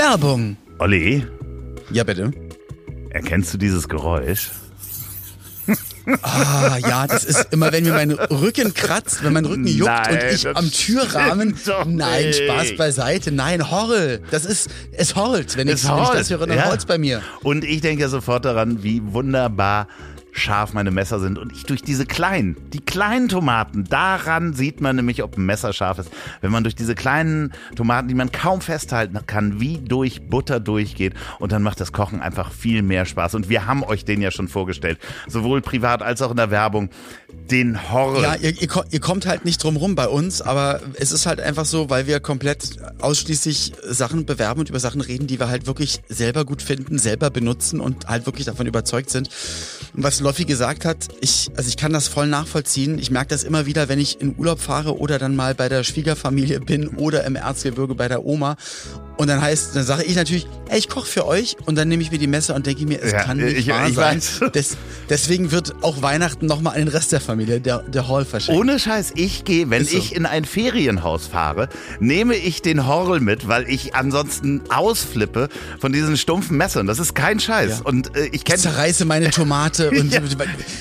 Werbung. 0.00 0.56
Olli, 0.78 1.26
Ja, 1.90 2.04
bitte. 2.04 2.30
erkennst 3.10 3.52
du 3.52 3.58
dieses 3.58 3.86
Geräusch? 3.86 4.50
Ah, 6.22 6.78
ja, 6.78 7.06
das 7.06 7.24
ist 7.24 7.48
immer, 7.50 7.70
wenn 7.70 7.84
mir 7.84 7.92
mein 7.92 8.10
Rücken 8.12 8.72
kratzt, 8.72 9.22
wenn 9.22 9.34
mein 9.34 9.44
Rücken 9.44 9.66
juckt 9.66 9.90
Nein, 9.90 10.14
und 10.14 10.32
ich 10.32 10.48
am 10.48 10.70
Türrahmen. 10.70 11.54
Nein, 11.86 12.26
nicht. 12.28 12.42
Spaß 12.42 12.76
beiseite. 12.76 13.30
Nein, 13.30 13.70
Horrel. 13.70 14.22
Das 14.30 14.46
ist, 14.46 14.70
es 14.92 15.14
horlt. 15.14 15.58
Wenn 15.58 15.68
ich, 15.68 15.74
Es 15.74 15.84
wenn 15.86 15.94
ich 15.98 16.00
horlt, 16.00 16.18
das 16.18 16.30
höre, 16.30 16.46
dann 16.46 16.56
ja. 16.56 16.64
holt's 16.64 16.86
bei 16.86 16.96
mir. 16.96 17.20
Und 17.42 17.62
ich 17.62 17.82
denke 17.82 18.08
sofort 18.08 18.46
daran, 18.46 18.82
wie 18.82 19.02
wunderbar 19.04 19.86
scharf 20.32 20.72
meine 20.72 20.90
Messer 20.90 21.20
sind. 21.20 21.38
Und 21.38 21.52
ich 21.52 21.64
durch 21.64 21.82
diese 21.82 22.06
kleinen, 22.06 22.56
die 22.72 22.80
kleinen 22.80 23.28
Tomaten, 23.28 23.84
daran 23.84 24.54
sieht 24.54 24.80
man 24.80 24.96
nämlich, 24.96 25.22
ob 25.22 25.36
ein 25.36 25.46
Messer 25.46 25.72
scharf 25.72 25.98
ist. 25.98 26.10
Wenn 26.40 26.50
man 26.52 26.62
durch 26.62 26.74
diese 26.74 26.94
kleinen 26.94 27.52
Tomaten, 27.76 28.08
die 28.08 28.14
man 28.14 28.32
kaum 28.32 28.60
festhalten 28.60 29.18
kann, 29.26 29.60
wie 29.60 29.78
durch 29.78 30.28
Butter 30.28 30.60
durchgeht. 30.60 31.14
Und 31.38 31.52
dann 31.52 31.62
macht 31.62 31.80
das 31.80 31.92
Kochen 31.92 32.20
einfach 32.20 32.52
viel 32.52 32.82
mehr 32.82 33.06
Spaß. 33.06 33.34
Und 33.34 33.48
wir 33.48 33.66
haben 33.66 33.82
euch 33.84 34.04
den 34.04 34.20
ja 34.20 34.30
schon 34.30 34.48
vorgestellt. 34.48 34.98
Sowohl 35.26 35.60
privat 35.60 36.02
als 36.02 36.22
auch 36.22 36.30
in 36.30 36.36
der 36.36 36.50
Werbung. 36.50 36.90
Den 37.50 37.90
Horror. 37.90 38.22
Ja, 38.22 38.34
ihr, 38.36 38.50
ihr, 38.62 38.68
ihr 38.90 39.00
kommt 39.00 39.26
halt 39.26 39.44
nicht 39.44 39.62
drum 39.62 39.76
rum 39.76 39.96
bei 39.96 40.06
uns, 40.06 40.40
aber 40.40 40.80
es 40.94 41.10
ist 41.10 41.26
halt 41.26 41.40
einfach 41.40 41.64
so, 41.64 41.90
weil 41.90 42.06
wir 42.06 42.20
komplett 42.20 42.76
ausschließlich 43.00 43.72
Sachen 43.88 44.24
bewerben 44.24 44.60
und 44.60 44.68
über 44.68 44.78
Sachen 44.78 45.00
reden, 45.00 45.26
die 45.26 45.40
wir 45.40 45.48
halt 45.48 45.66
wirklich 45.66 46.00
selber 46.08 46.44
gut 46.44 46.62
finden, 46.62 46.98
selber 46.98 47.30
benutzen 47.30 47.80
und 47.80 48.06
halt 48.06 48.26
wirklich 48.26 48.46
davon 48.46 48.66
überzeugt 48.66 49.10
sind. 49.10 49.30
Und 49.94 50.04
was 50.04 50.20
Loffi 50.20 50.44
gesagt 50.44 50.84
hat, 50.84 51.08
ich, 51.20 51.50
also 51.56 51.68
ich 51.68 51.76
kann 51.76 51.92
das 51.92 52.06
voll 52.06 52.28
nachvollziehen. 52.28 52.98
Ich 52.98 53.10
merke 53.10 53.30
das 53.30 53.42
immer 53.42 53.66
wieder, 53.66 53.88
wenn 53.88 53.98
ich 53.98 54.20
in 54.20 54.36
Urlaub 54.38 54.60
fahre 54.60 54.98
oder 54.98 55.18
dann 55.18 55.34
mal 55.34 55.54
bei 55.54 55.68
der 55.68 55.82
Schwiegerfamilie 55.82 56.60
bin 56.60 56.88
oder 56.88 57.24
im 57.24 57.34
Erzgebirge 57.34 57.96
bei 57.96 58.06
der 58.06 58.24
Oma. 58.24 58.56
Und 59.20 59.26
dann 59.28 59.42
heißt, 59.42 59.76
dann 59.76 59.84
sage 59.84 60.04
ich 60.04 60.16
natürlich, 60.16 60.46
ey, 60.70 60.78
ich 60.78 60.88
koche 60.88 61.06
für 61.06 61.26
euch 61.26 61.58
und 61.66 61.76
dann 61.76 61.88
nehme 61.88 62.02
ich 62.02 62.10
mir 62.10 62.16
die 62.16 62.26
Messer 62.26 62.54
und 62.54 62.64
denke 62.64 62.86
mir, 62.86 63.02
es 63.02 63.12
Ja, 63.12 63.22
kann 63.22 63.36
nicht 63.36 63.54
ich- 63.58 63.68
wahr 63.68 63.86
ich 63.86 63.94
sein. 63.94 64.22
Des, 64.54 64.78
deswegen 65.10 65.50
wird 65.52 65.74
auch 65.82 66.00
Weihnachten 66.00 66.46
nochmal 66.46 66.72
an 66.72 66.78
den 66.78 66.88
Rest 66.88 67.12
der 67.12 67.20
Familie, 67.20 67.60
der, 67.60 67.80
der 67.82 68.08
Hall 68.08 68.24
verschenkt. 68.24 68.58
Ohne 68.58 68.78
Scheiß, 68.78 69.12
ich 69.16 69.44
gehe, 69.44 69.68
wenn 69.68 69.84
so. 69.84 69.94
ich 69.94 70.16
in 70.16 70.24
ein 70.24 70.46
Ferienhaus 70.46 71.26
fahre, 71.26 71.68
nehme 71.98 72.34
ich 72.34 72.62
den 72.62 72.86
Horrel 72.86 73.20
mit, 73.20 73.46
weil 73.46 73.68
ich 73.68 73.94
ansonsten 73.94 74.62
ausflippe 74.70 75.50
von 75.78 75.92
diesen 75.92 76.16
stumpfen 76.16 76.56
Messern. 76.56 76.86
Das 76.86 76.98
ist 76.98 77.14
kein 77.14 77.40
Scheiß. 77.40 77.80
Ja. 77.80 77.84
Und 77.84 78.16
äh, 78.16 78.26
ich 78.28 78.36
Ich 78.40 78.44
kenne 78.44 78.58
zerreiße 78.58 79.04
meine 79.04 79.28
Tomate 79.28 79.90
und 80.00 80.14
Ja. 80.14 80.22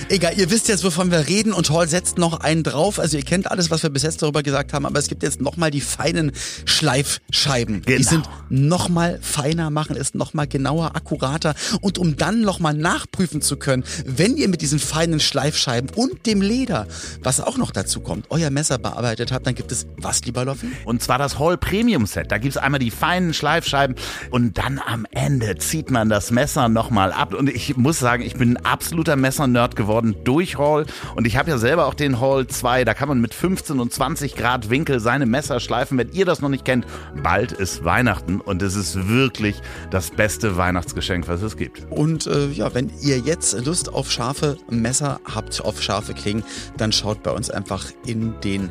egal, 0.08 0.34
ihr 0.40 0.50
wisst 0.50 0.70
jetzt, 0.70 0.86
wovon 0.86 1.12
wir 1.12 1.28
reden 1.28 1.52
und 1.52 1.70
Hall 1.72 1.90
setzt 1.90 2.17
noch 2.17 2.40
einen 2.40 2.64
drauf. 2.64 3.00
Also 3.00 3.17
ihr 3.17 3.23
kennt 3.26 3.52
alles, 3.52 3.70
was 3.70 3.84
wir 3.84 3.90
bis 3.90 4.04
jetzt 4.04 4.22
darüber 4.22 4.44
gesagt 4.44 4.72
haben, 4.72 4.86
aber 4.86 4.98
es 4.98 5.08
gibt 5.10 5.23
jetzt 5.23 5.42
nochmal 5.42 5.72
die 5.72 5.82
feinen 5.82 6.32
Schleifscheiben. 6.66 7.82
Die 7.82 7.95
Genau. 7.95 8.10
sind 8.10 8.29
nochmal 8.50 9.20
feiner, 9.22 9.70
machen 9.70 9.96
es 9.96 10.14
nochmal 10.14 10.48
genauer, 10.48 10.96
akkurater 10.96 11.56
und 11.82 11.98
um 11.98 12.18
dann 12.18 12.42
nochmal 12.42 12.74
nachprüfen 12.74 13.42
zu 13.42 13.58
können, 13.58 13.84
wenn 14.06 14.38
ihr 14.38 14.50
mit 14.50 14.62
diesen 14.62 14.80
feinen 14.80 15.20
Schleifscheiben 15.20 15.90
und 15.96 16.26
dem 16.26 16.42
Leder, 16.42 16.88
was 17.24 17.42
auch 17.42 17.58
noch 17.58 17.72
dazu 17.72 18.02
kommt, 18.02 18.28
euer 18.30 18.50
Messer 18.50 18.78
bearbeitet 18.78 19.32
habt, 19.32 19.48
dann 19.48 19.56
gibt 19.56 19.72
es 19.72 19.88
was, 19.98 20.24
lieber 20.26 20.46
Loffi? 20.46 20.68
Und 20.86 21.02
zwar 21.02 21.18
das 21.18 21.40
Hall 21.40 21.58
Premium 21.58 22.06
Set. 22.06 22.32
Da 22.32 22.38
gibt's 22.38 22.58
einmal 22.58 22.80
die 22.80 22.92
feinen 22.92 23.34
Schleifscheiben 23.34 23.96
und 24.32 24.58
dann 24.58 24.80
am 24.86 25.06
Ende 25.12 25.58
zieht 25.58 25.92
man 25.92 26.10
das 26.10 26.32
Messer 26.32 26.70
nochmal 26.70 27.12
ab. 27.12 27.34
Und 27.34 27.50
ich 27.50 27.78
muss 27.78 28.00
sagen, 28.00 28.24
ich 28.24 28.36
bin 28.36 28.58
ein 28.58 28.66
absoluter 28.66 29.16
Messernerd 29.16 29.76
geworden 29.76 30.16
durch 30.24 30.58
Hall. 30.58 30.86
Und 31.16 31.26
ich 31.26 31.38
habe 31.38 31.50
ja 31.50 31.58
selber 31.58 31.86
auch 31.86 31.94
den 31.94 32.20
Hall 32.20 32.48
2. 32.48 32.86
Da 32.86 32.94
kann 32.94 33.08
man 33.08 33.22
mit 33.22 33.34
15 33.34 33.80
und 33.80 33.94
20 33.94 34.36
Grad 34.36 34.70
Winkel 34.70 35.00
seine 35.00 35.26
Messer 35.26 35.60
schleifen. 35.60 35.98
Wenn 35.98 36.12
ihr 36.12 36.26
das 36.26 36.42
noch 36.42 36.50
nicht 36.50 36.66
kennt, 36.66 36.86
bald 37.24 37.52
ist 37.52 37.84
Weihnachten 37.84 38.09
und 38.46 38.62
es 38.62 38.76
ist 38.76 39.08
wirklich 39.08 39.62
das 39.92 40.12
beste 40.12 40.58
Weihnachtsgeschenk, 40.58 41.28
was 41.28 41.42
es 41.42 41.58
gibt. 41.58 41.88
Und 41.90 42.28
äh, 42.28 42.48
ja, 42.50 42.74
wenn 42.74 42.92
ihr 43.02 43.20
jetzt 43.20 43.66
Lust 43.66 43.94
auf 43.94 44.12
scharfe 44.12 44.58
Messer 44.70 45.20
habt, 45.26 45.62
auf 45.62 45.82
scharfe 45.82 46.14
Klingen, 46.14 46.44
dann 46.78 46.92
schaut 46.92 47.23
bei 47.23 47.32
uns 47.32 47.50
einfach 47.50 47.86
in 48.06 48.39
den 48.42 48.70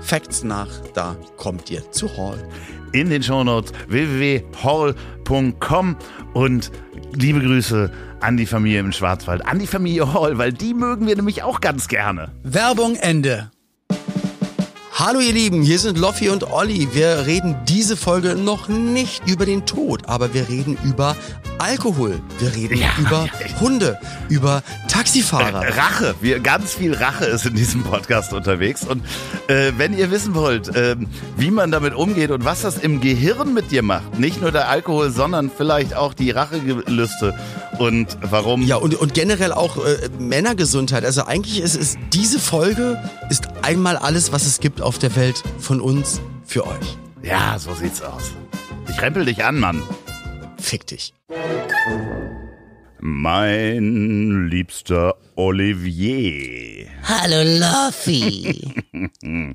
Facts 0.00 0.44
nach. 0.44 0.68
Da 0.94 1.16
kommt 1.36 1.70
ihr 1.70 1.90
zu 1.92 2.08
Hall. 2.16 2.38
in 2.92 3.10
den 3.10 3.22
Shownotes 3.22 3.72
www.hall.com 3.88 5.96
und 6.34 6.70
liebe 7.14 7.40
Grüße 7.40 7.90
an 8.20 8.36
die 8.36 8.46
Familie 8.46 8.80
im 8.80 8.92
Schwarzwald, 8.92 9.46
an 9.46 9.58
die 9.58 9.66
Familie 9.66 10.12
Hall, 10.12 10.38
weil 10.38 10.52
die 10.52 10.74
mögen 10.74 11.06
wir 11.06 11.16
nämlich 11.16 11.42
auch 11.42 11.60
ganz 11.60 11.88
gerne. 11.88 12.32
Werbung 12.42 12.96
Ende. 12.96 13.50
Hallo 15.00 15.20
ihr 15.20 15.32
Lieben, 15.32 15.62
hier 15.62 15.78
sind 15.78 15.96
Loffi 15.96 16.28
und 16.28 16.50
Olli. 16.50 16.88
Wir 16.92 17.24
reden 17.24 17.54
diese 17.68 17.96
Folge 17.96 18.34
noch 18.34 18.66
nicht 18.66 19.22
über 19.28 19.46
den 19.46 19.64
Tod, 19.64 20.08
aber 20.08 20.34
wir 20.34 20.48
reden 20.48 20.76
über 20.82 21.14
Alkohol. 21.58 22.20
Wir 22.38 22.54
reden 22.54 22.76
Ja, 22.78 22.88
über 22.98 23.26
ja. 23.26 23.60
Hunde, 23.60 23.98
über 24.28 24.62
Taxifahrer. 24.88 25.76
Rache, 25.76 26.14
wir, 26.20 26.40
ganz 26.40 26.74
viel 26.74 26.94
Rache 26.94 27.24
ist 27.26 27.46
in 27.46 27.54
diesem 27.54 27.82
Podcast 27.82 28.32
unterwegs 28.32 28.84
und 28.84 29.02
äh, 29.48 29.72
wenn 29.76 29.96
ihr 29.96 30.10
wissen 30.10 30.34
wollt, 30.34 30.70
ähm, 30.74 31.08
wie 31.36 31.50
man 31.50 31.70
damit 31.70 31.94
umgeht 31.94 32.30
und 32.30 32.44
was 32.44 32.62
das 32.62 32.78
im 32.78 33.00
Gehirn 33.00 33.54
mit 33.54 33.70
dir 33.70 33.82
macht, 33.82 34.18
nicht 34.18 34.40
nur 34.40 34.52
der 34.52 34.68
Alkohol, 34.68 35.10
sondern 35.10 35.50
vielleicht 35.50 35.94
auch 35.94 36.14
die 36.14 36.30
Rachegelüste 36.30 37.34
und 37.78 38.16
warum 38.22 38.62
Ja, 38.62 38.76
und, 38.76 38.94
und 38.94 39.14
generell 39.14 39.52
auch 39.52 39.76
äh, 39.84 40.08
Männergesundheit. 40.18 41.04
Also 41.04 41.24
eigentlich 41.24 41.60
ist 41.60 41.76
es, 41.76 41.96
diese 42.12 42.38
Folge 42.38 43.02
ist 43.30 43.48
einmal 43.62 43.96
alles, 43.96 44.32
was 44.32 44.46
es 44.46 44.60
gibt 44.60 44.80
auf 44.80 44.98
der 44.98 45.14
Welt 45.16 45.42
von 45.58 45.80
uns 45.80 46.20
für 46.44 46.66
euch. 46.66 46.98
Ja, 47.22 47.58
so 47.58 47.74
sieht's 47.74 48.00
aus. 48.02 48.32
Ich 48.88 49.00
rempel 49.02 49.24
dich 49.24 49.44
an, 49.44 49.58
Mann. 49.58 49.82
Fick 50.58 50.86
dich. 50.86 51.14
Mein 53.00 54.48
liebster 54.48 55.14
Olivier. 55.36 56.88
Hallo 57.04 57.42
Luffy. 57.58 58.74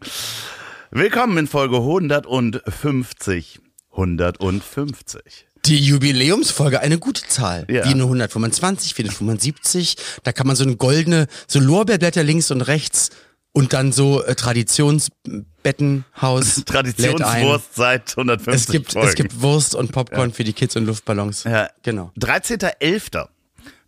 Willkommen 0.91 1.37
in 1.37 1.47
Folge 1.47 1.77
150. 1.77 3.59
150. 3.91 5.47
Die 5.65 5.77
Jubiläumsfolge, 5.77 6.79
eine 6.79 6.97
gute 6.97 7.23
Zahl. 7.27 7.65
Ja. 7.69 7.85
Wie 7.85 7.93
eine 7.93 8.03
125, 8.03 8.97
wie 8.97 9.03
eine 9.03 9.11
75. 9.11 9.97
Da 10.23 10.31
kann 10.31 10.47
man 10.47 10.55
so 10.55 10.63
eine 10.63 10.75
goldene, 10.75 11.27
so 11.47 11.59
Lorbeerblätter 11.59 12.23
links 12.23 12.49
und 12.49 12.61
rechts 12.61 13.11
und 13.53 13.73
dann 13.73 13.91
so 13.91 14.23
äh, 14.23 14.35
Traditionsbettenhaus. 14.35 16.63
Traditionswurst 16.65 17.73
seit 17.75 18.11
150 18.11 18.53
Es 18.53 18.67
gibt, 18.67 18.93
Folgen. 18.93 19.07
es 19.07 19.15
gibt 19.15 19.41
Wurst 19.41 19.73
und 19.75 19.91
Popcorn 19.91 20.31
für 20.33 20.43
die 20.43 20.53
Kids 20.53 20.75
und 20.75 20.85
Luftballons. 20.85 21.43
Ja. 21.45 21.69
Genau. 21.83 22.11
13.11. 22.19 23.27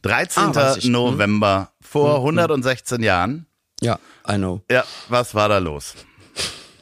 13. 0.04 0.44
Ah. 0.56 0.75
Mhm. 0.81 0.92
November 0.92 1.72
vor 1.81 2.16
116 2.18 3.02
Jahren. 3.04 3.48
Ja, 3.81 4.00
I 4.30 4.36
know. 4.36 4.62
Ja, 4.72 4.86
was 5.09 5.36
war 5.36 5.50
da 5.50 5.58
los? 5.58 5.96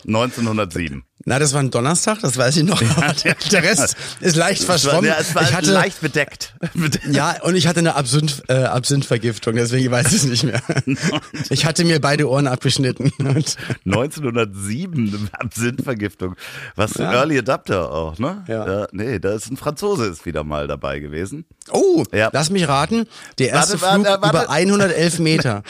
1907. 0.05 1.03
Na, 1.25 1.39
das 1.39 1.53
war 1.53 1.61
ein 1.61 1.71
Donnerstag, 1.71 2.19
das 2.21 2.37
weiß 2.37 2.57
ich 2.57 2.63
noch. 2.63 2.79
Der 3.51 3.63
Rest 3.63 3.95
ist 4.19 4.35
leicht 4.35 4.63
verschwommen. 4.63 5.05
Ja, 5.05 5.15
es 5.19 5.33
war 5.33 5.43
ich 5.43 5.53
hatte, 5.53 5.71
leicht 5.71 6.01
bedeckt. 6.01 6.53
ja, 7.11 7.41
und 7.43 7.55
ich 7.55 7.65
hatte 7.67 7.79
eine 7.79 7.95
Absinth, 7.95 8.43
äh, 8.49 8.63
Absinthvergiftung, 8.65 9.55
deswegen 9.55 9.89
weiß 9.89 10.07
ich 10.07 10.13
es 10.15 10.25
nicht 10.25 10.43
mehr. 10.43 10.61
Ich 11.49 11.65
hatte 11.65 11.85
mir 11.85 11.99
beide 12.01 12.29
Ohren 12.29 12.47
abgeschnitten. 12.47 13.11
Und 13.19 13.55
1907 13.85 15.29
Absinthvergiftung. 15.31 16.35
Was 16.75 16.99
ein 16.99 17.11
Early 17.13 17.37
Adapter 17.39 17.91
auch, 17.91 18.17
ne? 18.19 18.43
Ja. 18.47 18.87
Nee, 18.91 19.19
da 19.19 19.33
ist 19.33 19.49
ein 19.49 19.57
Franzose 19.57 20.05
ist 20.05 20.25
wieder 20.25 20.43
mal 20.43 20.67
dabei 20.67 20.99
gewesen. 20.99 21.45
oh, 21.71 22.03
Ja. 22.13 22.29
lass 22.33 22.49
mich 22.49 22.67
raten, 22.67 23.07
der 23.39 23.49
erste 23.49 23.81
Warte, 23.81 23.95
Flug 23.95 24.05
warte, 24.07 24.21
warte. 24.23 24.37
über 24.45 24.49
111 24.49 25.19
Meter. 25.19 25.63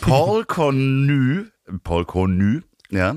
Paul 0.00 0.44
Connu, 0.44 1.44
Paul 1.84 2.04
Connu, 2.04 2.60
ja, 2.90 3.16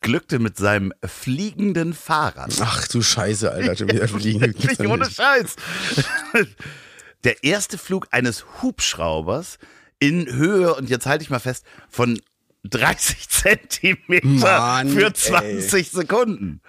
glückte 0.00 0.38
mit 0.38 0.56
seinem 0.56 0.92
fliegenden 1.04 1.92
Fahrrad. 1.94 2.54
Ach 2.60 2.86
du 2.88 3.02
Scheiße, 3.02 3.50
Alter, 3.50 3.76
schon 3.76 3.88
wieder 3.88 4.08
fliegen. 4.08 4.54
Nicht 4.56 4.80
ohne. 4.80 5.10
Scheiß. 5.10 5.56
Der 7.24 7.42
erste 7.42 7.78
Flug 7.78 8.06
eines 8.10 8.44
Hubschraubers 8.62 9.58
in 9.98 10.32
Höhe, 10.32 10.74
und 10.74 10.88
jetzt 10.88 11.06
halte 11.06 11.24
ich 11.24 11.30
mal 11.30 11.40
fest, 11.40 11.64
von 11.88 12.20
30 12.64 13.28
Zentimeter 13.28 14.26
Mann, 14.26 14.88
für 14.88 15.06
ey. 15.06 15.12
20 15.12 15.90
Sekunden. 15.90 16.60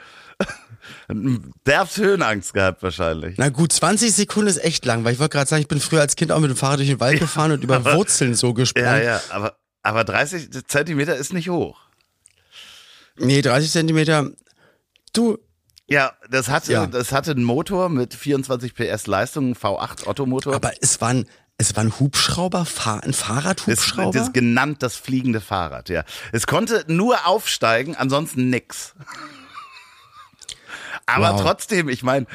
Derbs 1.67 1.97
Höhenangst 1.97 2.53
gehabt 2.53 2.81
wahrscheinlich. 2.81 3.35
Na 3.37 3.49
gut, 3.49 3.71
20 3.71 4.11
Sekunden 4.13 4.47
ist 4.47 4.63
echt 4.63 4.85
lang, 4.85 5.03
weil 5.03 5.13
ich 5.13 5.19
wollte 5.19 5.37
gerade 5.37 5.49
sagen, 5.49 5.61
ich 5.61 5.67
bin 5.67 5.79
früher 5.79 6.01
als 6.01 6.15
Kind 6.15 6.31
auch 6.31 6.39
mit 6.39 6.49
dem 6.49 6.57
Fahrrad 6.57 6.79
durch 6.79 6.89
den 6.89 6.99
Wald 6.99 7.19
gefahren 7.19 7.51
und 7.51 7.63
über 7.63 7.83
Wurzeln 7.85 8.33
so 8.33 8.53
gesprungen. 8.53 8.87
Ja, 8.87 8.97
ja, 8.97 9.21
aber, 9.29 9.55
aber 9.83 10.03
30 10.03 10.49
Zentimeter 10.67 11.15
ist 11.15 11.33
nicht 11.33 11.49
hoch. 11.49 11.88
Nee, 13.19 13.41
30 13.41 13.71
Zentimeter. 13.71 14.29
Du, 15.13 15.37
Ja, 15.87 16.13
das 16.29 16.49
hatte, 16.49 16.71
Ja. 16.71 16.85
das 16.85 17.11
hatte 17.11 17.31
einen 17.31 17.43
Motor 17.43 17.89
mit 17.89 18.13
24 18.13 18.75
PS 18.75 19.07
Leistung, 19.07 19.55
V8 19.55 20.05
Ottomotor. 20.07 20.53
aber 20.53 20.71
es 20.81 21.01
war 21.01 21.09
ein, 21.09 21.27
es 21.57 21.75
war 21.75 21.83
ein 21.83 21.99
Hubschrauber, 21.99 22.65
ein 22.85 23.01
Das, 23.07 23.17
Fahrradhubschrauber. 23.17 24.11
das 24.17 24.27
ist 24.27 24.33
genannt 24.33 24.83
das 24.83 24.95
fliegende 24.95 25.41
Fahrrad, 25.41 25.89
ja. 25.89 26.03
Es 26.31 26.45
konnte 26.47 26.85
nur 26.87 27.25
aufsteigen, 27.27 27.95
ansonsten 27.95 28.49
nix. 28.51 28.93
Aber 31.05 31.33
Wow. 31.33 31.41
trotzdem, 31.41 31.89
ich 31.89 32.03
meine, 32.03 32.27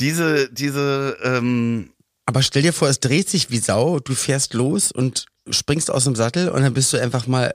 diese, 0.00 0.52
diese, 0.52 1.16
ähm, 1.22 1.92
Aber 2.26 2.42
stell 2.42 2.62
dir 2.62 2.72
vor, 2.72 2.88
es 2.88 2.98
dreht 3.00 3.28
sich 3.30 3.50
wie 3.50 3.58
Sau, 3.58 4.00
du 4.00 4.14
fährst 4.14 4.52
los 4.54 4.90
und 4.90 5.26
springst 5.48 5.90
aus 5.92 6.04
dem 6.04 6.16
Sattel 6.16 6.48
und 6.48 6.62
dann 6.62 6.74
bist 6.74 6.92
du 6.92 7.00
einfach 7.00 7.28
mal 7.28 7.54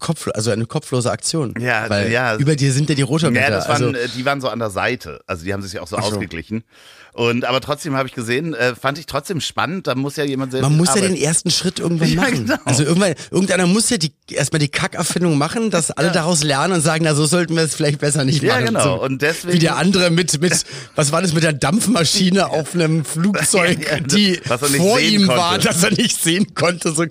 Kopf, 0.00 0.28
also 0.34 0.50
eine 0.50 0.64
kopflose 0.66 1.10
Aktion. 1.12 1.54
Ja, 1.60 1.88
Weil 1.90 2.10
ja. 2.10 2.36
über 2.36 2.56
dir 2.56 2.72
sind 2.72 2.88
ja 2.88 2.94
die 2.94 3.02
Rotorblätter. 3.02 3.50
ja, 3.50 3.54
das 3.56 3.68
waren, 3.68 3.94
also, 3.94 4.08
die 4.16 4.24
waren 4.24 4.40
so 4.40 4.48
an 4.48 4.58
der 4.58 4.70
Seite. 4.70 5.20
Also 5.26 5.44
die 5.44 5.52
haben 5.52 5.62
sich 5.62 5.78
auch 5.80 5.86
so 5.86 5.96
ausgeglichen. 5.96 6.64
Und 7.12 7.44
aber 7.44 7.60
trotzdem 7.60 7.94
habe 7.94 8.08
ich 8.08 8.14
gesehen, 8.14 8.54
äh, 8.54 8.74
fand 8.74 8.96
ich 8.98 9.04
trotzdem 9.04 9.42
spannend. 9.42 9.86
Da 9.86 9.94
muss 9.94 10.16
ja 10.16 10.24
jemand 10.24 10.52
selbst 10.52 10.62
man 10.66 10.78
muss 10.78 10.88
ja 10.88 10.94
arbeiten. 10.94 11.12
den 11.14 11.22
ersten 11.22 11.50
Schritt 11.50 11.78
irgendwann 11.78 12.08
Ja, 12.08 12.22
machen. 12.22 12.46
genau. 12.46 12.56
Also 12.64 12.84
irgendwann, 12.84 13.12
irgendeiner 13.30 13.66
muss 13.66 13.90
ja 13.90 13.98
die, 13.98 14.14
erstmal 14.30 14.60
die 14.60 14.68
Kackerfindung 14.68 15.36
machen, 15.36 15.70
dass 15.70 15.90
alle 15.90 16.10
daraus 16.10 16.42
lernen 16.42 16.72
und 16.72 16.80
sagen, 16.80 17.04
na 17.04 17.14
so 17.14 17.26
sollten 17.26 17.54
wir 17.54 17.62
es 17.62 17.74
vielleicht 17.74 17.98
besser 18.00 18.24
nicht 18.24 18.42
Ja, 18.42 18.54
machen. 18.54 18.64
genau. 18.68 18.82
So, 18.96 19.02
Und 19.04 19.20
deswegen- 19.20 19.52
wie 19.52 19.58
der 19.58 19.76
andere 19.76 20.10
mit, 20.10 20.40
mit, 20.40 20.64
was 20.94 21.12
war 21.12 21.20
das 21.20 21.34
mit 21.34 21.42
der 21.42 21.52
Dampfmaschine 21.52 22.48
auf 22.48 22.74
einem 22.74 23.04
Flugzeug, 23.04 23.84
Ja, 23.84 23.96
ja, 23.96 24.00
die 24.00 24.40
was 24.48 24.62
er 24.62 24.68
nicht 24.70 24.78
vor 24.80 24.98
sehen 24.98 25.12
ihm 25.20 25.26
konnte. 25.26 25.38
war, 25.42 25.58
dass 25.58 25.82
er 25.82 25.90
nicht 25.90 26.18
sehen 26.18 26.54
konnte. 26.54 26.92
So. 26.92 27.04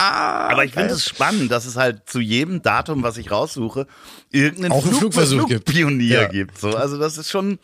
Aber 0.00 0.64
ich 0.64 0.72
finde 0.72 0.94
es 0.94 1.04
spannend, 1.04 1.50
dass 1.50 1.66
es 1.66 1.74
halt 1.76 2.08
zu 2.08 2.20
jedem 2.20 2.62
Datum, 2.62 3.02
was 3.02 3.16
ich 3.16 3.30
raussuche, 3.32 3.86
irgendeinen 4.30 4.72
Auch 4.72 4.82
einen 4.84 4.90
Flug 4.94 5.12
Flugversuch 5.12 5.48
gibt. 5.48 5.68
Flugpionier 5.68 6.22
Ja. 6.22 6.28
gibt. 6.28 6.56
So, 6.58 6.70
also 6.70 6.98
das 6.98 7.18
ist 7.18 7.30
schon 7.30 7.58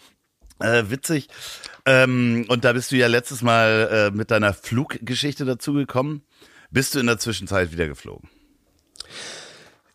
äh, 0.59 0.85
witzig. 0.89 1.29
Ähm, 1.87 2.45
und 2.49 2.65
da 2.65 2.73
bist 2.73 2.91
du 2.91 2.97
ja 2.97 3.07
letztes 3.07 3.43
Mal 3.43 4.11
äh, 4.13 4.17
mit 4.17 4.31
deiner 4.33 4.53
Fluggeschichte 4.53 5.45
dazugekommen. 5.45 6.23
Bist 6.71 6.95
du 6.95 6.99
in 6.99 7.07
der 7.07 7.19
Zwischenzeit 7.19 7.71
wieder 7.73 7.87
geflogen? 7.87 8.29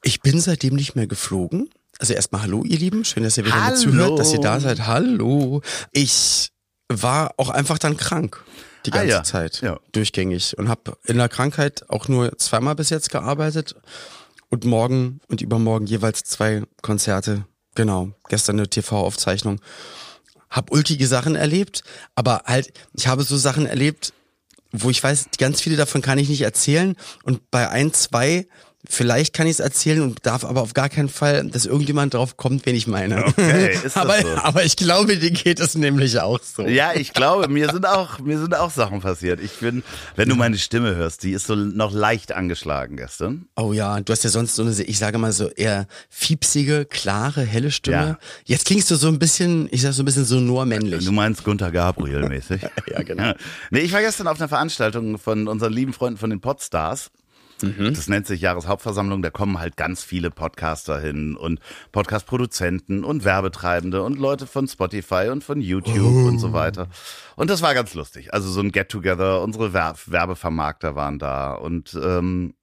Ich 0.01 0.21
bin 0.21 0.39
seitdem 0.39 0.75
nicht 0.75 0.95
mehr 0.95 1.07
geflogen. 1.07 1.69
Also 1.99 2.13
erstmal 2.13 2.43
hallo, 2.43 2.63
ihr 2.63 2.77
Lieben. 2.79 3.03
Schön, 3.03 3.23
dass 3.23 3.37
ihr 3.37 3.45
wieder 3.45 3.61
Hallo. 3.61 3.71
mit 3.75 3.79
zuhört, 3.81 4.19
dass 4.19 4.31
ihr 4.31 4.39
da 4.39 4.61
seid. 4.61 4.87
Hallo. 4.87 5.61
Ich 5.91 6.51
war 6.87 7.33
auch 7.35 7.49
einfach 7.49 7.77
dann 7.77 7.97
krank. 7.97 8.41
Die 8.85 8.91
Ah, 8.91 8.97
ganze 8.97 9.09
ja. 9.09 9.23
Zeit. 9.23 9.61
Ja. 9.61 9.79
Durchgängig. 9.91 10.57
Und 10.57 10.69
habe 10.69 10.97
in 11.05 11.17
der 11.17 11.29
Krankheit 11.29 11.89
auch 11.89 12.07
nur 12.07 12.37
zweimal 12.37 12.75
bis 12.75 12.89
jetzt 12.89 13.09
gearbeitet. 13.11 13.75
Und 14.49 14.65
morgen 14.65 15.19
und 15.27 15.41
übermorgen 15.41 15.85
jeweils 15.85 16.23
zwei 16.23 16.63
Konzerte. 16.81 17.45
Genau. 17.75 18.09
Gestern 18.29 18.57
eine 18.57 18.69
TV-Aufzeichnung. 18.69 19.59
Hab 20.49 20.71
ulkige 20.71 21.05
Sachen 21.05 21.35
erlebt, 21.35 21.83
aber 22.15 22.41
halt, 22.45 22.73
ich 22.93 23.07
habe 23.07 23.21
so 23.23 23.37
Sachen 23.37 23.67
erlebt, 23.67 24.13
wo 24.71 24.89
ich 24.89 25.03
weiß, 25.03 25.27
ganz 25.37 25.61
viele 25.61 25.75
davon 25.75 26.01
kann 26.01 26.17
ich 26.17 26.29
nicht 26.29 26.41
erzählen. 26.41 26.95
Und 27.23 27.51
bei 27.51 27.69
ein, 27.69 27.93
zwei, 27.93 28.47
vielleicht 28.87 29.33
kann 29.33 29.45
ich 29.47 29.53
es 29.53 29.59
erzählen 29.59 30.01
und 30.01 30.25
darf 30.25 30.45
aber 30.45 30.61
auf 30.61 30.73
gar 30.73 30.89
keinen 30.89 31.09
Fall, 31.09 31.45
dass 31.47 31.65
irgendjemand 31.65 32.13
drauf 32.13 32.37
kommt, 32.37 32.65
wen 32.65 32.75
ich 32.75 32.87
meine. 32.87 33.25
Okay, 33.25 33.73
ist 33.73 33.85
das 33.85 33.97
aber, 33.97 34.21
so? 34.21 34.27
aber 34.37 34.63
ich 34.63 34.77
glaube, 34.77 35.17
dir 35.17 35.31
geht 35.31 35.59
es 35.59 35.75
nämlich 35.75 36.19
auch 36.19 36.39
so. 36.41 36.63
Ja, 36.63 36.93
ich 36.95 37.13
glaube, 37.13 37.47
mir 37.49 37.69
sind 37.71 37.85
auch, 37.85 38.19
mir 38.19 38.39
sind 38.39 38.55
auch 38.55 38.71
Sachen 38.71 39.01
passiert. 39.01 39.41
Ich 39.41 39.53
bin, 39.59 39.83
wenn 40.15 40.29
du 40.29 40.35
meine 40.35 40.57
Stimme 40.57 40.95
hörst, 40.95 41.23
die 41.23 41.31
ist 41.31 41.47
so 41.47 41.55
noch 41.55 41.91
leicht 41.91 42.31
angeschlagen 42.31 42.95
gestern. 42.95 43.47
Oh 43.57 43.73
ja, 43.73 43.99
du 43.99 44.13
hast 44.13 44.23
ja 44.23 44.29
sonst 44.29 44.55
so 44.55 44.63
eine, 44.63 44.71
ich 44.71 44.97
sage 44.97 45.17
mal 45.17 45.33
so 45.33 45.49
eher 45.49 45.87
fiepsige, 46.09 46.85
klare, 46.85 47.43
helle 47.43 47.71
Stimme. 47.71 47.97
Ja. 47.97 48.19
Jetzt 48.45 48.65
klingst 48.65 48.89
du 48.91 48.95
so 48.95 49.07
ein 49.09 49.19
bisschen, 49.19 49.67
ich 49.71 49.81
sag 49.81 49.93
so 49.93 50.03
ein 50.03 50.05
bisschen 50.05 50.25
sonor 50.25 50.65
männlich. 50.65 51.03
Du 51.03 51.11
meinst 51.11 51.43
Gunther 51.43 51.71
Gabriel 51.71 52.27
mäßig. 52.27 52.61
Ja, 52.89 53.03
genau. 53.03 53.33
Nee, 53.69 53.81
ich 53.81 53.91
war 53.91 54.01
gestern 54.01 54.27
auf 54.27 54.39
einer 54.39 54.47
Veranstaltung 54.47 55.19
von 55.19 55.47
unseren 55.47 55.73
lieben 55.73 55.93
Freunden 55.93 56.17
von 56.17 56.29
den 56.29 56.41
Podstars. 56.41 57.11
Das 57.93 58.07
nennt 58.07 58.27
sich 58.27 58.41
Jahreshauptversammlung. 58.41 59.21
Da 59.21 59.29
kommen 59.29 59.59
halt 59.59 59.77
ganz 59.77 60.03
viele 60.03 60.31
Podcaster 60.31 60.99
hin 60.99 61.35
und 61.35 61.59
Podcast-Produzenten 61.91 63.03
und 63.03 63.25
Werbetreibende 63.25 64.03
und 64.03 64.17
Leute 64.17 64.47
von 64.47 64.67
Spotify 64.67 65.29
und 65.31 65.43
von 65.43 65.61
YouTube 65.61 66.27
und 66.27 66.39
so 66.39 66.53
weiter. 66.53 66.87
Und 67.35 67.49
das 67.49 67.61
war 67.61 67.73
ganz 67.73 67.93
lustig. 67.93 68.33
Also 68.33 68.49
so 68.49 68.61
ein 68.61 68.71
Get-Together. 68.71 69.41
Unsere 69.41 69.73
Wer 69.73 69.95
Werbevermarkter 70.05 70.95
waren 70.95 71.19
da 71.19 71.53
und 71.53 71.97
ähm, 72.01 72.53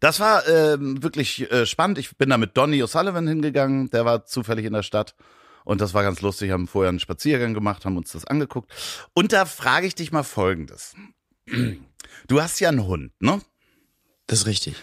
das 0.00 0.18
war 0.18 0.48
ähm, 0.48 1.02
wirklich 1.02 1.50
äh, 1.52 1.66
spannend. 1.66 1.98
Ich 1.98 2.16
bin 2.16 2.30
da 2.30 2.38
mit 2.38 2.56
Donny 2.56 2.82
O'Sullivan 2.82 3.28
hingegangen. 3.28 3.90
Der 3.90 4.06
war 4.06 4.24
zufällig 4.24 4.64
in 4.64 4.72
der 4.72 4.82
Stadt. 4.82 5.14
Und 5.64 5.82
das 5.82 5.92
war 5.92 6.02
ganz 6.02 6.22
lustig. 6.22 6.50
Haben 6.50 6.66
vorher 6.66 6.88
einen 6.88 7.00
Spaziergang 7.00 7.52
gemacht, 7.52 7.84
haben 7.84 7.98
uns 7.98 8.12
das 8.12 8.24
angeguckt. 8.24 8.72
Und 9.12 9.34
da 9.34 9.44
frage 9.44 9.86
ich 9.86 9.94
dich 9.94 10.10
mal 10.10 10.22
Folgendes. 10.22 10.94
Du 12.28 12.40
hast 12.40 12.60
ja 12.60 12.70
einen 12.70 12.86
Hund, 12.86 13.12
ne? 13.20 13.40
Das 14.30 14.42
ist 14.42 14.46
richtig. 14.46 14.76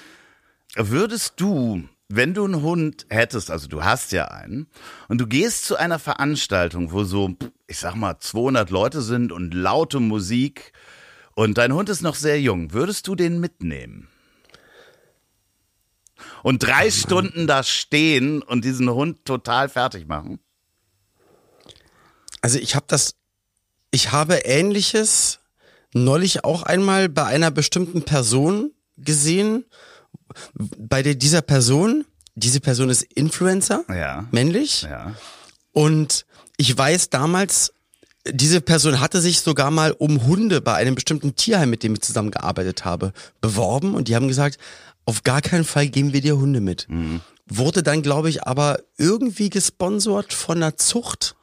Würdest 0.75 1.35
du, 1.38 1.88
wenn 2.09 2.33
du 2.33 2.44
einen 2.44 2.63
Hund 2.63 3.05
hättest, 3.07 3.49
also 3.49 3.69
du 3.69 3.81
hast 3.81 4.11
ja 4.11 4.25
einen, 4.25 4.67
und 5.07 5.19
du 5.19 5.25
gehst 5.25 5.63
zu 5.63 5.77
einer 5.77 5.99
Veranstaltung, 5.99 6.91
wo 6.91 7.05
so, 7.05 7.33
ich 7.65 7.77
sag 7.77 7.95
mal, 7.95 8.19
200 8.19 8.69
Leute 8.71 9.01
sind 9.01 9.31
und 9.31 9.53
laute 9.53 10.01
Musik 10.01 10.73
und 11.33 11.57
dein 11.57 11.71
Hund 11.71 11.88
ist 11.88 12.01
noch 12.01 12.15
sehr 12.15 12.41
jung, 12.41 12.73
würdest 12.73 13.07
du 13.07 13.15
den 13.15 13.39
mitnehmen? 13.39 14.09
Und 16.44 16.63
drei 16.63 16.91
Stunden 16.91 17.47
da 17.47 17.63
stehen 17.63 18.41
und 18.41 18.65
diesen 18.65 18.89
Hund 18.89 19.23
total 19.23 19.69
fertig 19.69 20.09
machen? 20.09 20.41
Also 22.41 22.59
ich 22.59 22.75
habe 22.75 22.88
das, 22.89 23.15
ich 23.91 24.11
habe 24.11 24.39
ähnliches 24.39 25.39
neulich 25.94 26.44
auch 26.44 26.63
einmal 26.63 27.07
bei 27.07 27.23
einer 27.23 27.49
bestimmten 27.49 28.01
Person 28.03 28.73
gesehen. 28.97 29.65
Bei 30.53 31.01
der, 31.03 31.15
dieser 31.15 31.41
Person, 31.41 32.05
diese 32.35 32.59
Person 32.59 32.89
ist 32.89 33.03
Influencer, 33.03 33.83
Ja. 33.89 34.25
männlich. 34.31 34.83
Ja. 34.83 35.13
Und 35.71 36.25
ich 36.57 36.75
weiß 36.77 37.09
damals, 37.09 37.73
diese 38.29 38.59
Person 38.61 38.99
hatte 38.99 39.21
sich 39.21 39.39
sogar 39.39 39.71
mal 39.71 39.91
um 39.94 40.25
Hunde 40.25 40.59
bei 40.59 40.73
einem 40.73 40.95
bestimmten 40.95 41.35
Tierheim, 41.35 41.69
mit 41.69 41.83
dem 41.83 41.94
ich 41.94 42.01
zusammengearbeitet 42.01 42.83
habe, 42.83 43.13
beworben 43.41 43.95
und 43.95 44.07
die 44.09 44.15
haben 44.15 44.27
gesagt, 44.27 44.57
auf 45.05 45.23
gar 45.23 45.41
keinen 45.41 45.63
Fall 45.63 45.88
geben 45.88 46.11
wir 46.11 46.19
dir 46.21 46.38
Hunde 46.38 46.59
mit. 46.59 46.88
Wurde 47.47 47.83
dann, 47.83 48.01
glaube 48.01 48.29
ich, 48.29 48.44
aber 48.44 48.79
irgendwie 48.97 49.49
gesponsert 49.49 50.33
von 50.33 50.57
einer 50.57 50.75
Zucht 50.75 51.35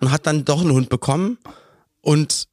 und 0.00 0.10
hat 0.10 0.26
dann 0.26 0.44
doch 0.44 0.60
einen 0.60 0.72
Hund 0.72 0.90
bekommen 0.90 1.38
und 2.02 2.48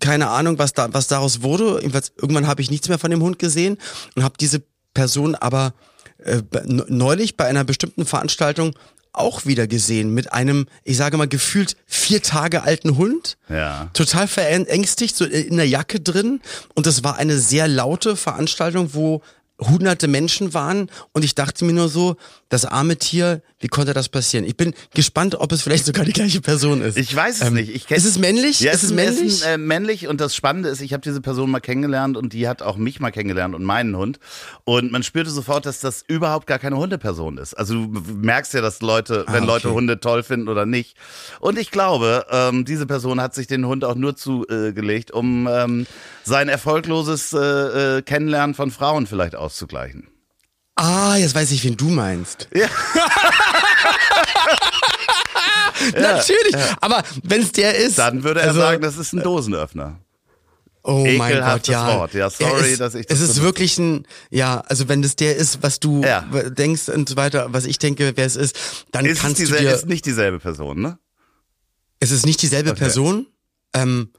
keine 0.00 0.28
Ahnung, 0.30 0.58
was 0.58 0.72
da 0.72 0.92
was 0.92 1.08
daraus 1.08 1.42
wurde. 1.42 1.78
Jedenfalls, 1.80 2.12
irgendwann 2.16 2.46
habe 2.46 2.62
ich 2.62 2.70
nichts 2.70 2.88
mehr 2.88 2.98
von 2.98 3.10
dem 3.10 3.22
Hund 3.22 3.38
gesehen 3.38 3.78
und 4.14 4.22
habe 4.24 4.34
diese 4.40 4.62
Person 4.94 5.34
aber 5.34 5.74
äh, 6.18 6.42
ne- 6.64 6.86
neulich 6.88 7.36
bei 7.36 7.44
einer 7.46 7.64
bestimmten 7.64 8.06
Veranstaltung 8.06 8.74
auch 9.12 9.46
wieder 9.46 9.66
gesehen 9.66 10.12
mit 10.12 10.32
einem, 10.34 10.66
ich 10.84 10.98
sage 10.98 11.16
mal, 11.16 11.26
gefühlt 11.28 11.76
vier 11.86 12.22
Tage 12.22 12.62
alten 12.64 12.98
Hund. 12.98 13.38
Ja. 13.48 13.88
Total 13.94 14.28
verängstigt, 14.28 15.16
so 15.16 15.24
in 15.24 15.56
der 15.56 15.66
Jacke 15.68 16.00
drin. 16.00 16.40
Und 16.74 16.86
das 16.86 17.02
war 17.02 17.16
eine 17.16 17.38
sehr 17.38 17.66
laute 17.66 18.16
Veranstaltung, 18.16 18.90
wo 18.92 19.22
hunderte 19.58 20.06
Menschen 20.06 20.52
waren 20.52 20.90
und 21.12 21.24
ich 21.24 21.34
dachte 21.34 21.64
mir 21.64 21.72
nur 21.72 21.88
so, 21.88 22.16
das 22.50 22.66
arme 22.66 22.98
Tier, 22.98 23.40
wie 23.60 23.68
konnte 23.68 23.94
das 23.94 24.10
passieren? 24.10 24.44
Ich 24.44 24.56
bin 24.56 24.74
gespannt, 24.94 25.34
ob 25.36 25.50
es 25.50 25.62
vielleicht 25.62 25.86
sogar 25.86 26.04
die 26.04 26.12
gleiche 26.12 26.42
Person 26.42 26.82
ist. 26.82 26.98
Ich 26.98 27.14
weiß 27.16 27.36
es 27.40 27.48
Ähm, 27.48 27.54
nicht. 27.54 27.74
Ich 27.74 27.86
kenn- 27.86 27.96
ist 27.96 28.04
es 28.04 28.18
männlich? 28.18 28.60
Ja, 28.60 28.72
ist 28.72 28.82
es 28.82 28.92
männlich? 28.92 29.26
Ist 29.26 29.44
ein, 29.44 29.54
äh, 29.54 29.58
männlich 29.58 30.08
und 30.08 30.20
das 30.20 30.34
Spannende 30.36 30.68
ist, 30.68 30.82
ich 30.82 30.92
habe 30.92 31.00
diese 31.02 31.22
Person 31.22 31.50
mal 31.50 31.60
kennengelernt 31.60 32.18
und 32.18 32.34
die 32.34 32.48
hat 32.48 32.60
auch 32.60 32.76
mich 32.76 33.00
mal 33.00 33.10
kennengelernt 33.12 33.54
und 33.54 33.64
meinen 33.64 33.96
Hund. 33.96 34.18
Und 34.64 34.92
man 34.92 35.02
spürte 35.02 35.30
sofort, 35.30 35.64
dass 35.64 35.80
das 35.80 36.04
überhaupt 36.06 36.46
gar 36.46 36.58
keine 36.58 36.76
Hundeperson 36.76 37.38
ist. 37.38 37.54
Also 37.54 37.74
du 37.86 38.00
merkst 38.14 38.52
ja, 38.52 38.60
dass 38.60 38.82
Leute, 38.82 39.24
wenn 39.28 39.44
Ah, 39.44 39.46
Leute 39.46 39.68
okay. 39.68 39.76
Hunde 39.76 40.00
toll 40.00 40.22
finden 40.22 40.48
oder 40.48 40.66
nicht. 40.66 40.96
Und 41.40 41.58
ich 41.58 41.70
glaube, 41.70 42.26
ähm, 42.30 42.66
diese 42.66 42.84
Person 42.86 43.20
hat 43.22 43.34
sich 43.34 43.46
den 43.46 43.66
Hund 43.66 43.84
auch 43.84 43.94
nur 43.94 44.16
zugelegt, 44.16 45.12
um 45.12 45.48
ähm, 45.50 45.86
sein 46.24 46.48
erfolgloses 46.50 47.32
äh, 47.32 47.38
äh, 47.98 48.02
Kennenlernen 48.02 48.54
von 48.54 48.70
Frauen 48.70 49.06
vielleicht 49.06 49.34
auszugleichen. 49.34 50.08
Ah, 50.76 51.16
jetzt 51.16 51.34
weiß 51.34 51.50
ich, 51.52 51.64
wen 51.64 51.76
du 51.76 51.88
meinst. 51.88 52.48
Ja. 52.54 52.68
Natürlich, 55.94 56.54
aber 56.80 57.02
wenn 57.22 57.42
es 57.42 57.52
der 57.52 57.74
ist. 57.76 57.98
Dann 57.98 58.22
würde 58.24 58.40
er 58.40 58.48
also, 58.48 58.60
sagen, 58.60 58.82
das 58.82 58.96
ist 58.96 59.12
ein 59.12 59.22
Dosenöffner. 59.22 59.98
Oh 60.82 61.04
mein 61.04 61.40
Gott, 61.40 61.66
ja. 61.66 61.98
Wort. 61.98 62.14
Ja, 62.14 62.30
sorry, 62.30 62.70
ist, 62.72 62.80
dass 62.80 62.94
ich 62.94 63.06
das 63.06 63.18
Es 63.18 63.22
ist 63.24 63.28
benutze. 63.34 63.42
wirklich 63.46 63.78
ein, 63.78 64.06
ja, 64.30 64.60
also 64.68 64.88
wenn 64.88 65.02
das 65.02 65.16
der 65.16 65.34
ist, 65.36 65.60
was 65.62 65.80
du 65.80 66.02
Ja. 66.04 66.20
denkst 66.20 66.88
und 66.88 67.08
so 67.08 67.16
weiter, 67.16 67.48
was 67.52 67.64
ich 67.66 67.78
denke, 67.78 68.12
wer 68.14 68.24
es 68.26 68.36
ist, 68.36 68.56
dann 68.92 69.04
Ist, 69.04 69.16
es 69.16 69.22
kannst 69.22 69.38
du 69.40 69.44
diese, 69.46 69.56
dir. 69.58 69.74
ist 69.74 69.86
nicht 69.86 70.06
dieselbe 70.06 70.38
Person, 70.38 70.80
ne? 70.80 70.98
Es 71.98 72.12
ist 72.12 72.24
nicht 72.24 72.40
dieselbe 72.40 72.70
Okay. 72.70 72.78
Person. 72.78 73.26
Ähm, 73.74 74.10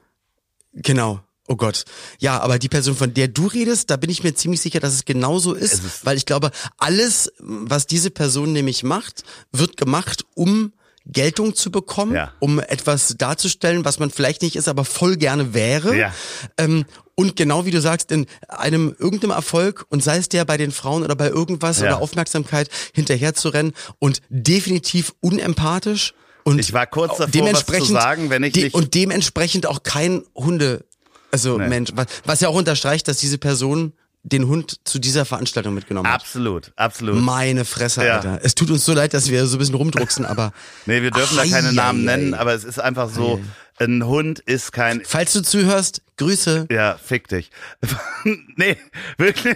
genau. 0.74 1.22
Oh 1.48 1.56
Gott. 1.56 1.86
Ja, 2.20 2.40
aber 2.42 2.60
die 2.60 2.68
Person, 2.70 2.96
von 2.96 3.14
der 3.14 3.30
du 3.30 3.48
redest, 3.48 3.90
da 3.90 3.96
bin 3.98 4.10
ich 4.10 4.24
mir 4.24 4.36
ziemlich 4.36 4.60
sicher, 4.62 4.80
dass 4.82 4.94
es 4.94 5.06
genauso 5.06 5.54
ist, 5.54 5.74
Es 5.76 5.80
ist- 5.84 6.06
weil 6.06 6.18
ich 6.18 6.26
glaube, 6.26 6.52
alles, 6.78 7.32
was 7.40 7.88
diese 7.88 8.12
Person 8.12 8.52
nämlich 8.52 8.84
macht, 8.84 9.24
wird 9.54 9.78
gemacht, 9.78 10.26
um 10.36 10.74
Geltung 11.06 11.56
zu 11.56 11.72
bekommen, 11.72 12.16
Ja. 12.16 12.34
um 12.40 12.60
etwas 12.60 13.16
darzustellen, 13.18 13.86
was 13.86 13.98
man 13.98 14.10
vielleicht 14.12 14.42
nicht 14.42 14.58
ist, 14.58 14.68
aber 14.68 14.84
voll 14.84 15.16
gerne 15.16 15.54
wäre. 15.54 15.98
Ja. 15.98 16.14
Ähm, 16.58 16.84
und 17.16 17.38
genau 17.38 17.66
wie 17.66 17.72
du 17.72 17.80
sagst, 17.80 18.12
in 18.12 18.26
einem 18.50 18.94
irgendeinem 19.00 19.32
Erfolg 19.32 19.86
und 19.88 20.04
sei 20.04 20.18
es 20.18 20.28
der 20.28 20.44
bei 20.44 20.58
den 20.58 20.72
Frauen 20.74 21.04
oder 21.04 21.16
bei 21.16 21.30
irgendwas 21.30 21.80
Ja. 21.80 21.86
oder 21.86 22.02
Aufmerksamkeit 22.02 22.70
hinterher 22.94 23.34
zu 23.34 23.48
rennen 23.48 23.72
und 24.00 24.22
definitiv 24.30 25.14
unempathisch 25.22 26.14
Und 26.44 26.60
Ich 26.60 26.72
war 26.72 26.88
kurz 26.88 27.18
davor, 27.18 27.52
was 27.52 27.66
zu 27.66 27.84
sagen, 27.92 28.30
wenn 28.30 28.42
ich 28.44 28.54
de 28.54 28.64
nicht- 28.66 28.74
Und 28.74 28.94
dementsprechend 28.94 29.66
auch 29.66 29.84
kein 29.84 30.24
Hunde, 30.34 30.86
also 31.32 31.58
Nee. 31.58 31.68
Mensch, 31.68 31.92
was, 31.96 32.08
was 32.26 32.42
ja 32.42 32.50
auch 32.50 32.56
unterstreicht, 32.56 33.08
dass 33.08 33.18
diese 33.18 33.38
Person 33.38 33.94
den 34.24 34.48
Hund 34.48 34.80
zu 34.84 35.00
dieser 35.00 35.24
Veranstaltung 35.24 35.74
mitgenommen 35.74 36.12
hat. 36.12 36.20
Absolut, 36.22 36.74
absolut. 36.76 37.22
Meine 37.22 37.64
Fresse, 37.64 38.06
Ja. 38.06 38.16
Alter. 38.16 38.40
Es 38.44 38.56
tut 38.56 38.70
uns 38.72 38.84
so 38.84 38.94
leid, 38.94 39.14
dass 39.14 39.30
wir 39.30 39.46
so 39.48 39.56
ein 39.56 39.60
bisschen 39.60 39.76
rumdrucksen, 39.76 40.26
aber 40.26 40.52
Nee, 40.86 41.02
wir 41.02 41.12
dürfen 41.12 41.38
da 41.38 41.44
Ai, 41.44 41.50
keine 41.50 41.70
ai, 41.70 41.74
Namen 41.74 42.10
ai. 42.10 42.18
nennen, 42.18 42.34
aber 42.34 42.54
es 42.54 42.66
ist 42.66 42.80
einfach 42.80 43.10
so, 43.10 43.40
ein 43.80 44.06
Hund 44.06 44.40
ist 44.40 44.74
kein 44.74 45.02
falls 45.06 45.32
du 45.34 45.42
zuhörst, 45.44 46.02
Grüße. 46.18 46.66
Ja, 46.72 46.98
fick 47.02 47.28
dich. 47.30 47.52
nee, 48.58 48.76
wirklich. 49.18 49.56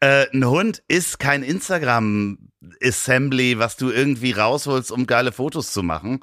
Äh, 0.00 0.26
ein 0.32 0.44
Hund 0.46 0.82
ist 0.88 1.18
kein 1.20 1.42
Instagram-Assembly, 1.44 3.58
was 3.58 3.76
du 3.76 3.90
irgendwie 3.90 4.32
rausholst, 4.32 4.90
um 4.90 5.06
geile 5.06 5.30
Fotos 5.32 5.72
zu 5.72 5.82
machen. 5.82 6.20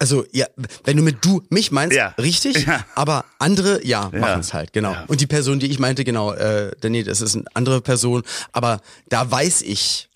Also, 0.00 0.24
ja, 0.32 0.46
wenn 0.84 0.96
du 0.96 1.02
mit 1.02 1.24
du 1.24 1.42
mich 1.50 1.72
meinst, 1.72 1.96
Ja. 1.96 2.14
richtig, 2.18 2.66
Ja. 2.66 2.84
aber 2.94 3.24
andere, 3.38 3.84
ja, 3.84 4.10
Ja. 4.12 4.18
machen 4.18 4.40
es 4.40 4.54
halt, 4.54 4.72
genau. 4.72 4.96
Und 5.08 5.20
die 5.20 5.26
Person, 5.26 5.58
die 5.58 5.66
ich 5.66 5.78
meinte, 5.78 6.04
genau, 6.04 6.32
äh, 6.32 6.70
nee, 6.84 7.02
das 7.02 7.20
ist 7.20 7.34
eine 7.34 7.44
andere 7.54 7.80
Person, 7.80 8.22
aber 8.52 8.80
da 9.08 9.28
weiß 9.30 9.62
ich, 9.62 10.08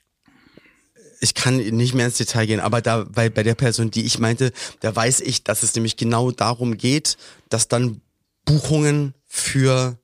ich 1.20 1.34
kann 1.34 1.56
nicht 1.56 1.94
mehr 1.94 2.06
ins 2.06 2.16
Detail 2.16 2.46
gehen, 2.46 2.60
aber 2.60 2.80
da 2.80 3.04
bei, 3.08 3.28
bei 3.30 3.42
der 3.42 3.54
Person, 3.54 3.90
die 3.90 4.04
ich 4.04 4.18
meinte, 4.18 4.52
da 4.80 4.94
weiß 4.94 5.20
ich, 5.20 5.44
dass 5.44 5.62
es 5.62 5.74
nämlich 5.74 5.96
genau 5.96 6.30
darum 6.32 6.76
geht, 6.76 7.16
dass 7.48 7.68
dann 7.68 8.00
Buchungen 8.44 9.14
für 9.26 9.98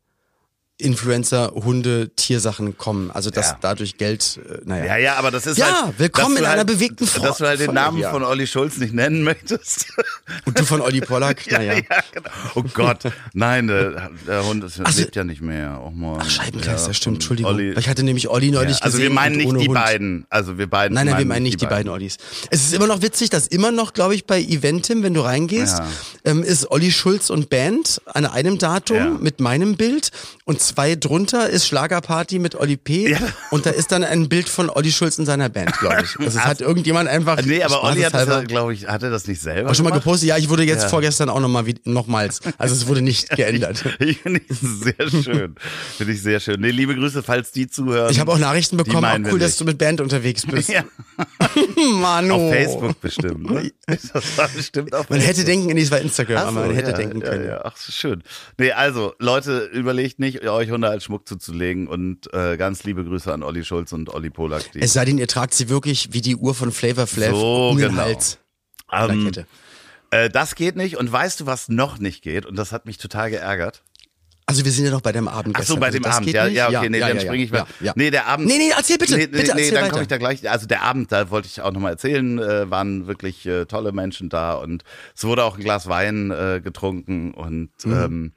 Influencer, 0.80 1.52
Hunde, 1.54 2.10
Tiersachen 2.14 2.78
kommen. 2.78 3.10
Also 3.10 3.30
dass 3.30 3.48
Ja. 3.50 3.58
dadurch 3.60 3.96
Geld, 3.98 4.38
äh, 4.48 4.58
naja. 4.64 4.84
Ja, 4.84 4.96
ja, 4.96 5.14
aber 5.16 5.30
das 5.32 5.46
ist 5.46 5.58
Ja, 5.58 5.82
halt. 5.86 5.98
willkommen 5.98 6.36
in 6.36 6.44
einer 6.44 6.58
halt, 6.58 6.66
bewegten 6.68 7.04
Fro- 7.06 7.22
Dass 7.26 7.38
du 7.38 7.46
halt 7.46 7.58
den 7.58 7.74
Namen 7.74 7.98
ja. 7.98 8.10
von 8.12 8.22
Olli 8.22 8.46
Schulz 8.46 8.76
nicht 8.78 8.94
nennen 8.94 9.22
möchtest. 9.24 9.86
Und 10.44 10.58
du 10.58 10.64
von 10.64 10.80
Olli 10.80 11.00
Pollack, 11.00 11.44
naja. 11.50 11.74
genau. 12.12 12.30
Oh 12.54 12.62
Gott, 12.74 13.02
nein, 13.34 13.66
der, 13.66 14.10
der 14.26 14.44
Hund 14.46 14.62
ist, 14.62 14.80
Ach 14.84 14.92
so. 14.92 15.00
lebt 15.00 15.16
ja 15.16 15.24
nicht 15.24 15.42
mehr. 15.42 15.80
Oh 15.84 15.90
Mann. 15.90 16.20
Ach, 16.22 16.30
Scheibenkleister, 16.30 16.88
Ja, 16.88 16.94
stimmt, 16.94 17.16
Entschuldigung. 17.16 17.52
Olli, 17.54 17.72
ich 17.76 17.88
hatte 17.88 18.04
nämlich 18.04 18.28
Olli 18.28 18.52
neulich 18.52 18.78
ja, 18.78 18.84
also 18.84 18.98
gesehen. 18.98 19.10
wir 19.10 19.14
meinen 19.14 19.36
nicht 19.36 19.50
die 19.50 19.66
Hund. 19.68 19.74
beiden. 19.74 20.26
Also 20.30 20.58
wir 20.58 20.68
beiden. 20.68 20.94
Nein, 20.94 21.06
nein, 21.06 21.18
wir 21.18 21.26
meinen 21.26 21.42
nicht 21.42 21.60
die 21.60 21.66
beiden 21.66 21.90
Ollis. 21.90 22.18
Es 22.50 22.62
ist 22.62 22.72
immer 22.72 22.86
noch 22.86 23.02
witzig, 23.02 23.30
dass 23.30 23.48
immer 23.48 23.72
noch, 23.72 23.94
glaube 23.94 24.14
ich, 24.14 24.26
bei 24.26 24.40
Eventim, 24.40 25.02
wenn 25.02 25.14
du 25.14 25.22
reingehst, 25.22 25.78
Ja. 25.78 25.86
ähm, 26.24 26.44
ist 26.44 26.70
Olli 26.70 26.92
Schulz 26.92 27.30
und 27.30 27.50
Band 27.50 28.00
an 28.06 28.26
einem 28.26 28.58
Datum 28.58 28.96
Ja. 28.96 29.06
mit 29.10 29.40
meinem 29.40 29.76
Bild 29.76 30.10
und 30.44 30.60
zwei 30.68 30.94
drunter 30.94 31.48
ist 31.48 31.66
Schlagerparty 31.66 32.38
mit 32.38 32.54
Olli 32.54 32.76
P. 32.76 33.10
Ja. 33.10 33.18
Und 33.50 33.66
da 33.66 33.70
ist 33.70 33.92
dann 33.92 34.04
ein 34.04 34.28
Bild 34.28 34.48
von 34.48 34.70
Olli 34.70 34.92
Schulz 34.92 35.18
und 35.18 35.26
seiner 35.26 35.48
Band, 35.48 35.72
glaube 35.78 36.02
ich. 36.04 36.18
Also 36.18 36.38
es 36.38 36.44
hat 36.44 36.60
irgendjemand 36.60 37.08
einfach. 37.08 37.42
Nee, 37.44 37.62
aber 37.62 37.82
Olli 37.84 38.02
hat 38.02 38.14
das, 38.14 38.44
glaube 38.44 38.74
ich, 38.74 38.86
hat 38.86 39.02
er 39.02 39.10
das 39.10 39.26
nicht 39.26 39.40
selber 39.40 39.70
auch 39.70 39.74
schon 39.74 39.84
mal 39.84 39.90
gemacht? 39.90 40.04
gepostet. 40.04 40.28
Ja, 40.28 40.36
ich 40.36 40.48
wurde 40.48 40.62
jetzt 40.64 40.84
Ja. 40.84 40.88
vorgestern 40.88 41.28
auch 41.30 41.40
nochmal 41.40 41.64
nochmals. 41.84 42.40
Also 42.58 42.74
es 42.74 42.86
wurde 42.86 43.02
nicht 43.02 43.30
geändert. 43.36 43.84
Ich 43.98 44.18
finde 44.18 44.40
ich 44.48 44.58
sehr 44.58 45.08
schön. 45.10 45.54
Finde 45.96 46.12
ich 46.12 46.22
sehr 46.22 46.40
schön. 46.40 46.60
Nee, 46.60 46.70
liebe 46.70 46.94
Grüße, 46.94 47.22
falls 47.22 47.52
die 47.52 47.68
zuhören. 47.68 48.10
Ich 48.10 48.20
habe 48.20 48.30
auch 48.32 48.38
Nachrichten 48.38 48.76
bekommen. 48.76 49.26
Auch 49.26 49.32
cool, 49.32 49.38
dass 49.38 49.56
du 49.56 49.64
mit 49.64 49.78
Band 49.78 50.00
unterwegs 50.00 50.44
bist. 50.46 50.68
ja, 50.68 50.84
Mano. 52.00 52.34
auf 52.48 52.52
Facebook 52.52 53.00
bestimmt. 53.00 53.50
Ne? 53.50 53.72
Das 53.86 54.36
war 54.36 54.48
bestimmt 54.48 54.94
auf 54.94 55.08
Man 55.08 55.20
Facebook. 55.20 55.36
hätte 55.38 55.44
denken, 55.46 55.72
nee, 55.74 55.80
es 55.82 55.90
war 55.90 56.00
Instagram, 56.00 56.36
Ach 56.38 56.42
aber 56.48 56.60
so, 56.62 56.66
man 56.66 56.74
hätte 56.76 56.90
ja, 56.90 56.96
denken 56.96 57.20
können. 57.20 57.46
Ja, 57.46 57.60
ach, 57.64 57.76
so 57.76 57.90
schön. 57.90 58.22
Nee, 58.58 58.72
also, 58.72 59.14
Leute, 59.18 59.64
überlegt 59.72 60.18
nicht, 60.18 60.42
euch 60.58 60.70
Hunde 60.70 60.88
als 60.88 61.04
Schmuck 61.04 61.26
zuzulegen 61.28 61.86
und 61.88 62.32
äh, 62.34 62.56
ganz 62.56 62.84
liebe 62.84 63.04
Grüße 63.04 63.32
an 63.32 63.42
Olli 63.42 63.64
Schulz 63.64 63.92
und 63.92 64.12
Olli 64.12 64.30
Polak. 64.30 64.62
Es 64.74 64.92
sei 64.92 65.04
denn, 65.04 65.18
ihr 65.18 65.28
tragt 65.28 65.54
sie 65.54 65.68
wirklich 65.68 66.12
wie 66.12 66.20
die 66.20 66.36
Uhr 66.36 66.54
von 66.54 66.72
Flavor 66.72 67.06
Flav 67.06 67.30
So, 67.34 67.68
um 67.70 67.78
den 67.78 67.90
genau. 67.90 68.02
Hals. 68.02 68.38
Der 68.92 69.08
ähm, 69.08 69.30
äh, 70.10 70.28
das 70.30 70.54
geht 70.54 70.76
nicht. 70.76 70.96
Und 70.96 71.10
weißt 71.10 71.40
du, 71.40 71.46
was 71.46 71.68
noch 71.68 71.98
nicht 71.98 72.22
geht? 72.22 72.46
Und 72.46 72.56
das 72.56 72.72
hat 72.72 72.86
mich 72.86 72.98
total 72.98 73.30
geärgert. 73.30 73.82
Also 74.46 74.64
wir 74.64 74.72
sind 74.72 74.86
ja 74.86 74.90
noch 74.90 75.02
bei 75.02 75.12
dem 75.12 75.28
Abend 75.28 75.54
Ach 75.58 75.62
so, 75.62 75.76
bei 75.76 75.88
Also 75.88 75.98
dem 75.98 76.04
das 76.04 76.16
Abend. 76.16 76.30
Ja, 76.32 76.46
ja, 76.46 76.68
okay, 76.68 76.88
nee, 76.88 76.98
ja, 76.98 77.08
dann 77.08 77.18
ja, 77.18 77.22
springe 77.22 77.44
ich 77.44 77.50
mal. 77.52 77.66
Ja. 77.80 77.92
Nee, 77.96 78.10
der 78.10 78.26
Abend. 78.28 78.46
Nee, 78.46 78.56
nee, 78.56 78.70
erzähl 78.74 78.96
bitte, 78.96 79.18
Nee, 79.18 79.26
bitte 79.26 79.54
nee, 79.54 79.60
erzähl 79.64 79.74
dann 79.74 79.90
komme 79.90 80.02
ich 80.02 80.08
da 80.08 80.16
gleich. 80.16 80.48
Also 80.48 80.66
der 80.66 80.82
Abend, 80.84 81.12
da 81.12 81.28
wollte 81.28 81.48
ich 81.48 81.60
auch 81.60 81.70
nochmal 81.70 81.92
erzählen, 81.92 82.38
äh, 82.38 82.70
waren 82.70 83.06
wirklich 83.06 83.44
äh, 83.44 83.66
tolle 83.66 83.92
Menschen 83.92 84.30
da 84.30 84.54
und 84.54 84.84
es 85.14 85.24
wurde 85.24 85.44
auch 85.44 85.58
ein 85.58 85.62
Glas 85.62 85.86
Wein 85.86 86.30
äh, 86.30 86.62
getrunken 86.64 87.34
und 87.34 87.68
Mhm. 87.84 87.92
ähm, 87.92 88.32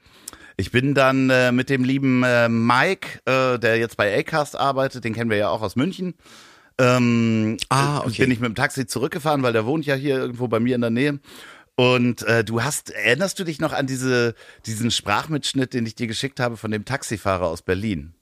ich 0.56 0.70
bin 0.70 0.94
dann 0.94 1.30
äh, 1.30 1.52
mit 1.52 1.70
dem 1.70 1.84
lieben 1.84 2.22
äh, 2.22 2.48
Mike, 2.48 3.20
äh, 3.24 3.58
der 3.58 3.78
jetzt 3.78 3.96
bei 3.96 4.16
Acast 4.18 4.58
arbeitet, 4.58 5.04
den 5.04 5.14
kennen 5.14 5.30
wir 5.30 5.36
ja 5.36 5.48
auch 5.48 5.62
aus 5.62 5.76
München. 5.76 6.14
Ähm, 6.78 7.56
Ah, 7.68 7.98
äh, 7.98 8.06
okay. 8.06 8.22
Bin 8.22 8.30
ich 8.30 8.40
mit 8.40 8.48
dem 8.48 8.54
Taxi 8.54 8.86
zurückgefahren, 8.86 9.42
weil 9.42 9.52
der 9.52 9.66
wohnt 9.66 9.86
ja 9.86 9.94
hier 9.94 10.16
irgendwo 10.16 10.48
bei 10.48 10.60
mir 10.60 10.74
in 10.74 10.80
der 10.80 10.90
Nähe. 10.90 11.20
Und 11.74 12.22
äh, 12.24 12.44
du 12.44 12.62
hast, 12.62 12.90
erinnerst 12.90 13.38
du 13.38 13.44
dich 13.44 13.60
noch 13.60 13.72
an 13.72 13.86
diese, 13.86 14.34
diesen 14.66 14.90
Sprachmitschnitt, 14.90 15.72
den 15.72 15.86
ich 15.86 15.94
dir 15.94 16.06
geschickt 16.06 16.38
habe 16.38 16.56
von 16.56 16.70
dem 16.70 16.84
Taxifahrer 16.84 17.46
aus 17.46 17.62
Berlin? 17.62 18.14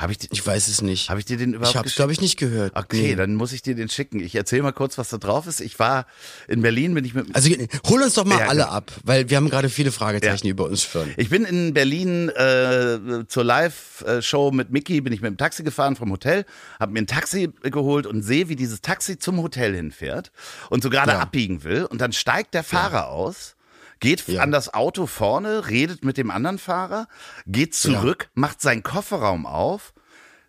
Habe 0.00 0.12
ich, 0.12 0.18
die- 0.18 0.28
Ich 0.32 0.46
weiß 0.46 0.68
es 0.68 0.80
nicht. 0.80 1.10
hab 1.10 1.18
ich 1.18 1.26
dir 1.26 1.36
den 1.36 1.52
überhaupt 1.52 1.70
Ich 1.74 1.76
habe 1.76 1.88
glaube 1.90 2.12
ich 2.12 2.20
nicht 2.22 2.38
gehört. 2.38 2.74
Okay, 2.74 3.02
Nee. 3.10 3.14
dann 3.16 3.34
muss 3.34 3.52
ich 3.52 3.60
dir 3.60 3.74
den 3.74 3.90
schicken. 3.90 4.20
Ich 4.20 4.34
erzähle 4.34 4.62
mal 4.62 4.72
kurz, 4.72 4.96
was 4.96 5.10
da 5.10 5.18
drauf 5.18 5.46
ist. 5.46 5.60
Ich 5.60 5.78
war 5.78 6.06
in 6.48 6.62
Berlin, 6.62 6.94
bin 6.94 7.04
ich 7.04 7.12
mit 7.12 7.34
Also 7.36 7.50
hol 7.86 8.02
uns 8.02 8.14
doch 8.14 8.24
mal 8.24 8.38
Ja, 8.38 8.48
alle 8.48 8.62
genau. 8.62 8.72
ab, 8.72 8.90
weil 9.04 9.28
wir 9.28 9.36
haben 9.36 9.50
gerade 9.50 9.68
viele 9.68 9.92
Fragezeichen 9.92 10.46
über 10.48 10.64
uns 10.64 10.82
führen. 10.82 11.12
Ich 11.18 11.28
bin 11.28 11.44
in 11.44 11.74
Berlin 11.74 12.30
äh, 12.30 13.26
zur 13.28 13.44
Live-Show 13.44 14.50
mit 14.52 14.70
Mickey, 14.70 15.00
bin 15.02 15.12
ich 15.12 15.20
mit 15.20 15.30
dem 15.32 15.36
Taxi 15.36 15.62
gefahren 15.62 15.96
vom 15.96 16.10
Hotel, 16.10 16.46
habe 16.78 16.92
mir 16.92 17.00
ein 17.00 17.06
Taxi 17.06 17.50
geholt 17.62 18.06
und 18.06 18.22
sehe, 18.22 18.48
wie 18.48 18.56
dieses 18.56 18.80
Taxi 18.80 19.18
zum 19.18 19.42
Hotel 19.42 19.74
hinfährt 19.74 20.32
und 20.70 20.82
so 20.82 20.88
gerade 20.90 21.12
Ja. 21.12 21.18
abbiegen 21.20 21.62
will. 21.62 21.84
Und 21.84 22.00
dann 22.00 22.12
steigt 22.12 22.54
der 22.54 22.64
Fahrer 22.64 23.08
aus, 23.08 23.54
geht 24.00 24.26
Ja. 24.28 24.42
an 24.42 24.50
das 24.50 24.72
Auto 24.74 25.06
vorne, 25.06 25.68
redet 25.68 26.04
mit 26.04 26.16
dem 26.16 26.30
anderen 26.30 26.58
Fahrer, 26.58 27.06
geht 27.46 27.74
zurück, 27.74 28.30
macht 28.34 28.60
seinen 28.60 28.82
Kofferraum 28.82 29.46
auf, 29.46 29.92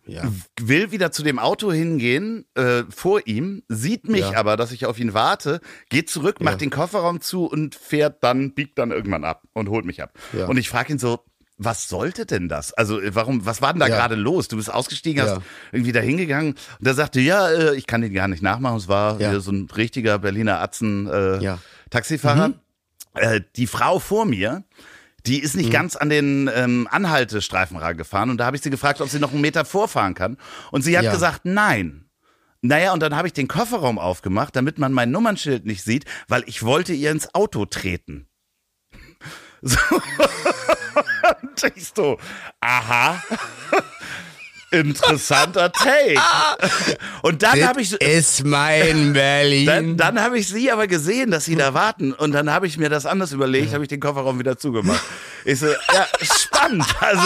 Ja. 0.06 0.24
will 0.60 0.92
wieder 0.92 1.12
zu 1.12 1.22
dem 1.24 1.38
Auto 1.38 1.72
hingehen, 1.72 2.46
äh, 2.56 2.84
vor 2.90 3.22
ihm, 3.28 3.62
sieht 3.68 4.08
mich 4.10 4.22
Ja. 4.32 4.34
aber, 4.36 4.58
dass 4.58 4.72
ich 4.72 4.86
auf 4.88 4.98
ihn 5.00 5.14
warte, 5.14 5.62
geht 5.90 6.10
zurück, 6.10 6.42
macht 6.42 6.54
Ja. 6.56 6.58
den 6.60 6.70
Kofferraum 6.72 7.22
zu 7.22 7.46
und 7.46 7.76
fährt 7.76 8.24
dann, 8.24 8.54
biegt 8.54 8.78
dann 8.80 8.92
irgendwann 8.92 9.24
ab 9.24 9.44
und 9.54 9.70
holt 9.70 9.86
mich 9.86 10.02
ab. 10.02 10.18
Ja. 10.34 10.48
Und 10.48 10.58
ich 10.58 10.70
frage 10.70 10.94
ihn 10.94 11.00
so, 11.00 11.20
was 11.64 11.88
sollte 11.88 12.26
denn 12.26 12.50
das? 12.50 12.74
Also 12.74 13.00
äh, 13.00 13.14
warum, 13.14 13.46
was 13.46 13.62
war 13.62 13.72
denn 13.74 13.80
da 13.80 13.88
Ja. 13.88 13.96
gerade 13.96 14.16
los? 14.16 14.48
Du 14.48 14.56
bist 14.58 14.74
ausgestiegen, 14.74 15.22
hast 15.22 15.36
Ja. 15.36 15.42
irgendwie 15.72 15.92
da 15.92 16.00
hingegangen 16.00 16.56
und 16.80 16.88
er 16.88 16.96
sagte, 16.96 17.20
ja, 17.22 17.50
äh, 17.52 17.76
ich 17.76 17.86
kann 17.86 18.02
den 18.02 18.14
gar 18.14 18.28
nicht 18.28 18.42
nachmachen. 18.42 18.78
Es 18.78 18.88
war 18.88 19.20
Ja. 19.22 19.30
wieder 19.30 19.42
so 19.42 19.52
ein 19.52 19.70
richtiger 19.70 20.18
Berliner 20.18 20.60
Atzen 20.62 21.06
äh, 21.08 21.44
Ja. 21.44 21.60
Taxifahrer. 21.92 22.54
Äh, 23.14 23.42
die 23.56 23.68
Frau 23.68 24.00
vor 24.00 24.26
mir, 24.26 24.64
die 25.26 25.40
ist 25.40 25.56
nicht 25.56 25.72
ganz 25.72 25.96
an 25.96 26.10
den 26.10 26.50
ähm, 26.54 26.88
Anhaltestreifen 26.90 27.78
rangefahren 27.78 28.30
und 28.30 28.38
da 28.38 28.46
habe 28.46 28.56
ich 28.56 28.64
sie 28.64 28.70
gefragt, 28.70 29.02
ob 29.02 29.10
sie 29.10 29.20
noch 29.20 29.32
einen 29.32 29.42
Meter 29.42 29.66
vorfahren 29.66 30.14
kann. 30.14 30.38
Und 30.72 30.82
sie 30.82 30.98
hat 30.98 31.06
Ja. 31.06 31.12
gesagt, 31.12 31.42
nein. 31.44 32.06
Naja, 32.62 32.94
und 32.94 33.00
dann 33.02 33.16
habe 33.16 33.28
ich 33.28 33.34
den 33.34 33.48
Kofferraum 33.48 33.98
aufgemacht, 34.00 34.56
damit 34.56 34.78
man 34.78 34.94
mein 34.94 35.10
Nummernschild 35.12 35.66
nicht 35.66 35.84
sieht, 35.84 36.06
weil 36.28 36.44
ich 36.46 36.64
wollte 36.64 36.94
ihr 36.94 37.12
ins 37.12 37.34
Auto 37.36 37.66
treten. 37.66 38.28
So. 39.64 39.78
Und 41.44 41.64
ich 41.76 41.92
so, 41.96 42.18
aha. 42.62 43.22
Interessanter 44.72 45.72
Take. 45.72 46.20
Und 47.22 47.44
dann 47.44 47.64
habe 47.68 47.82
ich 47.82 47.90
so, 47.90 47.98
ist 47.98 48.44
mein 48.46 49.14
Berlin. 49.14 49.66
dann, 49.66 49.98
dann 49.98 50.22
habe 50.22 50.40
ich 50.40 50.48
sie 50.48 50.72
aber 50.72 50.88
gesehen, 50.88 51.30
dass 51.32 51.46
sie 51.46 51.56
da 51.56 51.74
warten. 51.74 52.14
Und 52.14 52.32
dann 52.32 52.50
habe 52.52 52.68
ich 52.68 52.78
mir 52.78 52.90
das 52.90 53.06
anders 53.06 53.32
überlegt, 53.32 53.74
habe 53.74 53.84
ich 53.84 53.90
den 53.90 54.00
Kofferraum 54.00 54.40
wieder 54.40 54.58
zugemacht. 54.58 55.02
Ich 55.46 55.60
so, 55.60 55.68
ja, 55.68 56.08
spannend. 56.22 56.86
Also, 57.00 57.22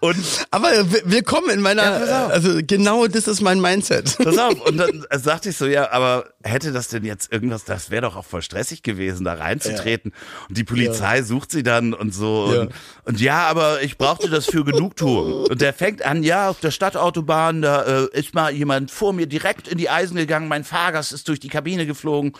und 0.00 0.16
Aber 0.50 0.68
w- 0.92 1.02
willkommen 1.04 1.50
in 1.50 1.60
meiner, 1.60 2.06
Ja, 2.06 2.26
also 2.28 2.60
genau 2.66 3.06
das 3.06 3.26
ist 3.28 3.40
mein 3.40 3.60
Mindset. 3.60 4.16
pass 4.22 4.38
auf. 4.38 4.60
Und 4.60 4.76
dann 4.78 5.04
sagte 5.12 5.48
ich 5.50 5.56
so, 5.56 5.66
ja, 5.66 5.90
aber 5.90 6.26
hätte 6.46 6.72
das 6.72 6.88
denn 6.88 7.04
jetzt 7.04 7.32
irgendwas, 7.32 7.64
das 7.64 7.90
wäre 7.90 8.02
doch 8.02 8.16
auch 8.16 8.24
voll 8.24 8.42
stressig 8.42 8.82
gewesen, 8.82 9.24
da 9.24 9.34
reinzutreten. 9.34 10.12
Und 10.48 10.56
die 10.56 10.64
Polizei 10.64 11.22
sucht 11.22 11.50
sie 11.50 11.62
dann 11.62 11.92
und 11.92 12.14
so. 12.14 12.52
Ja. 12.52 12.60
Und, 12.62 12.72
und 13.04 13.20
ja, 13.20 13.46
aber 13.46 13.82
ich 13.82 13.98
brauchte 13.98 14.30
das 14.30 14.46
für 14.46 14.64
Genugtuung. 14.64 15.44
Und 15.46 15.60
der 15.60 15.72
fängt 15.72 16.04
an, 16.04 16.22
ja, 16.22 16.48
auf 16.48 16.60
der 16.60 16.70
Stadtautobahn, 16.70 17.62
da 17.62 17.82
äh, 17.82 18.08
ist 18.18 18.34
mal 18.34 18.52
jemand 18.52 18.90
vor 18.90 19.12
mir 19.12 19.26
direkt 19.26 19.68
in 19.68 19.78
die 19.78 19.90
Eisen 19.90 20.16
gegangen, 20.16 20.48
mein 20.48 20.64
Fahrgast 20.64 21.12
ist 21.12 21.28
durch 21.28 21.40
die 21.40 21.48
Kabine 21.48 21.86
geflogen. 21.86 22.32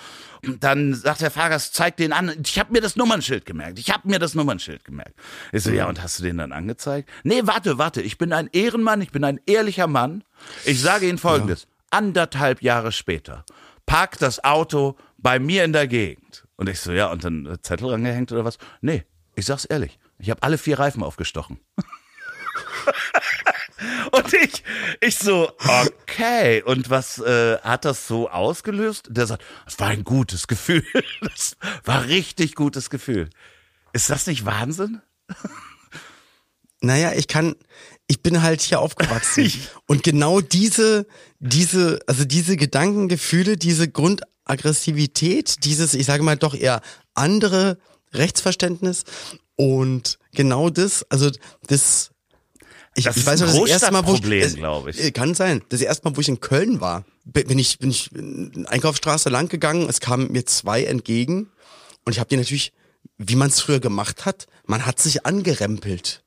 Und 0.45 0.63
dann 0.63 0.95
sagt 0.95 1.23
der 1.23 1.31
Fahrgast, 1.31 1.75
zeigt 1.75 1.99
den 1.99 2.13
an, 2.13 2.33
ich 2.45 2.59
habe 2.59 2.73
mir 2.73 2.81
das 2.81 2.97
Nummernschild 2.97 3.47
gemerkt, 3.47 3.79
ich 3.79 3.91
habe 3.91 4.09
mir 4.09 4.19
das 4.19 4.35
Nummernschild 4.35 4.85
gemerkt. 4.85 5.15
Ich 5.53 5.63
so, 5.63 5.71
ja, 5.71 5.89
und 5.89 6.03
hast 6.03 6.19
du 6.19 6.23
den 6.23 6.39
dann 6.39 6.53
angezeigt? 6.53 7.09
Nee, 7.25 7.43
warte, 7.45 7.79
warte, 7.79 8.03
ich 8.03 8.19
bin 8.19 8.33
ein 8.33 8.49
Ehrenmann, 8.53 9.01
ich 9.01 9.11
bin 9.11 9.25
ein 9.25 9.41
ehrlicher 9.47 9.87
Mann. 9.87 10.23
Ich 10.65 10.81
sage 10.81 11.09
Ihnen 11.09 11.19
Folgendes, 11.19 11.67
anderthalb 11.91 12.63
Jahre 12.63 12.93
später 12.93 13.45
parkt 13.87 14.23
das 14.23 14.43
Auto 14.45 14.97
bei 15.17 15.39
mir 15.39 15.65
in 15.65 15.73
der 15.73 15.87
Gegend. 15.87 16.47
Und 16.57 16.69
ich 16.69 16.81
so, 16.81 16.93
ja, 16.93 17.11
und 17.11 17.25
dann 17.25 17.59
Zettel 17.63 17.89
rangehängt 17.89 18.33
oder 18.33 18.45
was? 18.45 18.59
Nee, 18.81 19.05
ich 19.35 19.47
sag's 19.47 19.65
ehrlich, 19.65 19.99
ich 20.19 20.31
habe 20.31 20.43
alle 20.43 20.59
vier 20.59 20.79
Reifen 20.79 21.03
aufgestochen. 21.03 21.61
Und 24.13 24.33
ich, 24.33 24.65
ich 25.01 25.19
so, 25.19 25.53
okay. 25.59 26.63
Und 26.63 26.89
was 26.89 27.19
äh, 27.19 27.59
hat 27.59 27.85
das 27.85 28.07
so 28.07 28.31
ausgelöst? 28.31 29.09
Der 29.11 29.27
sagt, 29.27 29.45
das 29.67 29.79
war 29.79 29.89
ein 29.89 30.05
gutes 30.05 30.47
Gefühl. 30.47 30.85
Das 31.21 31.57
war 31.85 32.05
richtig 32.07 32.55
gutes 32.55 32.89
Gefühl. 32.89 33.29
Ist 33.93 34.09
das 34.11 34.27
nicht 34.27 34.47
Wahnsinn? 34.47 35.03
Naja, 36.81 37.13
ich 37.13 37.29
kann, 37.29 37.57
ich 38.09 38.23
bin 38.23 38.43
halt 38.43 38.61
hier 38.63 38.81
aufgewachsen. 38.81 39.53
und 39.87 40.03
genau 40.03 40.41
diese, 40.41 41.07
diese, 41.41 41.99
also 42.07 42.25
diese 42.25 42.57
Gedankengefühle, 42.57 43.57
diese 43.57 43.89
Grundaggressivität, 43.89 45.65
dieses, 45.65 45.95
ich 45.95 46.07
sage 46.07 46.23
mal 46.23 46.37
doch 46.37 46.55
eher 46.55 46.81
andere 47.15 47.79
Rechtsverständnis 48.13 49.05
und 49.57 50.19
genau 50.33 50.71
das, 50.71 51.05
also 51.11 51.31
das, 51.67 52.11
ich, 52.95 53.05
Das 53.05 53.17
ich 53.17 53.27
weiß 53.27 53.41
noch, 53.41 53.49
das 53.49 53.69
erste 53.69 53.91
Mal, 53.93 54.07
wo 54.07 54.15
ich, 54.15 54.21
Großstadtproblem, 54.23 54.43
es- 54.47 54.55
glaub 54.55 54.87
ich. 54.89 55.03
äh, 55.03 55.11
Kann 55.11 55.35
sein. 55.35 55.63
Das 55.69 55.81
erste 55.83 56.09
Mal, 56.09 56.17
wo 56.17 56.21
ich 56.21 56.29
in 56.29 56.41
Köln 56.41 56.81
war, 56.81 57.05
bin 57.25 57.59
ich, 57.59 57.79
bin 57.79 57.91
ich 57.91 58.11
in 58.13 58.67
Einkaufsstraße 58.67 59.29
lang 59.29 59.49
gegangen, 59.49 59.89
es 59.89 60.01
kamen 60.01 60.31
mir 60.33 60.47
zwei 60.47 60.85
entgegen 60.85 61.51
und 62.05 62.13
ich 62.13 62.21
habe 62.21 62.29
die 62.29 62.37
natürlich, 62.37 62.73
wie 63.19 63.37
man 63.37 63.49
es 63.49 63.61
früher 63.61 63.81
gemacht 63.81 64.25
hat, 64.25 64.47
man 64.65 64.87
hat 64.87 65.01
sich 65.01 65.27
angerempelt. 65.27 66.23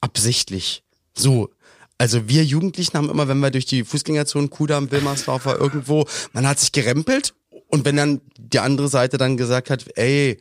Absichtlich. 0.00 0.82
So. 1.14 1.50
Also 1.98 2.28
wir 2.28 2.44
Jugendlichen 2.44 2.96
haben 2.96 3.10
immer, 3.10 3.28
wenn 3.28 3.38
wir 3.38 3.50
durch 3.50 3.66
die 3.66 3.84
Fußgängerzone 3.84 4.48
Kudamm, 4.48 4.90
Wilmersdorfer 4.90 5.58
irgendwo, 5.58 6.06
man 6.32 6.46
hat 6.48 6.58
sich 6.58 6.72
gerempelt 6.72 7.34
und 7.68 7.84
wenn 7.84 7.96
dann 7.96 8.20
die 8.38 8.58
andere 8.58 8.88
Seite 8.88 9.18
dann 9.18 9.36
gesagt 9.36 9.70
hat, 9.70 9.86
ey, 9.96 10.40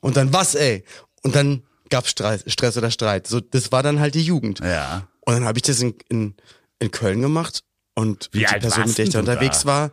und 0.00 0.16
dann 0.16 0.32
was, 0.32 0.54
ey? 0.54 0.84
Und 1.22 1.34
dann 1.34 1.62
gab's 1.90 2.10
Streit, 2.10 2.44
Stress 2.46 2.76
oder 2.76 2.90
Streit. 2.90 3.26
So, 3.26 3.40
das 3.40 3.72
war 3.72 3.82
dann 3.82 4.00
halt 4.00 4.14
die 4.14 4.22
Jugend. 4.22 4.60
Ja. 4.60 5.08
Und 5.20 5.34
dann 5.34 5.44
habe 5.44 5.58
ich 5.58 5.62
das 5.62 5.80
in, 5.80 5.94
in, 6.08 6.34
in 6.78 6.90
Köln 6.90 7.22
gemacht 7.22 7.62
und 7.94 8.28
Wie 8.32 8.40
die 8.40 8.44
Person, 8.44 8.86
mit 8.86 8.98
der 8.98 9.04
ich 9.06 9.12
da 9.12 9.20
unterwegs 9.20 9.62
da? 9.62 9.66
war, 9.66 9.90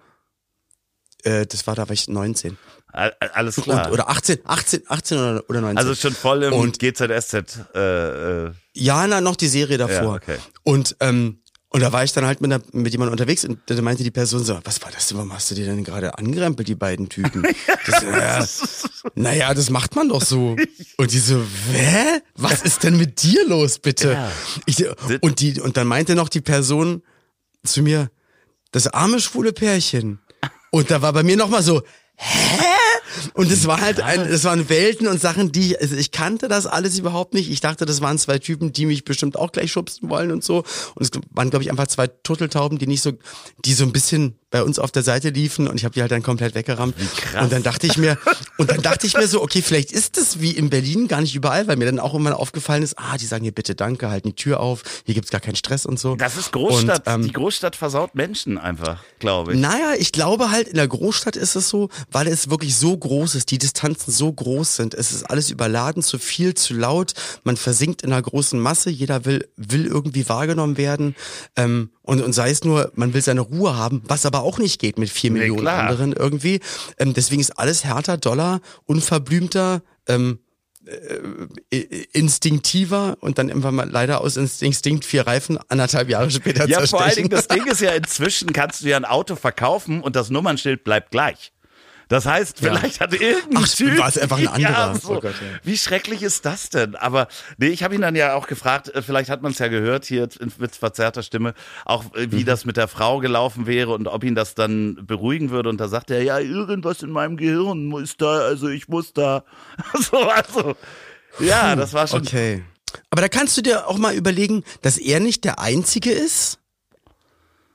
äh, 1.24 1.46
das 1.46 1.66
war 1.68 1.76
da 1.76 1.88
war 1.88 1.94
ich 1.94 2.08
19. 2.08 2.58
Al- 2.92 3.16
Alles 3.34 3.56
klar. 3.56 3.88
Und, 3.88 3.94
oder 3.94 4.10
18, 4.10 4.40
18, 4.44 4.84
18 4.88 5.18
oder, 5.18 5.44
oder 5.50 5.62
19. 5.62 5.78
also 5.80 5.96
schon 5.96 6.14
voll 6.14 6.44
im 6.44 6.54
Und- 6.54 6.78
GZSZ. 6.80 7.34
Äh, 7.74 8.46
äh, 8.48 8.52
Ja, 8.74 9.08
na, 9.08 9.20
noch 9.20 9.36
die 9.36 9.48
Serie 9.48 9.78
davor. 9.78 9.96
Ja, 10.04 10.14
okay. 10.14 10.38
Und, 10.64 10.96
ähm, 11.00 11.40
und 11.70 11.82
da 11.82 11.92
war 11.92 12.04
ich 12.04 12.14
dann 12.14 12.24
halt 12.28 12.40
mit, 12.40 12.54
einer, 12.54 12.62
mit 12.72 12.92
jemandem 12.92 13.14
unterwegs 13.14 13.44
und 13.46 13.58
da 13.66 13.82
meinte 13.82 14.04
die 14.04 14.12
Person 14.12 14.44
so, 14.44 14.60
was 14.64 14.80
war 14.84 14.92
das 14.92 15.08
denn, 15.08 15.18
warum 15.18 15.34
hast 15.34 15.50
du 15.50 15.56
dir 15.56 15.66
denn 15.66 15.84
gerade 15.84 16.16
angerempelt, 16.20 16.68
die 16.68 16.76
beiden 16.76 17.10
Typen? 17.10 17.44
Das, 17.88 18.04
naja, 18.04 18.46
naja, 19.16 19.54
das 19.56 19.70
macht 19.72 19.96
man 19.96 20.08
doch 20.10 20.22
so. 20.22 20.56
Und 20.98 21.12
die 21.12 21.18
so, 21.20 21.44
hä? 21.72 22.22
Was 22.36 22.62
ist 22.62 22.84
denn 22.84 22.96
mit 22.98 23.24
dir 23.24 23.46
los, 23.48 23.80
bitte? 23.80 24.30
Ich, 24.68 24.86
und, 25.22 25.40
die, 25.42 25.60
und 25.60 25.76
dann 25.76 25.88
meinte 25.88 26.14
noch 26.14 26.30
die 26.30 26.42
Person 26.42 27.02
zu 27.66 27.82
mir, 27.82 28.12
das 28.72 28.88
arme 28.88 29.20
schwule 29.20 29.52
Pärchen. 29.52 30.20
Und 30.74 30.90
da 30.90 31.00
war 31.04 31.14
bei 31.14 31.22
mir 31.22 31.38
nochmal 31.38 31.62
so, 31.62 31.84
hä? 32.18 32.83
Und 33.34 33.52
es 33.52 33.68
war 33.68 33.82
halt 33.82 34.02
ein, 34.02 34.22
es 34.22 34.44
waren 34.44 34.70
Welten 34.70 35.08
und 35.08 35.22
Sachen, 35.22 35.52
die 35.52 35.72
ich, 35.72 35.82
also 35.82 35.96
ich 35.96 36.12
kannte 36.12 36.48
das 36.48 36.66
alles 36.66 36.98
überhaupt 36.98 37.34
nicht. 37.34 37.52
Ich 37.52 37.62
dachte, 37.62 37.86
das 37.86 38.02
waren 38.02 38.18
zwei 38.18 38.40
Typen, 38.40 38.74
die 38.74 38.86
mich 38.86 39.06
bestimmt 39.06 39.38
auch 39.38 39.52
gleich 39.52 39.72
schubsen 39.72 40.10
wollen 40.10 40.32
und 40.32 40.44
so. 40.44 40.64
Und 40.96 41.02
es 41.02 41.12
waren, 41.32 41.50
glaube 41.50 41.64
ich, 41.64 41.72
einfach 41.72 41.88
zwei 41.88 42.08
Turteltauben, 42.08 42.78
die 42.78 42.88
nicht 42.88 43.02
so, 43.02 43.14
die 43.66 43.74
so 43.74 43.84
ein 43.84 43.92
bisschen 43.92 44.36
bei 44.54 44.62
uns 44.62 44.78
auf 44.78 44.92
der 44.92 45.02
Seite 45.02 45.30
liefen 45.30 45.68
und 45.68 45.78
ich 45.78 45.84
habe 45.84 45.96
die 45.96 46.02
halt 46.02 46.12
dann 46.12 46.22
komplett 46.22 46.54
weggerammt. 46.54 46.96
krass. 47.18 47.44
Und 47.44 47.52
dann 47.52 47.64
dachte 47.64 47.88
ich 47.88 47.98
mir, 47.98 48.20
und 48.60 48.70
dann 48.70 48.84
dachte 48.84 49.08
ich 49.08 49.18
mir 49.18 49.28
so, 49.28 49.42
okay, 49.42 49.64
vielleicht 49.64 49.92
ist 49.92 50.16
das 50.16 50.42
wie 50.42 50.52
in 50.52 50.70
Berlin 50.70 51.08
gar 51.08 51.22
nicht 51.22 51.34
überall, 51.34 51.68
weil 51.68 51.76
mir 51.76 51.86
dann 51.86 52.00
auch 52.00 52.14
irgendwann 52.14 52.34
aufgefallen 52.34 52.84
ist, 52.84 53.00
ah, 53.00 53.18
die 53.18 53.26
sagen 53.26 53.42
hier 53.42 53.52
bitte 53.52 53.74
danke, 53.74 54.12
halten 54.12 54.28
die 54.28 54.36
Tür 54.36 54.60
auf, 54.60 54.84
hier 55.06 55.16
gibt's 55.16 55.32
gar 55.32 55.42
keinen 55.42 55.56
Stress 55.56 55.88
und 55.88 56.00
so. 56.00 56.16
das 56.16 56.38
ist 56.38 56.52
Großstadt. 56.52 57.08
Und, 57.08 57.14
ähm, 57.14 57.22
die 57.24 57.34
Großstadt 57.34 57.76
versaut 57.76 58.14
Menschen 58.14 58.60
einfach, 58.60 59.04
glaube 59.18 59.54
ich. 59.54 59.60
naja, 59.60 59.94
ich 59.98 60.12
glaube 60.12 60.52
halt, 60.52 60.68
in 60.68 60.76
der 60.76 60.88
Großstadt 60.88 61.36
ist 61.36 61.56
es 61.56 61.68
so, 61.70 61.90
weil 62.12 62.28
es 62.28 62.52
wirklich 62.52 62.76
so 62.76 62.83
groß 62.98 63.36
ist, 63.36 63.52
die 63.52 63.58
Distanzen 63.58 64.12
so 64.14 64.32
groß 64.32 64.76
sind, 64.76 64.94
es 64.94 65.12
ist 65.12 65.24
alles 65.24 65.50
überladen, 65.50 66.04
zu 66.04 66.20
viel, 66.20 66.54
zu 66.54 66.74
laut, 66.74 67.14
man 67.44 67.58
versinkt 67.58 68.02
in 68.02 68.12
einer 68.12 68.22
großen 68.22 68.60
Masse, 68.60 68.90
jeder 68.90 69.26
will, 69.26 69.48
will 69.56 69.86
irgendwie 69.86 70.28
wahrgenommen 70.30 70.78
werden 70.78 71.16
ähm, 71.56 71.90
und, 72.02 72.22
und 72.22 72.34
sei 72.34 72.50
es 72.50 72.64
nur, 72.64 72.92
man 72.96 73.14
will 73.14 73.22
seine 73.22 73.42
Ruhe 73.42 73.76
haben, 73.78 74.02
was 74.06 74.26
aber 74.26 74.44
auch 74.44 74.60
nicht 74.60 74.80
geht 74.80 74.98
mit 75.00 75.10
vier 75.10 75.32
Nee, 75.32 75.40
Millionen 75.40 75.62
klar. 75.62 75.80
anderen 75.84 76.14
irgendwie. 76.14 76.60
Ähm, 76.98 77.14
deswegen 77.14 77.42
ist 77.42 77.58
alles 77.58 77.84
härter, 77.86 78.18
doller, 78.18 78.60
unverblümter, 78.86 79.82
ähm, 80.08 80.40
äh, 80.86 81.78
instinktiver 82.12 83.18
und 83.22 83.38
dann 83.38 83.48
irgendwann 83.50 83.76
mal 83.76 83.90
leider 83.90 84.22
aus 84.22 84.36
Instinkt 84.36 85.06
vier 85.06 85.26
Reifen 85.26 85.58
anderthalb 85.70 86.10
Jahre 86.10 86.30
später 86.30 86.68
Ja, 86.68 86.86
vor 86.86 87.02
allen 87.02 87.12
zerstechen. 87.14 87.30
Dingen, 87.30 87.30
das 87.30 87.48
Ding 87.48 87.66
ist 87.72 87.82
ja, 87.82 87.92
inzwischen 87.92 88.52
kannst 88.54 88.84
du 88.84 88.90
ja 88.90 88.98
ein 88.98 89.06
Auto 89.06 89.36
verkaufen 89.36 90.02
und 90.02 90.16
das 90.16 90.30
Nummernschild 90.30 90.84
bleibt 90.84 91.12
gleich. 91.12 91.54
Das 92.10 92.26
heißt, 92.26 92.60
vielleicht 92.60 93.00
hat 93.00 93.14
irgendein 93.14 93.64
Ach, 93.64 93.68
Typ, 93.68 93.98
war 93.98 94.08
es 94.10 94.18
einfach 94.18 94.38
ein 94.38 94.48
anderer. 94.50 94.72
Ja, 94.72 94.96
so. 94.96 95.12
Oh 95.18 95.20
Gott, 95.22 95.34
ja. 95.34 95.60
Wie 95.64 95.78
schrecklich 95.78 96.22
ist 96.22 96.46
das 96.46 96.70
denn? 96.70 96.96
Aber 96.96 97.28
nee, 97.58 97.68
ich 97.70 97.84
habe 97.84 97.96
ihn 97.96 98.02
dann 98.02 98.16
ja 98.16 98.36
auch 98.36 98.48
gefragt, 98.48 98.90
äh, 98.90 99.02
vielleicht 99.02 99.30
hat 99.30 99.42
man 99.42 99.52
es 99.54 99.60
ja 99.60 99.68
gehört 99.70 100.06
hier 100.06 100.28
in- 100.40 100.52
mit 100.58 100.76
verzerrter 100.76 101.24
Stimme, 101.24 101.54
auch 101.86 102.14
äh, 102.16 102.28
Mhm. 102.28 102.32
wie 102.34 102.44
das 102.44 102.66
mit 102.66 102.78
der 102.78 102.88
Frau 102.88 103.20
gelaufen 103.20 103.66
wäre 103.68 103.92
und 103.94 104.08
ob 104.08 104.24
ihn 104.24 104.36
das 104.36 104.54
dann 104.56 105.06
beruhigen 105.06 105.50
würde. 105.50 105.70
Und 105.70 105.78
da 105.80 105.88
sagt 105.88 106.12
er, 106.12 106.22
ja, 106.24 106.40
irgendwas 106.40 107.02
in 107.04 107.10
meinem 107.12 107.38
Gehirn 107.38 107.86
muss 107.86 108.18
da, 108.18 108.40
also 108.40 108.68
ich 108.68 108.88
muss 108.88 109.14
da. 109.14 109.44
so, 110.12 110.18
also, 110.30 110.76
ja, 111.40 111.76
das 111.76 111.94
war 111.94 112.08
schon. 112.08 112.22
Okay. 112.22 112.64
Aber 113.10 113.22
da 113.22 113.28
kannst 113.30 113.58
du 113.58 113.62
dir 113.62 113.88
auch 113.88 113.98
mal 113.98 114.14
überlegen, 114.14 114.64
dass 114.82 114.98
er 115.00 115.20
nicht 115.20 115.44
der 115.46 115.60
Einzige 115.60 116.12
ist 116.12 116.60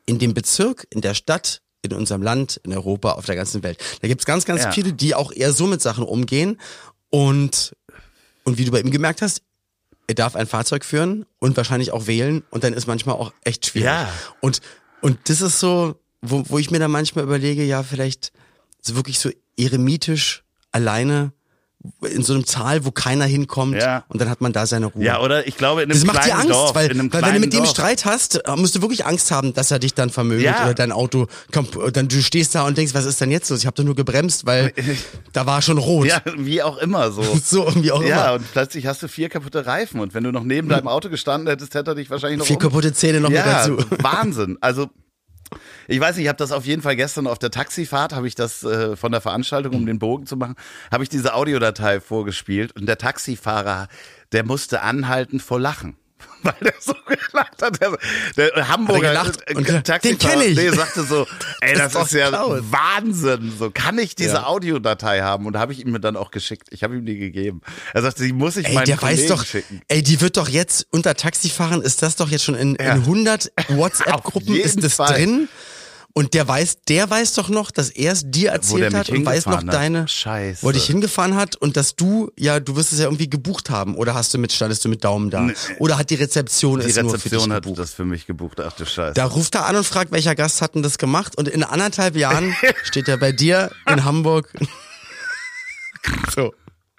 in 0.06 0.18
dem 0.18 0.32
Bezirk, 0.34 0.86
in 0.90 1.00
der 1.00 1.14
Stadt, 1.14 1.60
in 1.82 1.92
unserem 1.92 2.22
Land, 2.22 2.60
in 2.64 2.72
Europa, 2.72 3.12
auf 3.12 3.26
der 3.26 3.36
ganzen 3.36 3.62
Welt. 3.62 3.78
Da 4.02 4.08
gibt's 4.08 4.24
ganz, 4.26 4.44
ganz 4.44 4.62
Ja. 4.64 4.72
viele, 4.72 4.92
die 4.92 5.14
auch 5.14 5.32
eher 5.32 5.52
so 5.52 5.66
mit 5.66 5.80
Sachen 5.80 6.04
umgehen. 6.04 6.58
Und, 7.10 7.74
und 8.44 8.58
wie 8.58 8.64
du 8.64 8.72
bei 8.72 8.80
ihm 8.80 8.90
gemerkt 8.90 9.22
hast, 9.22 9.42
er 10.06 10.14
darf 10.14 10.36
ein 10.36 10.46
Fahrzeug 10.46 10.84
führen 10.84 11.26
und 11.38 11.56
wahrscheinlich 11.56 11.92
auch 11.92 12.06
wählen 12.06 12.42
und 12.50 12.64
dann 12.64 12.72
ist 12.72 12.86
manchmal 12.86 13.16
auch 13.16 13.32
echt 13.44 13.66
schwierig. 13.66 13.86
Ja. 13.86 14.12
Und, 14.40 14.60
und 15.02 15.18
das 15.28 15.40
ist 15.42 15.60
so, 15.60 15.96
wo, 16.22 16.44
wo 16.48 16.58
ich 16.58 16.70
mir 16.70 16.78
dann 16.78 16.90
manchmal 16.90 17.24
überlege, 17.24 17.62
ja, 17.64 17.82
vielleicht 17.82 18.32
so 18.80 18.96
wirklich 18.96 19.18
so 19.18 19.30
eremitisch 19.56 20.44
alleine 20.72 21.32
in 22.02 22.24
so 22.24 22.34
einem 22.34 22.44
Tal, 22.44 22.84
wo 22.84 22.90
keiner 22.90 23.24
hinkommt 23.24 23.76
Ja. 23.80 24.04
und 24.08 24.20
dann 24.20 24.28
hat 24.28 24.40
man 24.40 24.52
da 24.52 24.66
seine 24.66 24.86
Ruhe. 24.86 25.04
Ja, 25.04 25.20
oder 25.20 25.46
ich 25.46 25.56
glaube 25.56 25.82
in 25.82 25.90
einem 25.90 26.00
das 26.00 26.12
macht 26.12 26.26
dir 26.26 26.34
Angst, 26.34 26.50
Dorf, 26.50 26.74
weil, 26.74 26.88
weil 26.90 27.22
wenn 27.22 27.34
du 27.34 27.40
mit 27.40 27.52
dem 27.52 27.60
Dorf. 27.60 27.70
Streit 27.70 28.04
hast, 28.04 28.44
äh, 28.46 28.56
musst 28.56 28.74
du 28.74 28.80
wirklich 28.82 29.06
Angst 29.06 29.30
haben, 29.30 29.54
dass 29.54 29.70
er 29.70 29.78
dich 29.78 29.94
dann 29.94 30.10
vermöbelt 30.10 30.44
Ja. 30.44 30.64
oder 30.64 30.74
dein 30.74 30.90
Auto 30.90 31.28
kommt, 31.52 31.76
dann 31.92 32.08
du 32.08 32.20
stehst 32.20 32.54
da 32.56 32.66
und 32.66 32.76
denkst, 32.76 32.94
was 32.94 33.04
ist 33.04 33.20
denn 33.20 33.30
jetzt 33.30 33.48
los? 33.50 33.60
Ich 33.60 33.66
habe 33.66 33.76
doch 33.76 33.84
nur 33.84 33.94
gebremst, 33.94 34.44
weil 34.44 34.72
da 35.32 35.46
war 35.46 35.62
schon 35.62 35.78
rot. 35.78 36.06
Ja, 36.08 36.20
wie 36.36 36.62
auch 36.62 36.78
immer 36.78 37.12
so. 37.12 37.22
So 37.44 37.64
irgendwie 37.64 37.92
auch 37.92 38.02
Ja, 38.02 38.26
immer. 38.30 38.34
und 38.40 38.52
plötzlich 38.52 38.86
hast 38.86 39.02
du 39.04 39.08
vier 39.08 39.28
kaputte 39.28 39.64
Reifen 39.64 40.00
und 40.00 40.14
wenn 40.14 40.24
du 40.24 40.32
noch 40.32 40.42
neben 40.44 40.68
deinem 40.68 40.88
Auto 40.88 41.08
gestanden 41.10 41.46
hättest, 41.48 41.74
hätte 41.74 41.92
er 41.92 41.94
dich 41.94 42.10
wahrscheinlich 42.10 42.40
noch 42.40 42.46
Vier 42.46 42.56
um- 42.56 42.62
kaputte 42.62 42.92
Zähne 42.92 43.20
noch 43.20 43.30
ja, 43.30 43.44
mit 43.68 43.78
dazu. 43.78 43.90
Wahnsinn. 44.02 44.58
Also 44.60 44.88
ich 45.88 45.98
weiß 46.00 46.16
nicht, 46.16 46.24
ich 46.24 46.28
habe 46.28 46.36
das 46.38 46.52
auf 46.52 46.64
jeden 46.66 46.82
Fall 46.82 46.94
gestern 46.96 47.26
auf 47.26 47.38
der 47.38 47.50
Taxifahrt, 47.50 48.12
habe 48.12 48.28
ich 48.28 48.34
das 48.34 48.62
äh, 48.62 48.94
von 48.96 49.10
der 49.10 49.20
Veranstaltung, 49.20 49.74
um 49.74 49.86
den 49.86 49.98
Bogen 49.98 50.26
zu 50.26 50.36
machen, 50.36 50.54
habe 50.92 51.02
ich 51.02 51.08
diese 51.08 51.34
Audiodatei 51.34 52.00
vorgespielt 52.00 52.76
und 52.76 52.86
der 52.86 52.98
Taxifahrer, 52.98 53.88
der 54.32 54.44
musste 54.44 54.82
anhalten 54.82 55.40
vor 55.40 55.58
Lachen. 55.58 55.96
Weil 56.42 56.54
der 56.62 56.74
so 56.80 56.94
gelacht 57.06 57.62
hat. 57.62 57.80
Der, 57.80 57.96
der 58.50 58.68
Hamburger 58.68 59.08
gelacht 59.10 59.38
äh, 59.46 59.54
und 59.54 59.64
gesagt, 59.64 59.86
Taxifahrer, 59.86 60.34
den 60.34 60.40
kenn 60.40 60.50
ich. 60.50 60.56
Nee, 60.56 60.76
sagte 60.76 61.04
so, 61.04 61.26
ey, 61.60 61.74
Das 61.74 61.92
das, 61.92 62.02
ist 62.06 62.08
ist 62.14 62.18
ja 62.18 62.28
Klaus. 62.28 62.60
Wahnsinn. 62.70 63.52
So 63.56 63.70
kann 63.70 63.98
ich 63.98 64.14
diese 64.16 64.34
Ja. 64.34 64.46
Audiodatei 64.46 65.20
haben 65.22 65.46
und 65.46 65.56
habe 65.56 65.72
ich 65.72 65.80
ihm 65.84 66.00
dann 66.00 66.16
auch 66.16 66.30
geschickt. 66.32 66.68
Ich 66.70 66.82
habe 66.82 66.96
ihm 66.96 67.06
die 67.06 67.18
gegeben. 67.18 67.60
Er 67.94 68.02
sagte, 68.02 68.24
die 68.24 68.32
muss 68.32 68.56
ich 68.56 68.66
Ey, 68.66 68.74
meinen 68.74 68.86
der 68.86 68.96
Kollegen 68.96 69.20
weiß 69.22 69.28
doch, 69.28 69.44
schicken. 69.44 69.80
ey, 69.88 70.02
die 70.02 70.20
wird 70.20 70.36
doch 70.36 70.48
jetzt 70.48 70.86
unter 70.90 71.14
Taxifahren, 71.14 71.82
ist 71.82 72.02
das 72.02 72.16
doch 72.16 72.28
jetzt 72.28 72.44
schon 72.44 72.56
in, 72.56 72.76
Ja. 72.80 72.94
in 72.94 73.00
100 73.02 73.52
WhatsApp-Gruppen 73.68 74.48
Auf 74.48 74.54
jeden 74.54 74.66
ist 74.66 74.82
das 74.82 74.94
Fall. 74.94 75.14
drin. 75.14 75.48
Und 76.14 76.34
der 76.34 76.48
weiß, 76.48 76.78
der 76.88 77.08
weiß 77.08 77.34
doch 77.34 77.48
noch, 77.48 77.70
dass 77.70 77.90
er 77.90 78.12
es 78.12 78.22
dir 78.28 78.50
erzählt 78.50 78.92
hat 78.92 79.08
und 79.10 79.24
weiß 79.24 79.46
noch 79.46 79.58
hat. 79.58 79.72
deine, 79.72 80.08
Scheiße. 80.08 80.62
wo 80.62 80.68
er 80.68 80.72
dich 80.72 80.86
hingefahren 80.86 81.36
hat 81.36 81.54
und 81.54 81.76
dass 81.76 81.94
du, 81.94 82.32
ja, 82.36 82.58
du 82.58 82.74
wirst 82.74 82.92
es 82.92 82.98
ja 82.98 83.04
irgendwie 83.04 83.30
gebucht 83.30 83.70
haben 83.70 83.94
oder 83.94 84.14
hast 84.14 84.34
du 84.34 84.38
mit, 84.38 84.50
standest 84.52 84.84
du 84.84 84.88
mit 84.88 85.04
Daumen 85.04 85.30
da? 85.30 85.48
Oder 85.78 85.96
hat 85.96 86.10
die 86.10 86.16
Rezeption 86.16 86.80
Die 86.80 86.86
es 86.86 86.96
nur 86.96 87.10
für 87.10 87.16
Rezeption 87.16 87.44
dich 87.44 87.50
hat 87.54 87.62
gebucht? 87.62 87.78
das 87.78 87.92
für 87.92 88.04
mich 88.04 88.26
gebucht. 88.26 88.58
Ach 88.60 88.72
du 88.72 88.84
Scheiße. 88.84 89.14
Da 89.14 89.26
ruft 89.26 89.54
er 89.54 89.66
an 89.66 89.76
und 89.76 89.84
fragt, 89.84 90.10
welcher 90.10 90.34
Gast 90.34 90.60
hat 90.60 90.74
denn 90.74 90.82
das 90.82 90.98
gemacht? 90.98 91.36
Und 91.36 91.46
in 91.46 91.62
anderthalb 91.62 92.16
Jahren 92.16 92.56
steht 92.84 93.06
er 93.06 93.18
bei 93.18 93.30
dir 93.30 93.70
in 93.88 94.04
Hamburg. 94.04 94.52
so, 96.34 96.52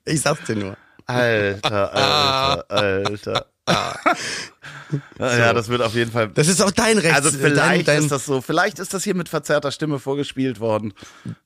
ich 0.05 0.21
sag's 0.21 0.45
dir 0.45 0.55
nur. 0.55 0.77
Alter, 1.05 1.93
Alter, 1.93 2.65
Alter. 2.71 3.45
Ja, 5.19 5.53
das 5.53 5.69
wird 5.69 5.83
auf 5.83 5.93
jeden 5.93 6.11
Fall. 6.11 6.29
Das 6.29 6.47
ist 6.47 6.61
auch 6.61 6.71
dein 6.71 6.97
Recht. 6.97 7.13
Also 7.13 7.29
vielleicht 7.29 7.57
dein, 7.57 7.85
dein, 7.85 8.03
ist 8.03 8.11
das 8.11 8.25
so, 8.25 8.41
vielleicht 8.41 8.79
ist 8.79 8.91
das 8.91 9.03
hier 9.03 9.13
mit 9.13 9.29
verzerrter 9.29 9.71
Stimme 9.71 9.99
vorgespielt 9.99 10.59
worden. 10.59 10.93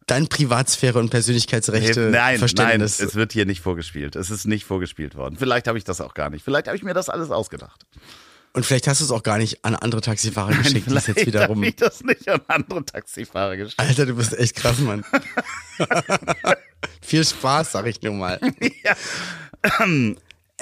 dein 0.07 0.27
Privatsphäre 0.27 0.97
und 0.99 1.09
Persönlichkeitsrechte 1.09 1.99
nein, 1.99 2.11
nein, 2.11 2.39
Verständnis. 2.39 3.01
es 3.01 3.15
wird 3.15 3.33
hier 3.33 3.45
nicht 3.45 3.61
vorgespielt. 3.61 4.15
Es 4.15 4.29
ist 4.29 4.45
nicht 4.45 4.63
vorgespielt 4.63 5.15
worden. 5.15 5.35
Vielleicht 5.37 5.67
habe 5.67 5.77
ich 5.77 5.83
das 5.83 5.99
auch 5.99 6.13
gar 6.13 6.29
nicht. 6.29 6.45
Vielleicht 6.45 6.67
habe 6.67 6.77
ich 6.77 6.83
mir 6.83 6.93
das 6.93 7.09
alles 7.09 7.31
ausgedacht. 7.31 7.85
Und 8.53 8.65
vielleicht 8.65 8.87
hast 8.87 9.01
du 9.01 9.05
es 9.05 9.11
auch 9.11 9.23
gar 9.23 9.39
nicht 9.39 9.65
an 9.65 9.75
andere 9.75 9.99
Taxifahrer 9.99 10.53
geschickt, 10.53 10.89
die 10.89 10.95
es 10.95 11.07
jetzt 11.07 11.25
wiederum. 11.25 11.57
habe 11.57 11.67
ich 11.67 11.75
das 11.75 12.01
nicht 12.03 12.29
an 12.29 12.39
andere 12.47 12.85
Taxifahrer 12.85 13.57
geschickt. 13.57 13.79
Alter, 13.79 14.05
du 14.05 14.13
bist 14.13 14.37
echt 14.37 14.55
krass, 14.55 14.77
Mann. 14.79 15.03
Viel 17.01 17.25
Spaß, 17.25 17.71
sag 17.73 17.87
ich 17.87 18.01
nur 18.01 18.13
mal. 18.13 18.39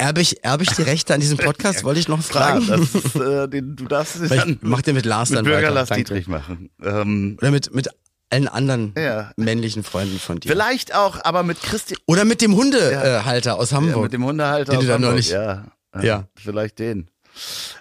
Erbe 0.01 0.21
ich, 0.21 0.43
erbe 0.43 0.63
ich 0.63 0.69
die 0.71 0.81
Rechte 0.81 1.13
an 1.13 1.19
diesem 1.19 1.37
Podcast? 1.49 1.83
Wollte 1.83 1.99
ich 1.99 2.07
noch 2.07 2.27
Klar, 2.27 2.59
fragen. 2.59 2.67
das 2.67 2.95
ist, 3.05 3.15
äh, 3.15 3.47
den, 3.47 3.75
du 3.75 3.85
darfst 3.85 4.15
es 4.15 4.29
dann 4.29 4.57
macht 4.61 4.87
ihr 4.87 4.93
mit 4.93 5.05
Lars 5.05 5.29
mit 5.29 5.37
dann 5.37 5.45
Bürger 5.45 5.61
weiter. 5.67 5.71
Lars 5.75 5.89
Danke. 5.89 6.03
Dietrich 6.05 6.27
machen. 6.27 6.71
Ähm, 6.83 7.37
Oder 7.39 7.51
mit, 7.51 7.71
mit 7.75 7.87
allen 8.31 8.47
anderen 8.47 8.93
Ja. 8.97 9.31
männlichen 9.37 9.83
Freunden 9.83 10.17
von 10.19 10.39
dir. 10.39 10.49
vielleicht 10.49 10.95
auch, 10.95 11.23
aber 11.23 11.43
mit 11.43 11.61
Christian, 11.61 11.99
Oder 12.07 12.25
mit 12.25 12.41
dem 12.41 12.55
Hundehalter 12.55 13.59
aus 13.59 13.69
ja, 13.71 13.77
Hamburg. 13.77 14.01
mit 14.03 14.13
dem 14.13 14.25
Hundehalter 14.25 14.71
Den 14.71 14.79
aus 14.79 14.85
Hamburg. 14.87 15.11
neulich- 15.11 15.29
Ja, 15.29 15.65
Ja. 16.01 16.23
vielleicht 16.35 16.79
den. 16.79 17.09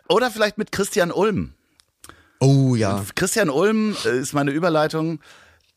Oder 0.08 0.30
vielleicht 0.30 0.58
mit 0.58 0.72
Christian 0.72 1.12
Ulm. 1.12 1.54
oh 2.40 2.74
ja. 2.74 3.02
Christian 3.14 3.48
Ulm 3.48 3.96
äh, 4.04 4.18
ist 4.18 4.34
meine 4.34 4.50
Überleitung. 4.50 5.20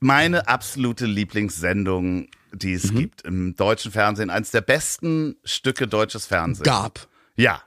Meine 0.02 0.50
absolute 0.50 1.06
Lieblingssendung, 1.06 2.28
die 2.54 2.70
Mhm. 2.70 2.76
es 2.76 2.94
gibt 2.94 3.22
im 3.24 3.56
deutschen 3.56 3.92
Fernsehen. 3.92 4.30
Eines 4.30 4.52
der 4.52 4.62
besten 4.62 5.36
Stücke 5.44 5.88
deutsches 5.88 6.26
Fernsehen. 6.26 6.64
Gab. 6.64 7.08
Ja. 7.36 7.62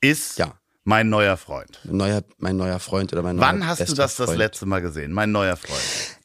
Ist 0.00 0.38
Ja. 0.38 0.54
mein 0.84 1.08
neuer 1.08 1.36
Freund. 1.36 1.80
Neuer, 1.84 2.22
mein 2.38 2.56
neuer 2.56 2.78
Freund 2.78 3.12
oder 3.12 3.22
mein 3.22 3.38
Wann 3.38 3.58
neuer 3.60 3.68
hast 3.68 3.80
du 3.80 3.94
das 3.94 4.16
das 4.16 4.26
Freund. 4.26 4.38
letzte 4.38 4.66
Mal 4.66 4.80
gesehen? 4.82 5.12
Mein 5.12 5.32
neuer 5.32 5.56
Freund. 5.56 5.80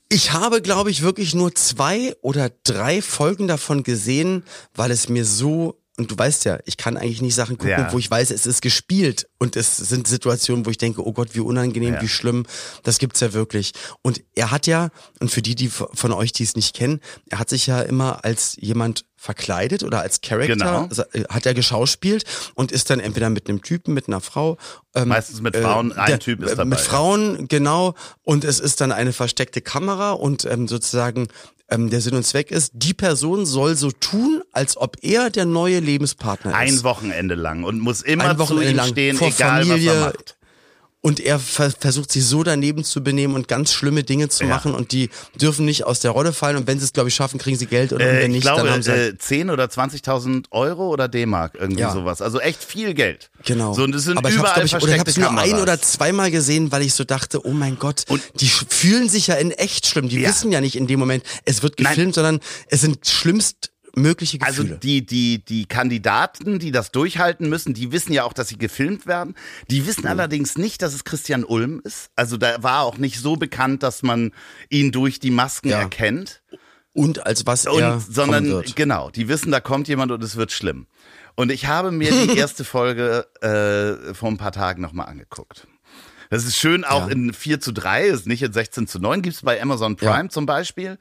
Ich 0.10 0.34
habe, 0.34 0.62
glaube 0.62 0.91
ich, 0.91 1.04
wirklich 1.04 1.34
nur 1.34 1.56
zwei 1.56 2.13
oder 2.21 2.52
drei 2.63 3.02
Folgen 3.02 3.47
davon 3.47 3.84
gesehen, 3.84 4.43
weil 4.76 4.91
es 4.91 5.08
mir 5.08 5.24
so, 5.26 5.80
und 6.01 6.11
du 6.11 6.17
weißt 6.17 6.45
ja, 6.45 6.59
ich 6.65 6.77
kann 6.77 6.97
eigentlich 6.97 7.21
nicht 7.21 7.35
Sachen 7.35 7.57
gucken, 7.57 7.69
Ja. 7.71 7.93
wo 7.93 7.97
ich 7.99 8.09
weiß, 8.09 8.31
es 8.31 8.45
ist 8.45 8.61
gespielt. 8.61 9.27
Und 9.37 9.55
es 9.55 9.77
sind 9.77 10.07
Situationen, 10.07 10.65
wo 10.65 10.69
ich 10.71 10.77
denke, 10.77 11.05
oh 11.05 11.13
Gott, 11.13 11.29
wie 11.33 11.39
unangenehm, 11.39 11.93
Ja. 11.95 12.01
wie 12.01 12.07
schlimm. 12.07 12.45
Das 12.83 12.97
gibt's 12.99 13.19
ja 13.19 13.33
wirklich. 13.33 13.73
Und 14.01 14.21
er 14.35 14.51
hat 14.51 14.67
ja, 14.67 14.89
und 15.19 15.29
für 15.31 15.41
die, 15.41 15.55
die 15.55 15.69
von 15.69 16.11
euch, 16.11 16.31
die 16.31 16.43
es 16.43 16.55
nicht 16.55 16.75
kennen, 16.75 16.99
er 17.29 17.39
hat 17.39 17.49
sich 17.49 17.67
ja 17.67 17.81
immer 17.81 18.25
als 18.25 18.55
jemand 18.59 19.05
verkleidet 19.21 19.84
oder 19.84 20.01
als 20.01 20.21
Charakter, 20.21 20.55
Genau. 20.55 20.88
also, 20.89 21.03
äh, 21.13 21.25
hat 21.29 21.45
er 21.45 21.53
geschauspielt 21.53 22.23
und 22.55 22.71
ist 22.71 22.89
dann 22.89 22.99
entweder 22.99 23.29
mit 23.29 23.47
einem 23.47 23.62
Typen, 23.62 23.93
mit 23.93 24.07
einer 24.07 24.19
Frau. 24.19 24.57
ähm, 24.95 25.10
Meistens 25.10 25.41
mit 25.41 25.55
Frauen, 25.55 25.91
ein 25.93 26.07
der- 26.07 26.19
Typ 26.19 26.41
ist 26.43 26.53
äh, 26.53 26.55
dabei. 26.55 26.65
Mit. 26.71 26.79
Frauen, 26.79 27.47
genau. 27.47 27.93
Und 28.23 28.43
es 28.43 28.60
ist 28.60 28.81
dann 28.81 28.91
eine 28.91 29.13
versteckte 29.13 29.62
Kamera 29.62 30.12
und 30.13 30.45
ähm, 30.45 30.67
sozusagen 30.67 31.27
ähm, 31.69 31.91
der 31.91 32.01
Sinn 32.01 32.15
und 32.15 32.25
Zweck 32.25 32.49
ist, 32.49 32.71
die 32.73 32.95
Person 32.95 33.45
soll 33.45 33.75
so 33.75 33.91
tun, 33.91 34.41
als 34.53 34.75
ob 34.75 34.97
er 35.03 35.29
der 35.29 35.45
neue 35.45 35.79
Lebenspartner 35.79 36.55
Ein 36.55 36.69
ist. 36.73 36.84
Wochenende 36.84 37.36
lang 37.36 37.63
und 37.63 37.79
muss 37.79 38.01
immer 38.01 38.31
Ein 38.31 38.45
zu 38.47 38.60
ihm 38.60 38.75
lang 38.75 38.88
stehen, 38.89 39.17
vor 39.17 39.27
egal 39.27 39.63
Familie. 39.65 39.89
was 39.91 39.95
er 39.97 40.01
macht. 40.07 40.38
Und 41.03 41.19
er 41.19 41.39
ver 41.39 41.71
versucht 41.71 42.11
sich 42.11 42.23
so 42.25 42.43
daneben 42.43 42.83
zu 42.83 43.03
benehmen 43.03 43.33
und 43.33 43.47
ganz 43.47 43.73
schlimme 43.73 44.03
Dinge 44.03 44.29
zu 44.29 44.43
Ja. 44.43 44.49
machen 44.49 44.75
und 44.75 44.91
die 44.91 45.09
dürfen 45.33 45.65
nicht 45.65 45.83
aus 45.85 45.99
der 45.99 46.11
Rolle 46.11 46.31
fallen 46.31 46.57
und 46.57 46.67
wenn 46.67 46.77
sie 46.77 46.85
es, 46.85 46.93
glaube 46.93 47.09
ich, 47.09 47.15
schaffen, 47.15 47.39
kriegen 47.39 47.57
sie 47.57 47.65
Geld 47.65 47.91
oder 47.91 48.05
Äh, 48.05 48.17
wenn 48.21 48.25
ich 48.25 48.29
nicht, 48.37 48.41
glaube, 48.43 48.61
dann 48.63 48.71
haben 48.73 48.83
sie 48.83 48.91
halt 48.91 49.15
äh, 49.15 49.17
10 49.17 49.49
oder 49.49 49.65
20.000 49.65 50.45
Euro 50.51 50.89
oder 50.89 51.07
D-Mark, 51.07 51.57
irgendwie 51.59 51.81
Ja. 51.81 51.91
sowas. 51.91 52.21
Also 52.21 52.39
echt 52.39 52.63
viel 52.63 52.93
Geld. 52.93 53.31
Genau. 53.45 53.73
So, 53.73 53.83
und 53.83 53.95
es 53.95 54.03
sind 54.03 54.19
Aber 54.19 54.29
ich 54.29 54.35
überall 54.35 54.63
ich, 54.63 54.75
oder 54.75 54.93
ich 54.93 54.99
hab's 54.99 55.13
versteckte 55.15 55.21
nur 55.33 55.41
ein 55.41 55.55
oder 55.59 55.81
zweimal 55.81 56.29
gesehen, 56.29 56.71
weil 56.71 56.83
ich 56.83 56.93
so 56.93 57.03
dachte, 57.03 57.43
oh 57.47 57.51
mein 57.51 57.79
Gott, 57.79 58.03
Und- 58.07 58.21
die 58.39 58.47
fühlen 58.47 59.09
sich 59.09 59.25
ja 59.25 59.35
in 59.35 59.49
echt 59.49 59.87
schlimm. 59.87 60.07
Die 60.07 60.19
Ja. 60.19 60.29
wissen 60.29 60.51
ja 60.51 60.61
nicht 60.61 60.75
in 60.75 60.85
dem 60.85 60.99
Moment, 60.99 61.23
es 61.45 61.63
wird 61.63 61.79
Nein. 61.79 61.93
gefilmt, 61.93 62.13
sondern 62.13 62.39
es 62.67 62.81
sind 62.81 63.07
schlimmst 63.07 63.71
mögliche 63.95 64.38
Also 64.41 64.63
Gefühle. 64.63 64.80
die, 64.80 65.06
die, 65.06 65.43
die 65.43 65.65
Kandidaten, 65.65 66.60
die 66.60 66.71
das 66.71 66.91
durchhalten 66.91 67.49
müssen, 67.49 67.73
die 67.73 67.91
wissen 67.91 68.13
ja 68.13 68.23
auch, 68.23 68.34
dass 68.34 68.47
sie 68.47 68.58
gefilmt 68.58 69.06
werden. 69.08 69.36
Die 69.69 69.86
wissen 69.88 70.08
allerdings 70.08 70.58
nicht, 70.58 70.82
dass 70.82 70.93
es 70.93 71.04
Christian 71.04 71.43
Ulm 71.43 71.82
ist. 71.84 72.10
Also 72.15 72.38
da 72.38 72.62
war 72.63 72.82
auch 72.84 72.97
nicht 72.97 73.19
so 73.19 73.36
bekannt, 73.36 73.84
dass 73.84 74.04
man 74.04 74.32
ihn 74.69 74.91
durch 74.91 75.19
die 75.19 75.32
Masken 75.32 75.69
Ja. 75.69 75.80
erkennt. 75.80 76.41
und 76.93 77.25
als 77.25 77.45
was 77.45 77.67
Und, 77.67 77.80
er 77.82 77.99
sondern 78.01 78.45
wird. 78.47 78.75
genau, 78.75 79.10
die 79.12 79.30
wissen, 79.30 79.49
da 79.49 79.62
kommt 79.62 79.88
jemand 79.88 80.12
und 80.12 80.21
es 80.23 80.36
wird 80.36 80.51
schlimm. 80.51 80.88
Und 81.36 81.49
ich 81.49 81.67
habe 81.67 81.89
mir 81.91 82.12
die 82.12 82.36
erste 82.38 82.65
Folge 82.65 83.25
äh, 83.41 84.13
vor 84.13 84.27
ein 84.30 84.38
paar 84.38 84.51
Tagen 84.51 84.82
nochmal 84.82 85.08
angeguckt. 85.08 85.67
Das 86.30 86.43
ist 86.45 86.58
schön 86.58 86.84
auch 86.84 87.08
Ja. 87.08 87.13
in 87.13 87.34
4 87.34 87.62
zu 87.62 87.71
3, 87.71 88.08
ist 88.08 88.27
nicht 88.27 88.41
in 88.43 88.51
16 88.51 88.88
zu 88.88 88.99
9, 88.99 89.21
gibt's 89.21 89.41
bei 89.41 89.62
Amazon 89.62 89.95
Prime 89.95 90.23
Ja. 90.23 90.30
zum 90.30 90.45
Beispiel. 90.45 90.97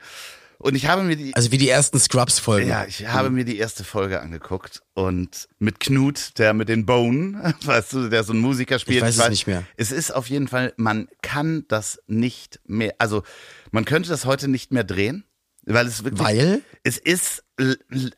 Und 0.60 0.74
ich 0.74 0.86
habe 0.86 1.02
mir 1.02 1.16
die, 1.16 1.34
Also 1.34 1.50
wie 1.52 1.58
die 1.58 1.70
ersten 1.70 1.98
Scrubs-Folgen. 1.98 2.68
ja, 2.68 2.84
ich 2.84 3.06
habe 3.08 3.30
mir 3.30 3.44
die 3.46 3.56
erste 3.56 3.82
Folge 3.82 4.20
angeguckt 4.20 4.82
und 4.92 5.48
mit 5.58 5.80
Knut, 5.80 6.38
der 6.38 6.52
mit 6.52 6.68
den 6.68 6.84
Bone, 6.84 7.54
weißt 7.64 7.94
du, 7.94 8.08
der 8.10 8.24
so 8.24 8.32
einen 8.32 8.42
Musiker 8.42 8.78
spielt. 8.78 8.98
Ich 8.98 9.02
weiß 9.02 9.18
es 9.18 9.28
nicht 9.30 9.46
mehr. 9.46 9.64
Es 9.78 9.90
ist 9.90 10.14
auf 10.14 10.28
jeden 10.28 10.48
Fall, 10.48 10.74
man 10.76 11.08
kann 11.22 11.64
das 11.68 12.00
nicht 12.06 12.60
mehr, 12.66 12.94
also 12.98 13.22
man 13.70 13.86
könnte 13.86 14.10
das 14.10 14.26
heute 14.26 14.48
nicht 14.48 14.70
mehr 14.70 14.84
drehen, 14.84 15.24
weil 15.64 15.86
es 15.86 16.04
wirklich, 16.04 16.22
Weil? 16.22 16.60
es 16.82 16.98
ist 16.98 17.42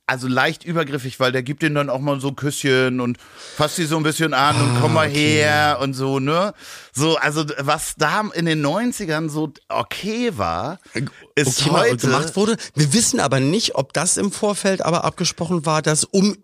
also 0.06 0.28
leicht 0.28 0.64
übergriffig, 0.64 1.18
weil 1.20 1.32
der 1.32 1.42
gibt 1.42 1.62
ihnen 1.62 1.74
dann 1.74 1.90
auch 1.90 2.00
mal 2.00 2.20
so 2.20 2.28
ein 2.28 2.36
Küsschen 2.36 3.00
und 3.00 3.18
fasst 3.56 3.76
sie 3.76 3.84
so 3.86 3.96
ein 3.96 4.02
bisschen 4.02 4.34
an 4.34 4.60
und 4.60 4.80
komm 4.80 4.94
mal 4.94 5.08
her 5.08 5.78
und 5.80 5.94
so, 5.94 6.18
ne? 6.20 6.52
So, 6.94 7.16
also 7.16 7.44
was 7.58 7.94
da 7.96 8.22
in 8.34 8.44
den 8.44 8.64
90ern 8.64 9.28
so 9.30 9.52
okay 9.68 10.32
war, 10.36 10.78
ist 11.34 11.60
okay, 11.62 11.70
heute 11.70 11.96
gemacht 11.96 12.36
wurde. 12.36 12.56
Wir 12.74 12.92
wissen 12.92 13.18
aber 13.20 13.40
nicht, 13.40 13.74
ob 13.76 13.92
das 13.94 14.16
im 14.18 14.30
Vorfeld 14.30 14.82
aber 14.82 15.04
abgesprochen 15.04 15.64
war, 15.64 15.80
dass 15.82 16.04
um, 16.04 16.36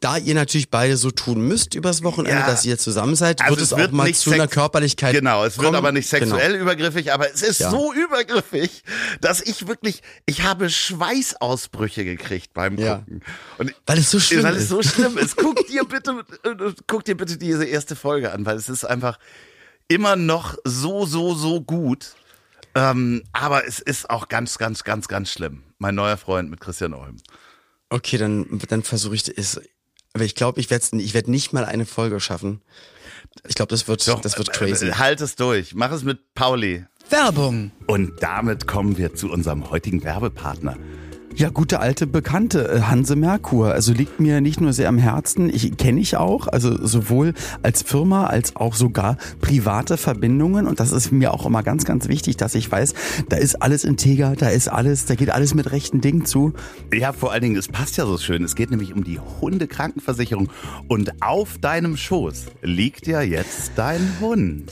da 0.00 0.16
ihr 0.16 0.34
natürlich 0.34 0.70
beide 0.70 0.96
so 0.96 1.10
tun 1.10 1.40
müsst 1.46 1.74
übers 1.74 2.02
Wochenende, 2.02 2.40
Ja. 2.40 2.46
dass 2.46 2.64
ihr 2.64 2.78
zusammen 2.78 3.14
seid, 3.14 3.42
Also 3.42 3.50
wird 3.56 3.60
es 3.60 3.72
es 3.72 3.78
wird 3.78 3.88
auch 3.90 3.92
mal 3.92 4.14
zu 4.14 4.32
einer 4.32 4.48
Körperlichkeit 4.48 5.14
Genau, 5.14 5.44
es 5.44 5.58
wird 5.58 5.66
kommen. 5.66 5.76
aber 5.76 5.92
nicht 5.92 6.08
sexuell 6.08 6.52
Genau. 6.52 6.62
übergriffig, 6.62 7.12
aber 7.12 7.30
es 7.32 7.42
ist 7.42 7.60
Ja. 7.60 7.70
so 7.70 7.92
übergriffig, 7.92 8.82
dass 9.20 9.42
ich 9.42 9.66
wirklich, 9.68 10.02
ich 10.24 10.42
habe 10.44 10.70
Schweißausbrüche 10.70 12.04
gekriegt 12.04 12.23
beim 12.52 12.78
Ja. 12.78 12.96
Gucken. 12.98 13.22
Und 13.58 13.74
Weil 13.86 13.98
es 13.98 14.10
so 14.10 14.20
schlimm 14.20 14.42
weil 14.42 14.54
es 14.56 14.62
ist. 14.64 14.68
so 14.68 14.82
schlimm 14.82 15.18
ist. 15.18 15.36
Guck 15.36 15.66
dir 15.68 15.84
bitte, 15.84 16.24
äh, 16.44 16.72
guck 16.86 17.04
dir 17.04 17.16
bitte 17.16 17.36
diese 17.36 17.64
erste 17.64 17.96
Folge 17.96 18.32
an, 18.32 18.44
weil 18.46 18.56
es 18.56 18.68
ist 18.68 18.84
einfach 18.84 19.18
immer 19.88 20.16
noch 20.16 20.56
so, 20.64 21.06
so, 21.06 21.34
so 21.34 21.60
gut. 21.60 22.14
Ähm, 22.74 23.22
aber 23.32 23.66
es 23.66 23.78
ist 23.78 24.10
auch 24.10 24.28
ganz, 24.28 24.58
ganz, 24.58 24.82
ganz, 24.84 25.06
ganz 25.08 25.30
schlimm. 25.30 25.62
Mein 25.78 25.94
neuer 25.94 26.16
Freund 26.16 26.50
mit 26.50 26.60
Christian 26.60 26.94
Olm. 26.94 27.16
Okay, 27.90 28.16
dann, 28.18 28.60
dann 28.68 28.82
versuche 28.82 29.14
ich 29.14 29.28
es. 29.36 29.60
Aber 30.12 30.24
ich 30.24 30.34
glaube, 30.34 30.60
ich 30.60 30.70
werde 30.70 30.84
ich 30.98 31.14
werd 31.14 31.28
nicht 31.28 31.52
mal 31.52 31.64
eine 31.64 31.86
Folge 31.86 32.18
schaffen. 32.20 32.62
Ich 33.46 33.54
glaube, 33.54 33.70
das 33.70 33.86
wird, 33.88 34.06
das 34.24 34.38
wird 34.38 34.52
crazy. 34.52 34.88
Äh, 34.88 34.92
Halt 34.94 35.20
es 35.20 35.36
durch. 35.36 35.74
Mach 35.74 35.90
es 35.92 36.02
mit 36.04 36.34
Pauli. 36.34 36.84
Werbung. 37.10 37.70
Und 37.86 38.22
damit 38.22 38.66
kommen 38.66 38.96
wir 38.96 39.14
zu 39.14 39.30
unserem 39.30 39.70
heutigen 39.70 40.02
Werbepartner. 40.04 40.76
Ja, 41.36 41.48
gute 41.48 41.80
alte 41.80 42.06
Bekannte, 42.06 42.68
äh, 42.68 42.80
Hanse 42.82 43.16
Merkur. 43.16 43.72
Also 43.72 43.92
liegt 43.92 44.20
mir 44.20 44.40
nicht 44.40 44.60
nur 44.60 44.72
sehr 44.72 44.88
am 44.88 44.98
Herzen, 44.98 45.52
ich 45.52 45.76
kenne 45.76 46.00
ich 46.00 46.16
auch, 46.16 46.46
also 46.46 46.86
sowohl 46.86 47.34
als 47.60 47.82
Firma 47.82 48.28
als 48.28 48.54
auch 48.54 48.74
sogar 48.74 49.16
private 49.40 49.96
Verbindungen. 49.96 50.68
Und 50.68 50.78
das 50.78 50.92
ist 50.92 51.10
mir 51.10 51.34
auch 51.34 51.44
immer 51.44 51.64
ganz, 51.64 51.84
ganz 51.84 52.06
wichtig, 52.06 52.36
dass 52.36 52.54
ich 52.54 52.70
weiß, 52.70 52.94
da 53.30 53.36
ist 53.36 53.60
alles 53.60 53.82
integer, 53.82 54.36
da 54.36 54.48
ist 54.48 54.68
alles, 54.68 55.06
da 55.06 55.16
geht 55.16 55.30
alles 55.30 55.54
mit 55.54 55.72
rechten 55.72 56.00
Dingen 56.00 56.24
zu. 56.24 56.52
Ja, 56.92 57.12
vor 57.12 57.32
allen 57.32 57.42
Dingen, 57.42 57.56
es 57.56 57.66
passt 57.66 57.96
ja 57.96 58.06
so 58.06 58.16
schön. 58.16 58.44
Es 58.44 58.54
geht 58.54 58.70
nämlich 58.70 58.94
um 58.94 59.02
die 59.02 59.18
Hundekrankenversicherung. 59.18 60.50
Und 60.86 61.20
auf 61.20 61.58
deinem 61.58 61.96
Schoß 61.96 62.46
liegt 62.62 63.08
ja 63.08 63.22
jetzt 63.22 63.72
dein 63.74 64.20
Hund. 64.20 64.70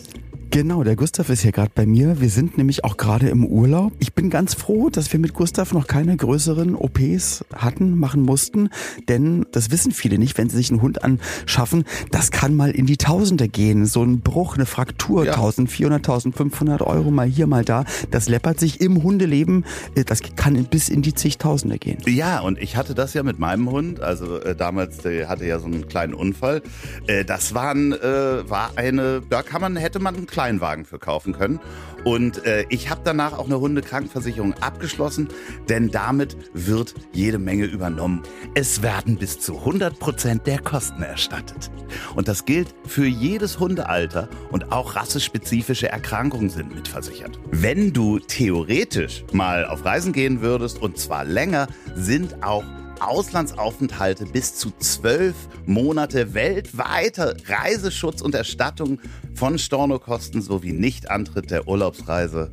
Genau, 0.52 0.84
der 0.84 0.96
Gustav 0.96 1.30
ist 1.30 1.40
hier 1.40 1.50
gerade 1.50 1.70
bei 1.74 1.86
mir. 1.86 2.20
Wir 2.20 2.28
sind 2.28 2.58
nämlich 2.58 2.84
auch 2.84 2.98
gerade 2.98 3.30
im 3.30 3.46
Urlaub. 3.46 3.94
Ich 4.00 4.12
bin 4.12 4.28
ganz 4.28 4.52
froh, 4.52 4.90
dass 4.90 5.10
wir 5.10 5.18
mit 5.18 5.32
Gustav 5.32 5.72
noch 5.72 5.86
keine 5.86 6.14
größeren 6.14 6.74
OPs 6.74 7.42
hatten, 7.54 7.98
machen 7.98 8.20
mussten, 8.20 8.68
denn 9.08 9.46
das 9.52 9.70
wissen 9.70 9.92
viele 9.92 10.18
nicht, 10.18 10.36
wenn 10.36 10.50
sie 10.50 10.58
sich 10.58 10.70
einen 10.70 10.82
Hund 10.82 11.02
anschaffen. 11.04 11.84
Das 12.10 12.30
kann 12.30 12.54
mal 12.54 12.70
in 12.70 12.84
die 12.84 12.98
Tausende 12.98 13.48
gehen. 13.48 13.86
So 13.86 14.02
ein 14.02 14.20
Bruch, 14.20 14.56
eine 14.56 14.66
Fraktur, 14.66 15.22
1400, 15.22 16.00
1500 16.00 16.82
Euro 16.82 17.10
mal 17.10 17.26
hier, 17.26 17.46
mal 17.46 17.64
da. 17.64 17.86
Das 18.10 18.28
läppert 18.28 18.60
sich 18.60 18.82
im 18.82 19.02
Hundeleben. 19.02 19.64
Äh, 19.94 20.04
Das 20.04 20.20
kann 20.36 20.62
bis 20.66 20.90
in 20.90 21.00
die 21.00 21.14
zigtausende 21.14 21.78
gehen. 21.78 21.96
Ja, 22.06 22.40
und 22.40 22.60
ich 22.60 22.76
hatte 22.76 22.94
das 22.94 23.14
ja 23.14 23.22
mit 23.22 23.38
meinem 23.38 23.70
Hund. 23.70 24.00
Also 24.00 24.38
äh, 24.42 24.54
damals, 24.54 24.98
der 24.98 25.30
hatte 25.30 25.46
ja 25.46 25.58
so 25.58 25.64
einen 25.64 25.88
kleinen 25.88 26.12
Unfall. 26.12 26.60
Äh, 27.06 27.24
das 27.24 27.54
waren, 27.54 27.92
äh, 27.94 28.50
war 28.50 28.72
eine, 28.76 29.22
da 29.30 29.42
kann 29.42 29.62
man, 29.62 29.76
hätte 29.76 29.98
man 29.98 30.14
einen 30.14 30.26
Kleinwagen 30.42 30.85
für 30.85 30.98
kaufen 30.98 31.35
können. 31.35 31.61
Und 32.02 32.44
äh, 32.44 32.64
ich 32.68 32.90
habe 32.90 33.02
danach 33.05 33.38
auch 33.38 33.46
eine 33.46 33.61
Hundekrankenversicherung 33.61 34.55
abgeschlossen, 34.55 35.28
denn 35.68 35.88
damit 35.88 36.37
wird 36.52 36.94
jede 37.12 37.38
Menge 37.38 37.66
übernommen. 37.66 38.24
Es 38.55 38.83
werden 38.83 39.18
bis 39.18 39.38
zu 39.38 39.59
100 39.59 40.00
Prozent 40.00 40.48
der 40.48 40.59
Kosten 40.59 41.02
erstattet. 41.02 41.70
Und 42.16 42.26
das 42.26 42.44
gilt 42.44 42.74
für 42.88 43.07
jedes 43.07 43.61
Hundealter 43.61 44.28
und 44.50 44.72
auch 44.72 44.96
rassespezifische 44.96 45.88
Erkrankungen 45.88 46.50
sind 46.50 46.74
mitversichert. 46.74 47.38
Wenn 47.52 47.92
du 47.92 48.18
theoretisch 48.18 49.24
mal 49.33 49.64
auf 49.64 49.85
Reisen 49.85 50.12
gehen 50.12 50.40
würdest 50.40 50.83
und 50.83 50.98
zwar 50.98 51.24
länger, 51.24 51.68
sind 51.94 52.42
auch 52.42 52.64
Auslandsaufenthalte 53.08 54.26
bis 54.26 54.54
zu 54.54 54.70
zwölf 54.78 55.34
Monate 55.66 56.34
weltweite 56.34 57.36
Reiseschutz 57.46 58.22
und 58.22 58.34
Erstattung 58.34 59.00
von 59.34 59.58
Stornokosten 59.58 60.42
sowie 60.42 60.72
Nichtantritt 60.72 61.50
der 61.50 61.68
Urlaubsreise 61.68 62.50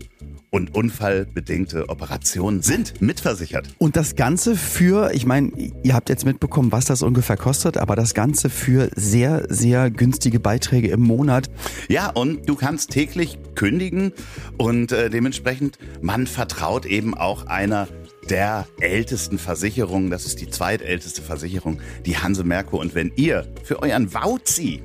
und 0.52 0.76
unfallbedingte 0.76 1.90
Operationen 1.90 2.62
sind 2.62 3.02
mitversichert. 3.02 3.68
Und 3.78 3.96
das 3.96 4.16
Ganze 4.16 4.56
für, 4.56 5.12
ich 5.14 5.26
meine, 5.26 5.52
ihr 5.84 5.94
habt 5.94 6.10
jetzt 6.10 6.26
mitbekommen, 6.26 6.72
was 6.72 6.86
das 6.86 7.04
ungefähr 7.04 7.38
kostet, 7.38 7.78
aber 7.78 7.96
das 7.96 8.14
Ganze 8.14 8.50
für 8.50 8.90
sehr, 8.96 9.46
sehr 9.50 9.92
günstige 9.92 10.40
Beiträge 10.40 10.90
im 10.90 11.02
Monat. 11.02 11.50
Ja, 11.88 12.10
und 12.10 12.50
du 12.50 12.56
kannst 12.56 12.92
täglich 12.92 13.38
kündigen 13.56 14.14
und 14.58 14.92
äh, 14.92 15.10
dementsprechend, 15.10 15.78
man 16.02 16.26
vertraut 16.26 16.86
eben 16.86 17.14
auch 17.14 17.46
einer 17.46 17.88
der 18.30 18.68
ältesten 18.80 19.38
Versicherungen, 19.38 20.10
das 20.10 20.26
ist 20.26 20.42
die 20.42 20.50
zweitälteste 20.50 21.22
Versicherung, 21.22 21.82
die 22.06 22.18
Hanse 22.18 22.44
Merkur. 22.44 22.80
Und 22.80 22.96
wenn 22.96 23.12
ihr 23.16 23.48
für 23.64 23.82
euren 23.82 24.14
Wauzi 24.14 24.82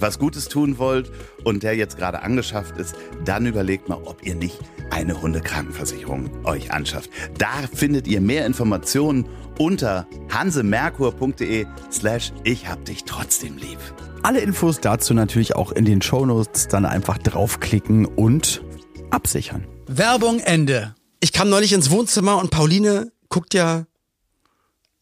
was 0.00 0.18
Gutes 0.18 0.48
tun 0.48 0.78
wollt 0.78 1.10
und 1.44 1.62
der 1.62 1.74
jetzt 1.74 1.96
gerade 1.96 2.22
angeschafft 2.22 2.76
ist, 2.76 2.94
dann 3.24 3.46
überlegt 3.46 3.88
mal, 3.88 4.00
ob 4.04 4.24
ihr 4.24 4.34
nicht 4.34 4.58
eine 4.90 5.20
Hundekrankenversicherung 5.20 6.30
euch 6.44 6.72
anschafft. 6.72 7.10
Da 7.36 7.48
findet 7.72 8.06
ihr 8.06 8.20
mehr 8.20 8.46
Informationen 8.46 9.28
unter 9.58 10.06
hansemerkur.de 10.32 11.66
slash 11.90 12.32
ich 12.44 12.68
hab 12.68 12.84
dich 12.84 13.04
trotzdem 13.04 13.56
lieb. 13.56 13.78
Alle 14.22 14.40
Infos 14.40 14.80
dazu 14.80 15.14
natürlich 15.14 15.56
auch 15.56 15.72
in 15.72 15.84
den 15.84 16.02
Shownotes, 16.02 16.68
dann 16.68 16.84
einfach 16.84 17.18
draufklicken 17.18 18.04
und 18.06 18.62
absichern. 19.10 19.66
Werbung 19.86 20.40
Ende. 20.40 20.94
Ich 21.20 21.32
kam 21.32 21.48
neulich 21.48 21.72
ins 21.72 21.90
Wohnzimmer 21.90 22.38
und 22.38 22.50
Pauline 22.50 23.12
guckt 23.28 23.54
ja 23.54 23.86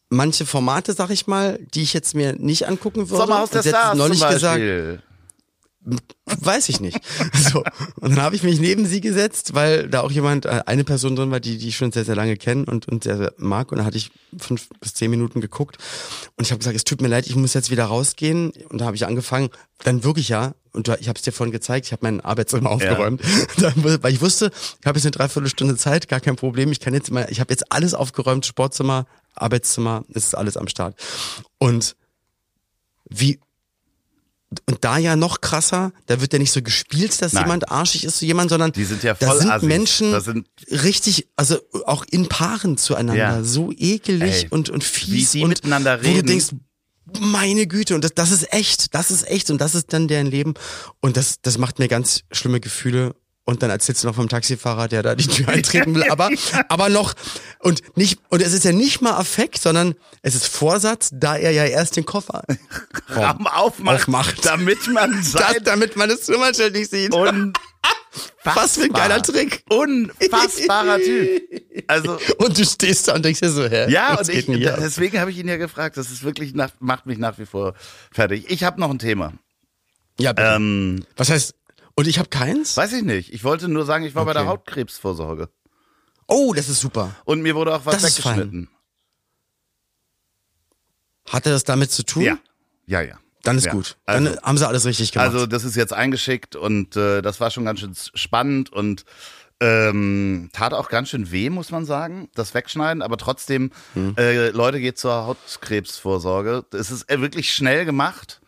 manche 0.09 0.45
Formate, 0.45 0.93
sag 0.93 1.09
ich 1.09 1.27
mal, 1.27 1.59
die 1.73 1.81
ich 1.81 1.93
jetzt 1.93 2.15
mir 2.15 2.33
nicht 2.33 2.67
angucken 2.67 3.09
würde. 3.09 3.23
Sommerhaus 3.23 3.49
der 3.49 3.63
Stars 3.63 3.97
neulich 3.97 4.19
zum 4.19 4.29
gesagt, 4.29 4.61
weiß 6.41 6.69
ich 6.69 6.79
nicht. 6.79 6.99
So. 7.33 7.63
Und 8.01 8.15
dann 8.15 8.21
habe 8.21 8.35
ich 8.35 8.43
mich 8.43 8.59
neben 8.59 8.85
sie 8.85 8.99
gesetzt, 8.99 9.53
weil 9.53 9.87
da 9.87 10.01
auch 10.01 10.11
jemand, 10.11 10.45
äh, 10.45 10.63
eine 10.65 10.83
Person 10.83 11.15
drin 11.15 11.31
war, 11.31 11.39
die 11.39 11.57
die 11.57 11.69
ich 11.69 11.77
schon 11.77 11.91
sehr, 11.91 12.03
sehr 12.03 12.15
lange 12.15 12.35
kenne 12.35 12.65
und, 12.65 12.87
und 12.87 13.03
sehr, 13.03 13.17
sehr 13.17 13.33
mag. 13.37 13.71
Und 13.71 13.77
dann 13.77 13.85
hatte 13.85 13.97
ich 13.97 14.11
fünf 14.37 14.67
bis 14.81 14.93
zehn 14.93 15.09
Minuten 15.09 15.39
geguckt. 15.39 15.77
Und 16.35 16.45
ich 16.45 16.51
habe 16.51 16.59
gesagt, 16.59 16.75
es 16.75 16.83
tut 16.83 17.01
mir 17.01 17.07
leid, 17.07 17.27
ich 17.27 17.35
muss 17.35 17.53
jetzt 17.53 17.69
wieder 17.71 17.85
rausgehen. 17.85 18.51
Und 18.69 18.81
da 18.81 18.85
habe 18.85 18.95
ich 18.95 19.05
angefangen, 19.05 19.49
dann 19.83 20.03
wirklich 20.03 20.29
ja, 20.29 20.55
und 20.77 20.87
ich 21.01 21.09
habe 21.09 21.17
es 21.17 21.23
dir 21.23 21.33
vorhin 21.33 21.51
gezeigt, 21.51 21.87
ich 21.87 21.91
habe 21.91 21.99
mein 22.05 22.21
Arbeitszimmer 22.21 22.69
aufgeräumt. 22.69 23.21
Dann, 23.57 23.73
weil 24.03 24.13
ich 24.13 24.21
wusste, 24.21 24.51
ich 24.79 24.85
habe 24.85 24.97
jetzt 24.97 25.05
eine 25.05 25.11
Dreiviertelstunde 25.11 25.75
Zeit, 25.75 26.07
gar 26.07 26.21
kein 26.21 26.37
Problem. 26.37 26.71
Ich 26.71 26.79
kann 26.79 26.93
jetzt 26.93 27.11
mal, 27.11 27.27
ich 27.29 27.39
habe 27.41 27.51
jetzt 27.51 27.69
alles 27.71 27.93
aufgeräumt, 27.93 28.45
Sportzimmer, 28.45 29.05
Arbeitszimmer, 29.35 30.05
ist 30.09 30.33
alles 30.35 30.55
am 30.55 30.67
Start. 30.69 30.95
Und 31.57 31.95
wie 33.09 33.39
und 34.65 34.77
da 34.85 34.97
ja 34.97 35.17
noch 35.17 35.41
krasser, 35.41 35.91
da 36.05 36.21
wird 36.21 36.31
ja 36.31 36.39
nicht 36.39 36.53
so 36.53 36.61
gespielt, 36.61 37.21
dass 37.21 37.33
Nein. 37.33 37.43
jemand 37.43 37.69
arschig 37.69 38.05
ist 38.05 38.19
zu 38.19 38.25
jemandem, 38.25 38.49
sondern 38.51 38.71
Die 38.71 38.85
sind 38.85 39.03
ja 39.03 39.13
da 39.13 39.27
voll 39.27 39.39
sind 39.39 39.49
Assis. 39.51 39.67
Menschen 39.67 40.11
Das 40.13 40.23
sind- 40.23 40.47
richtig, 40.71 41.27
also 41.35 41.57
auch 41.85 42.05
in 42.09 42.29
Paaren 42.29 42.77
zueinander, 42.77 43.21
Ja. 43.21 43.43
so 43.43 43.73
ekelig 43.77 44.43
Ey, 44.43 44.47
und, 44.49 44.69
und 44.69 44.85
fies 44.85 45.33
wie 45.33 45.39
die 45.39 45.43
und 45.43 45.49
miteinander 45.49 45.99
wo 45.99 46.03
du 46.03 46.09
reden. 46.09 46.27
denkst, 46.27 46.51
meine 47.19 47.67
Güte, 47.67 47.95
und 47.95 48.03
das, 48.03 48.13
das 48.13 48.31
ist 48.31 48.51
echt, 48.53 48.93
das 48.93 49.11
ist 49.11 49.27
echt 49.27 49.49
und 49.49 49.59
das 49.59 49.75
ist 49.75 49.93
dann 49.93 50.07
deren 50.07 50.27
Leben 50.27 50.53
und 50.99 51.17
das, 51.17 51.41
das 51.41 51.57
macht 51.57 51.79
mir 51.79 51.87
ganz 51.87 52.21
schlimme 52.31 52.59
Gefühle 52.59 53.15
und 53.45 53.63
dann 53.63 53.69
erzählst 53.69 54.03
du 54.03 54.07
noch 54.07 54.15
vom 54.15 54.27
Taxifahrer, 54.27 54.89
der 54.89 55.03
da 55.03 55.15
die 55.15 55.25
Tür 55.25 55.47
eintreten 55.53 55.95
will, 55.95 56.03
aber, 56.09 56.29
aber 56.67 56.89
noch, 56.89 57.13
und 57.59 57.81
nicht, 57.97 58.19
und 58.29 58.41
es 58.41 58.51
ist 58.53 58.65
ja 58.65 58.73
nicht 58.73 59.01
mal 59.01 59.13
Affekt, 59.13 59.61
sondern 59.61 59.95
es 60.21 60.35
ist 60.35 60.47
Vorsatz, 60.47 61.11
da 61.13 61.37
er 61.37 61.51
ja 61.51 61.63
erst 61.63 61.95
den 61.95 62.05
Koffer 62.05 62.43
aufmacht, 63.15 64.01
Aufmacht. 64.01 64.45
damit 64.45 64.87
man 64.87 65.11
das, 65.13 65.31
sein 65.31 65.63
damit 65.63 65.95
man 65.95 66.09
das 66.09 66.27
Nummernschild 66.27 66.73
nicht 66.73 66.91
sieht. 66.91 67.13
und 67.13 67.57
Was 68.43 68.77
für 68.77 68.83
ein 68.85 68.93
geiler 68.93 69.21
Trick. 69.21 69.63
Unfassbarer 69.69 70.97
Typ. 70.99 71.41
Also 71.87 72.17
Und 72.39 72.57
du 72.57 72.65
stehst 72.65 73.07
da 73.07 73.15
und 73.15 73.23
denkst 73.25 73.41
dir 73.41 73.49
so, 73.49 73.65
hä? 73.67 73.89
ja, 73.91 74.15
und 74.17 74.27
ich, 74.29 74.45
deswegen 74.45 75.19
habe 75.19 75.31
ich 75.31 75.37
ihn 75.37 75.47
ja 75.47 75.57
gefragt. 75.57 75.97
Das 75.97 76.09
ist 76.11 76.23
wirklich 76.23 76.53
nach, 76.53 76.71
macht 76.79 77.05
mich 77.05 77.17
nach 77.17 77.37
wie 77.37 77.45
vor 77.45 77.73
fertig. 78.11 78.49
Ich 78.49 78.63
habe 78.63 78.79
noch 78.79 78.89
ein 78.89 78.99
Thema. 78.99 79.33
Ja, 80.19 80.33
bitte. 80.33 80.47
Ähm, 80.55 81.05
Was 81.15 81.29
heißt, 81.29 81.53
und 81.95 82.07
ich 82.07 82.17
habe 82.19 82.29
keins? 82.29 82.75
weiß 82.77 82.93
ich 82.93 83.03
nicht. 83.03 83.33
Ich 83.33 83.43
wollte 83.43 83.67
nur 83.67 83.85
sagen, 83.85 84.03
ich 84.05 84.15
war 84.15 84.25
bei 84.25 84.33
der 84.33 84.43
Okay. 84.43 84.51
Hautkrebsvorsorge 84.51 85.49
Oh, 86.27 86.53
das 86.53 86.67
ist 86.69 86.81
super. 86.81 87.15
und 87.25 87.41
mir 87.41 87.55
wurde 87.55 87.73
auch 87.75 87.85
was 87.85 88.01
Das 88.01 88.03
weggeschnitten. 88.17 88.69
Hatte 91.29 91.49
das 91.49 91.63
damit 91.63 91.91
zu 91.91 92.03
tun? 92.03 92.23
Ja, 92.23 92.37
ja, 92.85 93.01
ja. 93.01 93.17
Dann 93.47 93.57
ist 93.57 93.65
Ja. 93.65 93.71
gut. 93.71 93.97
Dann 94.05 94.27
Also- 94.27 94.41
haben 94.41 94.57
sie 94.57 94.67
alles 94.67 94.85
richtig 94.85 95.11
gemacht. 95.11 95.27
Also 95.33 95.45
das 95.47 95.63
ist 95.63 95.75
jetzt 95.75 95.93
eingeschickt 95.93 96.55
und 96.55 96.95
äh, 96.95 97.21
das 97.21 97.39
war 97.39 97.49
schon 97.51 97.65
ganz 97.65 97.79
schön 97.79 97.93
spannend 98.13 98.71
und 98.71 99.05
ähm, 99.59 100.49
tat 100.53 100.73
auch 100.73 100.87
ganz 100.89 101.09
schön 101.09 101.31
weh, 101.31 101.49
muss 101.49 101.71
man 101.71 101.83
sagen, 101.85 102.29
das 102.35 102.53
Wegschneiden. 102.53 103.01
Aber 103.01 103.17
trotzdem, 103.17 103.71
Hm. 103.93 104.13
äh, 104.17 104.49
Leute, 104.49 104.79
geht 104.79 104.99
zur 104.99 105.25
Hautkrebsvorsorge. 105.25 106.63
Es 106.73 106.91
ist 106.91 107.09
äh, 107.09 107.21
wirklich 107.21 107.51
schnell 107.51 107.85
gemacht. 107.85 108.39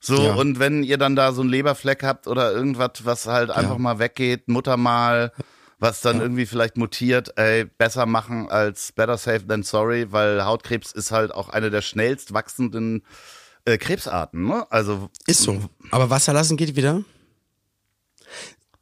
So, 0.00 0.22
Ja. 0.22 0.34
und 0.34 0.58
wenn 0.58 0.82
ihr 0.82 0.98
dann 0.98 1.14
da 1.16 1.32
so 1.32 1.40
einen 1.42 1.50
Leberfleck 1.50 2.02
habt 2.02 2.26
oder 2.26 2.52
irgendwas, 2.52 3.04
was 3.04 3.26
halt 3.26 3.50
einfach 3.50 3.78
mal 3.78 3.98
weggeht, 3.98 4.48
Muttermal, 4.48 5.32
was 5.78 6.00
dann 6.02 6.20
irgendwie 6.20 6.46
vielleicht 6.46 6.76
mutiert, 6.76 7.32
ey, 7.36 7.64
besser 7.64 8.04
machen 8.06 8.50
als 8.50 8.92
better 8.92 9.16
safe 9.18 9.46
than 9.46 9.62
sorry, 9.62 10.10
weil 10.10 10.44
Hautkrebs 10.44 10.92
ist 10.92 11.10
halt 11.10 11.32
auch 11.34 11.48
eine 11.50 11.70
der 11.70 11.82
schnellst 11.82 12.32
wachsenden 12.34 13.02
äh, 13.64 13.78
Krebsarten, 13.78 14.46
ne? 14.46 14.66
Also 14.70 15.10
ist 15.26 15.42
so. 15.42 15.60
Aber 15.90 16.10
Wasser 16.10 16.32
lassen 16.32 16.56
geht 16.56 16.76
wieder. 16.76 17.02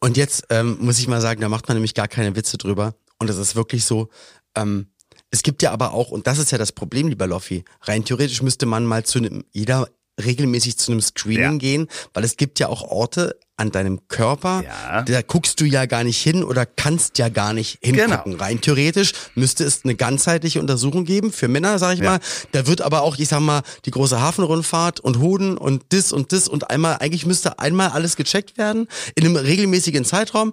Und 0.00 0.16
jetzt 0.16 0.46
ähm, 0.50 0.78
muss 0.80 0.98
ich 0.98 1.08
mal 1.08 1.20
sagen, 1.20 1.40
da 1.40 1.48
macht 1.48 1.66
man 1.68 1.76
nämlich 1.76 1.94
gar 1.94 2.08
keine 2.08 2.36
Witze 2.36 2.56
drüber. 2.58 2.94
Und 3.18 3.28
es 3.30 3.36
ist 3.36 3.56
wirklich 3.56 3.84
so, 3.84 4.08
ähm, 4.54 4.88
es 5.30 5.42
gibt 5.42 5.62
ja 5.62 5.72
aber 5.72 5.92
auch, 5.92 6.10
und 6.10 6.26
das 6.26 6.38
ist 6.38 6.52
ja 6.52 6.58
das 6.58 6.72
Problem, 6.72 7.08
lieber 7.08 7.26
Loffi, 7.26 7.64
rein 7.82 8.04
theoretisch 8.04 8.40
müsste 8.42 8.66
man 8.66 8.86
mal 8.86 9.04
zu 9.04 9.18
einem, 9.18 9.44
jeder 9.52 9.88
regelmäßig 10.20 10.78
zu 10.78 10.92
einem 10.92 11.00
Screening 11.00 11.52
Ja. 11.52 11.58
gehen, 11.58 11.88
weil 12.14 12.24
es 12.24 12.36
gibt 12.36 12.58
ja 12.60 12.68
auch 12.68 12.82
Orte 12.82 13.38
an 13.58 13.70
deinem 13.72 14.06
Körper, 14.08 14.62
Ja. 14.64 15.02
da 15.02 15.20
guckst 15.22 15.60
du 15.60 15.64
ja 15.64 15.84
gar 15.86 16.04
nicht 16.04 16.22
hin 16.22 16.42
oder 16.44 16.64
kannst 16.64 17.18
ja 17.18 17.28
gar 17.28 17.52
nicht 17.52 17.78
hingucken. 17.82 18.32
Genau. 18.32 18.42
Rein 18.44 18.60
theoretisch 18.60 19.12
müsste 19.34 19.64
es 19.64 19.84
eine 19.84 19.94
ganzheitliche 19.94 20.60
Untersuchung 20.60 21.04
geben 21.04 21.32
für 21.32 21.48
Männer, 21.48 21.78
sag 21.78 21.94
ich 21.94 22.00
Ja. 22.00 22.12
mal. 22.12 22.18
Da 22.52 22.66
wird 22.66 22.80
aber 22.80 23.02
auch, 23.02 23.18
ich 23.18 23.28
sag 23.28 23.40
mal, 23.40 23.62
die 23.84 23.90
große 23.90 24.20
Hafenrundfahrt 24.20 25.00
und 25.00 25.18
Hoden 25.18 25.58
und 25.58 25.92
dis 25.92 26.12
und 26.12 26.32
dis 26.32 26.48
und 26.48 26.70
einmal, 26.70 26.96
eigentlich 27.00 27.26
müsste 27.26 27.58
einmal 27.58 27.90
alles 27.90 28.16
gecheckt 28.16 28.56
werden 28.58 28.88
in 29.16 29.24
einem 29.26 29.36
regelmäßigen 29.36 30.04
Zeitraum. 30.04 30.52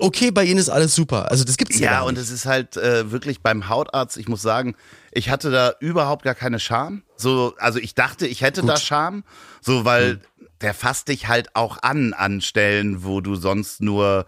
Okay, 0.00 0.30
bei 0.30 0.44
Ihnen 0.44 0.60
ist 0.60 0.68
alles 0.68 0.94
super. 0.94 1.28
Also 1.28 1.42
das 1.42 1.56
gibt's 1.56 1.80
ja, 1.80 1.90
Ja, 1.90 2.00
und 2.02 2.16
es 2.18 2.30
ist 2.30 2.46
halt 2.46 2.76
äh, 2.76 3.10
wirklich 3.10 3.40
beim 3.40 3.68
Hautarzt, 3.68 4.16
ich 4.16 4.28
muss 4.28 4.42
sagen, 4.42 4.76
ich 5.10 5.28
hatte 5.28 5.50
da 5.50 5.72
überhaupt 5.80 6.22
gar 6.22 6.36
keine 6.36 6.60
Scham. 6.60 7.02
So, 7.16 7.54
also 7.58 7.80
ich 7.80 7.96
dachte, 7.96 8.28
ich 8.28 8.42
hätte 8.42 8.62
da 8.62 8.76
Scham, 8.76 9.24
so 9.60 9.84
weil 9.84 10.20
Hm. 10.37 10.37
Der 10.60 10.74
fasst 10.74 11.08
dich 11.08 11.28
halt 11.28 11.54
auch 11.54 11.78
an 11.82 12.12
an 12.14 12.40
Stellen, 12.40 13.04
wo 13.04 13.20
du 13.20 13.36
sonst 13.36 13.80
nur 13.80 14.26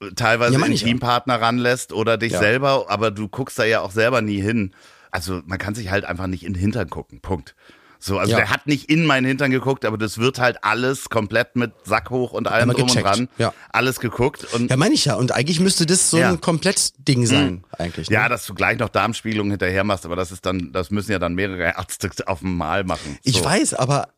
äh, 0.00 0.10
teilweise 0.14 0.58
Ja, 0.58 0.66
ich 0.66 0.80
ja. 0.82 0.86
Intimpartner 0.86 1.40
ranlässt 1.40 1.92
oder 1.92 2.16
dich 2.18 2.32
Ja. 2.32 2.38
selber, 2.40 2.86
aber 2.88 3.10
du 3.10 3.28
guckst 3.28 3.58
da 3.58 3.64
ja 3.64 3.80
auch 3.80 3.92
selber 3.92 4.20
nie 4.22 4.40
hin. 4.40 4.74
Also 5.10 5.40
man 5.46 5.58
kann 5.58 5.74
sich 5.74 5.90
halt 5.90 6.04
einfach 6.04 6.26
nicht 6.26 6.44
in 6.44 6.54
den 6.54 6.60
Hintern 6.60 6.90
gucken. 6.90 7.20
Punkt. 7.20 7.54
So, 8.00 8.18
also 8.18 8.32
Ja. 8.32 8.36
der 8.38 8.50
hat 8.50 8.66
nicht 8.66 8.90
in 8.90 9.06
meinen 9.06 9.24
Hintern 9.24 9.50
geguckt, 9.50 9.86
aber 9.86 9.96
das 9.96 10.18
wird 10.18 10.38
halt 10.38 10.58
alles 10.62 11.08
komplett 11.08 11.56
mit 11.56 11.72
Sack 11.84 12.10
hoch 12.10 12.32
und 12.32 12.48
allem 12.48 12.68
drum 12.70 12.82
und 12.90 13.02
dran. 13.02 13.28
ja. 13.38 13.54
Alles 13.72 13.98
geguckt 13.98 14.44
und 14.52 14.68
Ja, 14.70 14.76
meine 14.76 14.92
ich 14.94 15.06
ja. 15.06 15.14
Und 15.14 15.32
eigentlich 15.32 15.58
müsste 15.60 15.86
das 15.86 16.10
so 16.10 16.18
Ja. 16.18 16.28
ein 16.28 16.40
Komplettding 16.42 17.24
sein, 17.24 17.64
eigentlich. 17.78 18.10
Ne? 18.10 18.14
Ja, 18.16 18.28
dass 18.28 18.44
du 18.44 18.52
gleich 18.52 18.78
noch 18.78 18.90
Darmspiegelung 18.90 19.48
hinterher 19.50 19.84
machst, 19.84 20.04
aber 20.04 20.16
das 20.16 20.32
ist 20.32 20.44
dann, 20.44 20.70
das 20.72 20.90
müssen 20.90 21.12
ja 21.12 21.18
dann 21.18 21.34
mehrere 21.34 21.62
Ärzte 21.62 22.10
auf 22.26 22.42
einmal 22.42 22.84
machen. 22.84 23.16
Ich 23.22 23.38
So. 23.38 23.44
weiß, 23.46 23.72
aber, 23.72 24.08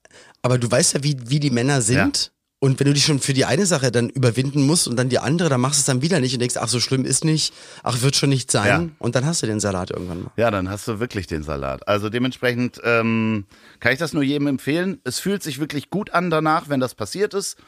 aber 0.47 0.59
du 0.59 0.71
weißt 0.71 0.95
ja, 0.95 1.03
wie, 1.03 1.17
wie 1.25 1.41
die 1.41 1.51
Männer 1.51 1.83
sind. 1.83 2.31
Und 2.61 2.79
wenn 2.79 2.87
du 2.87 2.95
dich 2.95 3.05
schon 3.05 3.19
für 3.19 3.33
die 3.33 3.45
eine 3.45 3.67
Sache 3.67 3.91
dann 3.91 4.09
überwinden 4.09 4.65
musst 4.65 4.87
und 4.87 4.97
dann 4.97 5.09
die 5.09 5.19
andere, 5.19 5.49
dann 5.49 5.61
machst 5.61 5.79
du 5.79 5.81
es 5.81 5.87
dann 5.87 6.03
wieder 6.03 6.21
nicht 6.21 6.35
und 6.35 6.41
denkst, 6.41 6.57
ach, 6.57 6.69
so 6.69 6.79
schlimm 6.79 7.05
ist 7.05 7.25
nicht, 7.25 7.53
ach, 7.83 8.01
wird 8.01 8.15
schon 8.15 8.31
nicht 8.31 8.51
sein. 8.51 8.67
Ja. 8.67 8.89
Und 8.99 9.17
dann 9.17 9.27
hast 9.27 9.43
du 9.43 9.47
den 9.47 9.59
Salat 9.59 9.91
irgendwann 9.91 10.23
mal. 10.23 10.31
Ja, 10.37 10.53
dann 10.53 10.71
hast 10.71 10.87
du 10.87 11.01
wirklich 11.01 11.27
den 11.27 11.43
Salat. 11.43 11.87
Also 11.89 12.11
dementsprechend 12.11 12.81
ähm, 12.85 13.45
kann 13.81 13.93
ich 13.93 13.99
das 13.99 14.13
nur 14.13 14.23
jedem 14.23 14.47
empfehlen. 14.47 15.01
Es 15.03 15.19
fühlt 15.19 15.43
sich 15.43 15.59
wirklich 15.59 15.91
gut 15.91 16.11
an 16.15 16.31
danach, 16.31 16.69
wenn 16.69 16.79
das 16.79 16.95
passiert 16.95 17.35
ist 17.35 17.59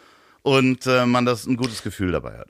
und 0.42 0.86
äh, 0.86 1.04
man 1.04 1.26
das 1.26 1.46
ein 1.46 1.56
gutes 1.56 1.82
Gefühl 1.82 2.12
dabei 2.12 2.38
hat. 2.38 2.48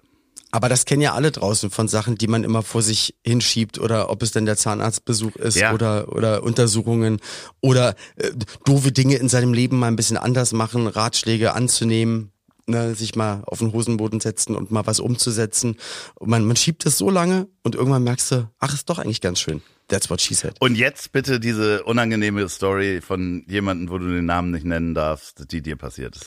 Aber 0.50 0.68
das 0.68 0.84
kennen 0.86 1.02
ja 1.02 1.12
alle 1.14 1.30
draußen 1.30 1.70
von 1.70 1.88
Sachen, 1.88 2.16
die 2.16 2.26
man 2.26 2.42
immer 2.44 2.62
vor 2.62 2.80
sich 2.82 3.14
hinschiebt 3.24 3.78
oder 3.78 4.08
ob 4.10 4.22
es 4.22 4.32
denn 4.32 4.46
der 4.46 4.56
Zahnarztbesuch 4.56 5.36
ist 5.36 5.56
Ja. 5.56 5.74
oder, 5.74 6.10
oder 6.14 6.42
Untersuchungen 6.42 7.18
oder 7.60 7.94
äh, 8.16 8.30
doofe 8.64 8.90
Dinge 8.92 9.16
in 9.16 9.28
seinem 9.28 9.52
Leben 9.52 9.78
mal 9.78 9.88
ein 9.88 9.96
bisschen 9.96 10.16
anders 10.16 10.52
machen, 10.52 10.86
Ratschläge 10.86 11.52
anzunehmen, 11.52 12.32
ne, 12.66 12.94
sich 12.94 13.14
mal 13.14 13.42
auf 13.46 13.58
den 13.58 13.72
Hosenboden 13.72 14.20
setzen 14.20 14.56
und 14.56 14.70
mal 14.70 14.86
was 14.86 15.00
umzusetzen. 15.00 15.76
Und 16.14 16.30
man, 16.30 16.44
man 16.44 16.56
schiebt 16.56 16.86
es 16.86 16.96
so 16.96 17.10
lange 17.10 17.46
und 17.62 17.74
irgendwann 17.74 18.04
merkst 18.04 18.30
du, 18.32 18.50
ach, 18.58 18.72
ist 18.72 18.88
doch 18.88 18.98
eigentlich 18.98 19.20
ganz 19.20 19.40
schön. 19.40 19.60
That's 19.88 20.10
what 20.10 20.20
she 20.20 20.34
said. 20.34 20.54
Und 20.60 20.76
jetzt 20.76 21.12
bitte 21.12 21.40
diese 21.40 21.82
unangenehme 21.84 22.46
Story 22.48 23.00
von 23.00 23.44
jemandem, 23.48 23.88
wo 23.90 23.96
du 23.98 24.06
den 24.06 24.26
Namen 24.26 24.50
nicht 24.50 24.64
nennen 24.66 24.94
darfst, 24.94 25.50
die 25.50 25.62
dir 25.62 25.76
passiert 25.76 26.16
ist. 26.16 26.26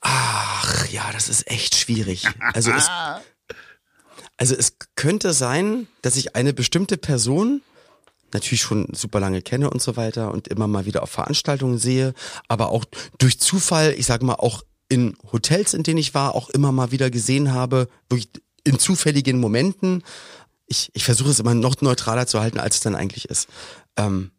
Ach 0.00 0.88
ja, 0.88 1.10
das 1.12 1.28
ist 1.28 1.50
echt 1.50 1.74
schwierig. 1.74 2.26
Also 2.54 2.70
es, 2.72 2.88
also 4.36 4.54
es 4.54 4.74
könnte 4.96 5.32
sein, 5.32 5.86
dass 6.02 6.16
ich 6.16 6.36
eine 6.36 6.52
bestimmte 6.52 6.96
Person 6.96 7.62
natürlich 8.32 8.62
schon 8.62 8.88
super 8.92 9.20
lange 9.20 9.42
kenne 9.42 9.70
und 9.70 9.82
so 9.82 9.96
weiter 9.96 10.32
und 10.32 10.48
immer 10.48 10.68
mal 10.68 10.86
wieder 10.86 11.02
auf 11.02 11.10
Veranstaltungen 11.10 11.78
sehe, 11.78 12.14
aber 12.48 12.70
auch 12.70 12.84
durch 13.18 13.40
Zufall, 13.40 13.92
ich 13.96 14.06
sage 14.06 14.24
mal 14.24 14.34
auch 14.34 14.62
in 14.88 15.16
Hotels, 15.32 15.74
in 15.74 15.82
denen 15.82 15.98
ich 15.98 16.14
war, 16.14 16.34
auch 16.34 16.50
immer 16.50 16.72
mal 16.72 16.90
wieder 16.90 17.10
gesehen 17.10 17.52
habe, 17.52 17.88
wirklich 18.08 18.30
in 18.64 18.78
zufälligen 18.78 19.40
Momenten. 19.40 20.02
Ich, 20.66 20.90
ich 20.92 21.04
versuche 21.04 21.30
es 21.30 21.40
immer 21.40 21.54
noch 21.54 21.80
neutraler 21.80 22.26
zu 22.26 22.40
halten, 22.40 22.60
als 22.60 22.76
es 22.76 22.80
dann 22.82 22.94
eigentlich 22.94 23.28
ist. 23.28 23.48
Ähm, 23.96 24.30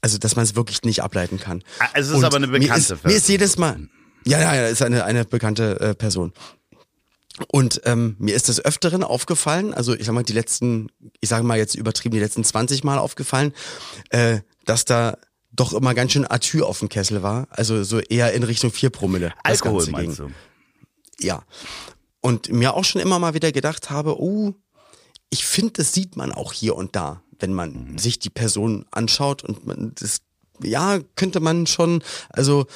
also, 0.00 0.18
dass 0.18 0.36
man 0.36 0.44
es 0.44 0.54
wirklich 0.54 0.82
nicht 0.82 1.02
ableiten 1.02 1.38
kann. 1.38 1.62
Ah, 1.78 1.88
es 1.94 2.08
ist 2.08 2.14
Und 2.14 2.24
aber 2.24 2.36
eine 2.36 2.46
mir 2.46 2.58
bekannte 2.58 2.94
ist, 2.94 3.04
mir 3.04 3.16
ist 3.16 3.28
jedes 3.28 3.56
Mal, 3.56 3.88
ja, 4.26 4.40
ja, 4.40 4.54
ja, 4.54 4.66
ist 4.66 4.82
eine, 4.82 5.04
eine 5.04 5.24
bekannte 5.24 5.80
äh, 5.80 5.94
Person. 5.94 6.32
Und 7.48 7.82
ähm, 7.84 8.16
mir 8.18 8.34
ist 8.34 8.48
des 8.48 8.64
Öfteren 8.64 9.02
aufgefallen, 9.02 9.74
also 9.74 9.94
ich 9.94 10.06
sag 10.06 10.14
mal, 10.14 10.22
die 10.22 10.32
letzten, 10.32 10.88
ich 11.20 11.28
sage 11.28 11.44
mal 11.44 11.58
jetzt 11.58 11.74
übertrieben, 11.74 12.14
die 12.14 12.20
letzten 12.20 12.44
20 12.44 12.82
Mal 12.82 12.98
aufgefallen, 12.98 13.52
äh, 14.08 14.40
dass 14.64 14.84
da 14.86 15.18
doch 15.52 15.72
immer 15.72 15.94
ganz 15.94 16.12
schön 16.12 16.30
Atü 16.30 16.62
auf 16.62 16.78
dem 16.78 16.88
Kessel 16.88 17.22
war. 17.22 17.46
Also 17.50 17.82
so 17.84 18.00
eher 18.00 18.32
in 18.32 18.42
Richtung 18.42 18.70
4 18.70 18.90
Promille. 18.90 19.32
das 19.44 19.62
Alkohol 19.62 19.78
Ganze 19.78 19.90
meinst 19.90 20.16
ging. 20.18 20.28
du? 20.28 21.26
Ja. 21.26 21.42
Und 22.20 22.50
mir 22.50 22.74
auch 22.74 22.84
schon 22.84 23.00
immer 23.00 23.18
mal 23.18 23.34
wieder 23.34 23.52
gedacht 23.52 23.90
habe, 23.90 24.20
oh, 24.20 24.54
ich 25.30 25.46
finde, 25.46 25.74
das 25.74 25.92
sieht 25.92 26.16
man 26.16 26.32
auch 26.32 26.52
hier 26.52 26.74
und 26.74 26.96
da, 26.96 27.22
wenn 27.38 27.52
man 27.52 27.98
sich 27.98 28.18
die 28.18 28.30
Person 28.30 28.86
anschaut 28.90 29.42
und 29.44 29.66
man 29.66 29.92
das, 29.98 30.20
ja, 30.62 30.98
könnte 31.16 31.40
man 31.40 31.66
schon, 31.66 32.02
also 32.30 32.66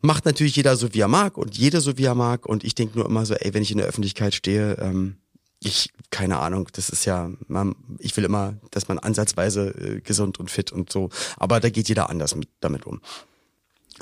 macht 0.00 0.24
natürlich 0.24 0.56
jeder 0.56 0.76
so, 0.76 0.94
wie 0.94 1.00
er 1.00 1.08
mag 1.08 1.36
und 1.36 1.56
jede 1.56 1.80
so, 1.80 1.98
wie 1.98 2.04
er 2.04 2.14
mag 2.14 2.46
und 2.46 2.64
ich 2.64 2.74
denke 2.74 2.98
nur 2.98 3.06
immer 3.06 3.26
so, 3.26 3.34
ey, 3.34 3.52
wenn 3.54 3.62
ich 3.62 3.70
in 3.70 3.78
der 3.78 3.86
Öffentlichkeit 3.86 4.34
stehe, 4.34 4.74
ähm, 4.78 5.16
ich, 5.60 5.90
keine 6.10 6.38
Ahnung, 6.38 6.68
das 6.72 6.88
ist 6.88 7.04
ja, 7.04 7.30
man, 7.46 7.76
ich 7.98 8.16
will 8.16 8.24
immer, 8.24 8.54
dass 8.72 8.88
man 8.88 8.98
ansatzweise 8.98 9.68
äh, 9.68 10.00
gesund 10.00 10.40
und 10.40 10.50
fit 10.50 10.72
und 10.72 10.90
so, 10.90 11.10
aber 11.36 11.60
da 11.60 11.70
geht 11.70 11.88
jeder 11.88 12.10
anders 12.10 12.34
mit, 12.34 12.48
damit 12.60 12.84
um. 12.86 13.00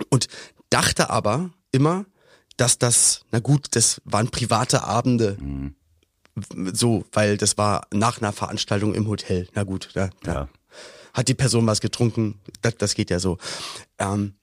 Und 0.09 0.29
dachte 0.71 1.11
aber 1.11 1.51
immer, 1.73 2.07
dass 2.57 2.79
das, 2.79 3.23
na 3.31 3.41
gut, 3.41 3.67
das 3.73 4.01
waren 4.05 4.29
private 4.31 4.85
Abende. 4.85 5.37
So, 6.73 7.05
weil 7.13 7.37
das 7.37 7.59
war 7.59 7.87
nach 7.93 8.19
einer 8.21 8.33
Veranstaltung 8.33 8.95
im 8.95 9.09
Hotel. 9.09 9.49
Na 9.55 9.65
gut, 9.65 9.91
da, 9.95 10.11
da 10.23 10.33
Ja. 10.33 10.49
hat 11.13 11.29
die 11.29 11.35
Person 11.35 11.67
was 11.67 11.81
getrunken. 11.81 12.41
Das, 12.63 12.77
das 12.77 12.95
geht 12.95 13.11
ja 13.11 13.19
so. 13.19 13.37
Ähm, 13.99 14.35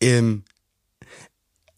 ähm, 0.00 0.44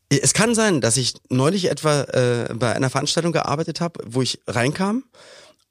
es 0.08 0.32
kann 0.34 0.54
sein, 0.54 0.80
dass 0.80 0.96
ich 0.96 1.14
neulich 1.30 1.70
etwa 1.70 2.02
äh, 2.02 2.54
bei 2.54 2.74
einer 2.74 2.90
Veranstaltung 2.90 3.32
gearbeitet 3.32 3.80
habe, 3.80 4.00
wo 4.06 4.22
ich 4.22 4.40
reinkam 4.46 5.04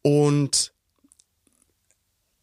und 0.01 0.73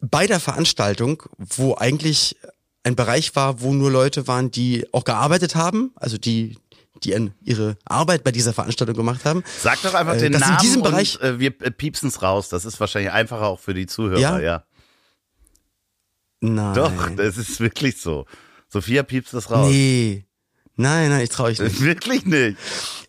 bei 0.01 0.27
der 0.27 0.41
Veranstaltung, 0.41 1.23
wo 1.39 1.75
eigentlich 1.77 2.37
ein 2.83 2.97
Bereich 2.97 3.37
war, 3.37 3.61
wo 3.61 3.73
nur 3.73 3.91
Leute 3.91 4.27
waren, 4.27 4.51
die 4.51 4.87
auch 4.93 5.05
gearbeitet 5.05 5.55
haben, 5.55 5.93
also 5.97 6.19
die 6.19 6.57
die 7.05 7.17
an 7.17 7.35
ihre 7.43 7.77
Arbeit 7.85 8.23
bei 8.23 8.31
dieser 8.31 8.53
Veranstaltung 8.53 8.95
gemacht 8.95 9.25
haben. 9.25 9.43
Sag 9.61 9.83
doch 9.83 9.95
einfach 9.95 10.15
Äh, 10.15 10.19
den 10.19 10.33
dass 10.33 10.43
in 10.43 10.49
Namen 10.49 10.61
diesem 10.61 10.83
und 10.83 10.91
Bereich- 10.91 11.21
äh, 11.21 11.39
wir 11.41 11.49
äh, 11.61 11.71
piepsen's 11.73 12.23
raus. 12.23 12.49
Das 12.49 12.65
ist 12.65 12.79
wahrscheinlich 12.79 13.11
einfacher 13.11 13.47
auch 13.47 13.59
für 13.59 13.75
die 13.75 13.87
Zuhörer, 13.87 14.21
Ja? 14.21 14.39
ja. 14.39 14.65
Nein. 16.41 16.75
Doch, 16.75 17.11
das 17.17 17.39
ist 17.39 17.59
wirklich 17.61 18.01
so. 18.01 18.27
Sophia 18.69 19.03
piepst 19.03 19.35
das 19.35 19.51
raus. 19.51 19.69
Nee. 19.69 20.25
Nein, 20.77 21.11
nein, 21.11 21.21
ich 21.23 21.29
traue 21.31 21.53
ich 21.53 21.59
nicht. 21.61 21.81
Wirklich 21.83 22.25
nicht. 22.25 22.57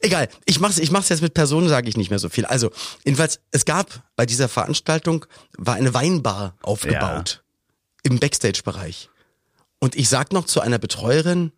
Egal, 0.02 0.28
ich 0.46 0.60
mach's, 0.60 0.78
ich 0.80 0.92
mach's 0.92 1.10
jetzt 1.10 1.22
mit 1.22 1.34
Personen, 1.34 1.70
sage 1.70 1.88
ich 1.88 1.96
nicht 1.98 2.10
mehr 2.10 2.20
so 2.20 2.30
viel. 2.30 2.46
Also, 2.46 2.72
jedenfalls, 3.06 3.40
es 3.52 3.64
gab 3.66 4.04
bei 4.16 4.26
dieser 4.26 4.50
Veranstaltung, 4.50 5.26
war 5.58 5.76
eine 5.76 5.94
Weinbar 5.94 6.56
aufgebaut. 6.62 7.44
Im 8.04 8.20
Backstage-Bereich. 8.20 9.10
Und 9.80 9.96
ich 9.96 10.10
sag 10.10 10.34
noch 10.34 10.46
zu 10.46 10.60
einer 10.60 10.78
Betreuerin, 10.78 11.54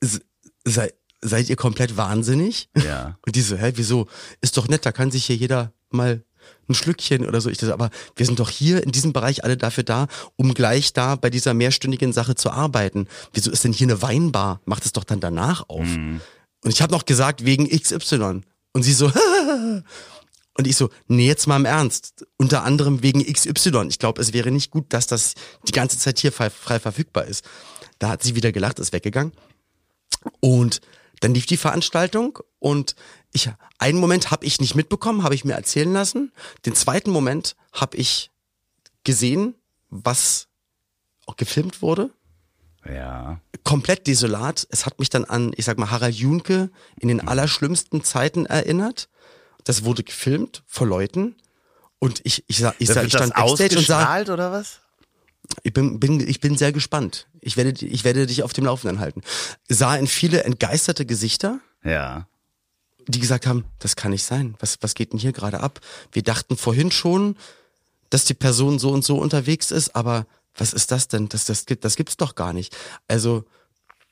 se- 0.00 0.22
sei, 0.64 0.92
seid 1.20 1.48
ihr 1.48 1.56
komplett 1.56 1.96
wahnsinnig? 1.96 2.68
Ja. 2.76 3.18
Und 3.24 3.36
die 3.36 3.40
so, 3.40 3.56
hä, 3.56 3.72
wieso? 3.76 4.08
Ist 4.40 4.56
doch 4.56 4.66
nett, 4.68 4.84
da 4.84 4.90
kann 4.92 5.10
sich 5.12 5.24
hier 5.26 5.36
jeder 5.36 5.72
mal 5.90 6.24
ein 6.68 6.74
Schlückchen 6.74 7.26
oder 7.26 7.40
so. 7.40 7.50
Ich 7.50 7.58
dachte, 7.58 7.72
aber 7.72 7.90
wir 8.16 8.26
sind 8.26 8.38
doch 8.38 8.50
hier 8.50 8.82
in 8.82 8.92
diesem 8.92 9.12
Bereich 9.12 9.44
alle 9.44 9.56
dafür 9.56 9.84
da, 9.84 10.06
um 10.36 10.54
gleich 10.54 10.92
da 10.92 11.16
bei 11.16 11.30
dieser 11.30 11.54
mehrstündigen 11.54 12.12
Sache 12.12 12.34
zu 12.34 12.50
arbeiten. 12.50 13.08
Wieso 13.32 13.50
ist 13.50 13.64
denn 13.64 13.72
hier 13.72 13.86
eine 13.86 14.02
Weinbar? 14.02 14.60
Macht 14.64 14.84
es 14.84 14.92
doch 14.92 15.04
dann 15.04 15.20
danach 15.20 15.68
auf. 15.68 15.86
Und 16.64 16.70
ich 16.70 16.82
habe 16.82 16.92
noch 16.92 17.04
gesagt, 17.04 17.44
wegen 17.44 17.68
XY. 17.68 18.40
Und 18.72 18.82
sie 18.82 18.92
so, 18.92 19.12
und 20.56 20.66
ich 20.66 20.76
so, 20.76 20.90
nee, 21.06 21.26
jetzt 21.26 21.46
mal 21.46 21.56
im 21.56 21.66
Ernst. 21.66 22.26
Unter 22.36 22.64
anderem 22.64 23.02
wegen 23.02 23.24
XY. 23.24 23.86
Ich 23.88 23.98
glaube, 23.98 24.20
es 24.20 24.32
wäre 24.32 24.50
nicht 24.50 24.70
gut, 24.70 24.86
dass 24.92 25.06
das 25.06 25.34
die 25.68 25.72
ganze 25.72 25.98
Zeit 25.98 26.18
hier 26.18 26.32
frei, 26.32 26.50
frei 26.50 26.80
verfügbar 26.80 27.24
ist. 27.24 27.44
Da 27.98 28.08
hat 28.08 28.22
sie 28.22 28.34
wieder 28.34 28.52
gelacht, 28.52 28.78
ist 28.78 28.92
weggegangen. 28.92 29.32
Und 30.40 30.80
dann 31.20 31.34
lief 31.34 31.46
die 31.46 31.56
Veranstaltung 31.56 32.38
und 32.58 32.96
ich 33.34 33.50
einen 33.78 33.98
Moment 33.98 34.30
habe 34.30 34.46
ich 34.46 34.60
nicht 34.60 34.74
mitbekommen, 34.74 35.22
habe 35.24 35.34
ich 35.34 35.44
mir 35.44 35.52
erzählen 35.54 35.92
lassen. 35.92 36.32
Den 36.64 36.74
zweiten 36.74 37.10
Moment 37.10 37.56
habe 37.72 37.96
ich 37.98 38.30
gesehen, 39.04 39.54
was 39.90 40.48
auch 41.26 41.36
gefilmt 41.36 41.82
wurde. 41.82 42.10
Ja. 42.88 43.40
Komplett 43.64 44.06
desolat. 44.06 44.66
Es 44.70 44.86
hat 44.86 44.98
mich 44.98 45.10
dann 45.10 45.24
an, 45.24 45.52
ich 45.56 45.64
sag 45.64 45.78
mal, 45.78 45.90
Harald 45.90 46.14
Junke 46.14 46.70
in 47.00 47.08
den 47.08 47.26
allerschlimmsten 47.26 48.04
Zeiten 48.04 48.46
erinnert. 48.46 49.08
Das 49.64 49.84
wurde 49.84 50.02
gefilmt 50.04 50.62
vor 50.66 50.86
Leuten. 50.86 51.36
Und 51.98 52.20
ich, 52.24 52.44
ich, 52.46 52.58
sa- 52.58 52.74
ich, 52.78 52.88
Das 52.88 52.94
sa- 52.96 53.00
wird 53.02 53.12
ich 53.12 53.18
stand 53.18 53.34
Backstage 53.34 53.78
und 53.78 53.86
sah, 53.86 54.20
oder 54.20 54.52
was? 54.52 54.80
ich 55.62 55.72
bin, 55.72 55.98
bin, 56.00 56.20
ich 56.26 56.40
bin 56.40 56.56
sehr 56.58 56.72
gespannt. 56.72 57.26
Ich 57.40 57.56
werde, 57.56 57.84
ich 57.86 58.04
werde 58.04 58.26
dich 58.26 58.42
auf 58.42 58.52
dem 58.52 58.64
Laufenden 58.66 58.98
halten. 58.98 59.22
Sah 59.68 59.96
in 59.96 60.06
viele 60.06 60.44
entgeisterte 60.44 61.04
Gesichter, 61.06 61.60
Ja. 61.82 62.28
Die 63.06 63.20
gesagt 63.20 63.46
haben, 63.46 63.64
das 63.78 63.96
kann 63.96 64.10
nicht 64.12 64.24
sein. 64.24 64.54
Was, 64.60 64.78
was 64.80 64.94
geht 64.94 65.12
denn 65.12 65.18
hier 65.20 65.32
gerade 65.32 65.60
ab? 65.60 65.80
Wir 66.12 66.22
dachten 66.22 66.56
vorhin 66.56 66.90
schon, 66.90 67.36
dass 68.10 68.24
die 68.24 68.34
Person 68.34 68.78
so 68.78 68.90
und 68.90 69.04
so 69.04 69.18
unterwegs 69.18 69.70
ist, 69.70 69.94
aber 69.96 70.26
was 70.56 70.72
ist 70.72 70.90
das 70.90 71.08
denn? 71.08 71.28
Das, 71.28 71.44
das, 71.46 71.66
gibt, 71.66 71.84
das 71.84 71.96
gibt's 71.96 72.16
doch 72.16 72.34
gar 72.34 72.52
nicht. 72.52 72.76
Also 73.08 73.44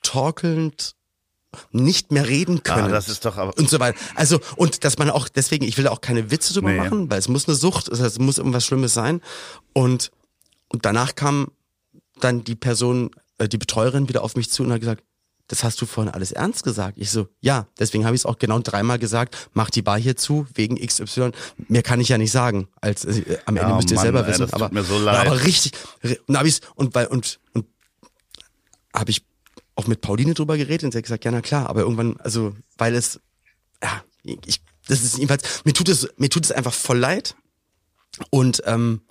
torkelnd, 0.02 0.94
nicht 1.70 2.10
mehr 2.10 2.26
reden 2.26 2.62
können. 2.62 2.86
Ah, 2.86 2.88
das 2.88 3.08
ist 3.08 3.24
doch 3.24 3.36
aber- 3.36 3.56
Und 3.58 3.68
so 3.68 3.78
weiter. 3.78 3.98
Also, 4.14 4.40
und 4.56 4.84
dass 4.84 4.96
man 4.98 5.10
auch, 5.10 5.28
deswegen, 5.28 5.64
ich 5.66 5.76
will 5.76 5.84
da 5.84 5.90
auch 5.90 6.00
keine 6.00 6.30
Witze 6.30 6.54
drüber 6.54 6.70
Nee. 6.70 6.78
machen, 6.78 7.10
weil 7.10 7.18
es 7.18 7.28
muss 7.28 7.46
eine 7.46 7.54
Sucht, 7.56 7.88
es 7.88 8.18
muss 8.18 8.38
irgendwas 8.38 8.64
Schlimmes 8.64 8.94
sein. 8.94 9.20
Und, 9.74 10.10
und 10.68 10.86
danach 10.86 11.14
kam 11.14 11.48
dann 12.20 12.42
die 12.42 12.54
Person, 12.54 13.10
äh, 13.38 13.48
die 13.48 13.58
Betreuerin 13.58 14.08
wieder 14.08 14.24
auf 14.24 14.34
mich 14.34 14.50
zu 14.50 14.62
und 14.62 14.72
hat 14.72 14.80
gesagt, 14.80 15.04
das 15.52 15.64
hast 15.64 15.78
du 15.82 15.84
vorhin 15.84 16.10
alles 16.10 16.32
ernst 16.32 16.64
gesagt. 16.64 16.96
Ich 16.96 17.10
so, 17.10 17.28
ja, 17.42 17.66
deswegen 17.78 18.06
habe 18.06 18.16
ich 18.16 18.22
es 18.22 18.26
auch 18.26 18.38
genau 18.38 18.58
dreimal 18.60 18.98
gesagt, 18.98 19.50
mach 19.52 19.68
die 19.68 19.82
Bar 19.82 19.98
hier 19.98 20.16
zu, 20.16 20.46
wegen 20.54 20.76
XY. 20.76 21.32
Mehr 21.68 21.82
kann 21.82 22.00
ich 22.00 22.08
ja 22.08 22.16
nicht 22.16 22.30
sagen. 22.32 22.68
Als 22.80 23.04
äh, 23.04 23.36
am 23.44 23.58
Ende 23.58 23.68
Ja, 23.68 23.76
müsst 23.76 23.90
ihr 23.90 23.96
Mann, 23.96 24.02
selber 24.02 24.20
ey, 24.22 24.28
wissen. 24.28 24.46
tut 24.48 24.54
aber, 24.54 24.82
so 24.82 24.98
leid. 24.98 25.26
aber 25.26 25.44
richtig. 25.44 25.72
Und 26.26 26.38
habe 26.38 26.48
ich's, 26.48 26.62
und 26.74 26.94
weil, 26.94 27.06
und, 27.08 27.38
und 27.52 27.66
habe 28.94 29.10
ich 29.10 29.26
auch 29.74 29.86
mit 29.86 30.00
Pauline 30.00 30.32
drüber 30.32 30.56
geredet 30.56 30.84
und 30.84 30.92
sie 30.92 30.96
hat 30.96 31.04
gesagt, 31.04 31.26
ja, 31.26 31.30
na 31.30 31.42
klar, 31.42 31.68
aber 31.68 31.80
irgendwann, 31.82 32.16
also, 32.20 32.56
weil 32.78 32.94
es, 32.94 33.20
ja, 33.82 34.02
ich, 34.22 34.62
das 34.88 35.02
ist 35.02 35.18
jedenfalls, 35.18 35.66
mir 35.66 35.74
tut 35.74 35.90
es, 35.90 36.08
mir 36.16 36.30
tut 36.30 36.46
es 36.46 36.52
einfach 36.52 36.72
voll 36.72 36.96
leid. 36.98 37.36
Und 38.30 38.62
ähm, 38.64 39.02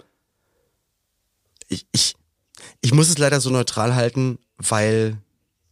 ich, 1.68 1.86
ich, 1.92 2.16
ich 2.82 2.96
muss 2.96 3.10
es 3.10 3.20
leider 3.20 3.40
so 3.42 3.52
neutral 3.52 3.94
halten, 3.94 4.40
weil 4.58 5.18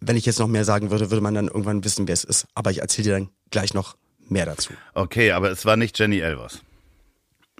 wenn 0.01 0.15
ich 0.17 0.25
jetzt 0.25 0.39
noch 0.39 0.47
mehr 0.47 0.65
sagen 0.65 0.91
würde, 0.91 1.11
würde 1.11 1.21
man 1.21 1.33
dann 1.33 1.47
irgendwann 1.47 1.83
wissen, 1.83 2.07
wer 2.07 2.13
es 2.13 2.23
ist. 2.23 2.45
Aber 2.55 2.71
ich 2.71 2.79
erzähle 2.79 3.03
dir 3.05 3.13
dann 3.15 3.29
gleich 3.51 3.73
noch 3.73 3.95
mehr 4.27 4.45
dazu. 4.45 4.73
Okay, 4.93 5.31
aber 5.31 5.51
es 5.51 5.65
war 5.65 5.75
nicht 5.77 5.97
Jenny 5.99 6.19
Elvers. 6.19 6.59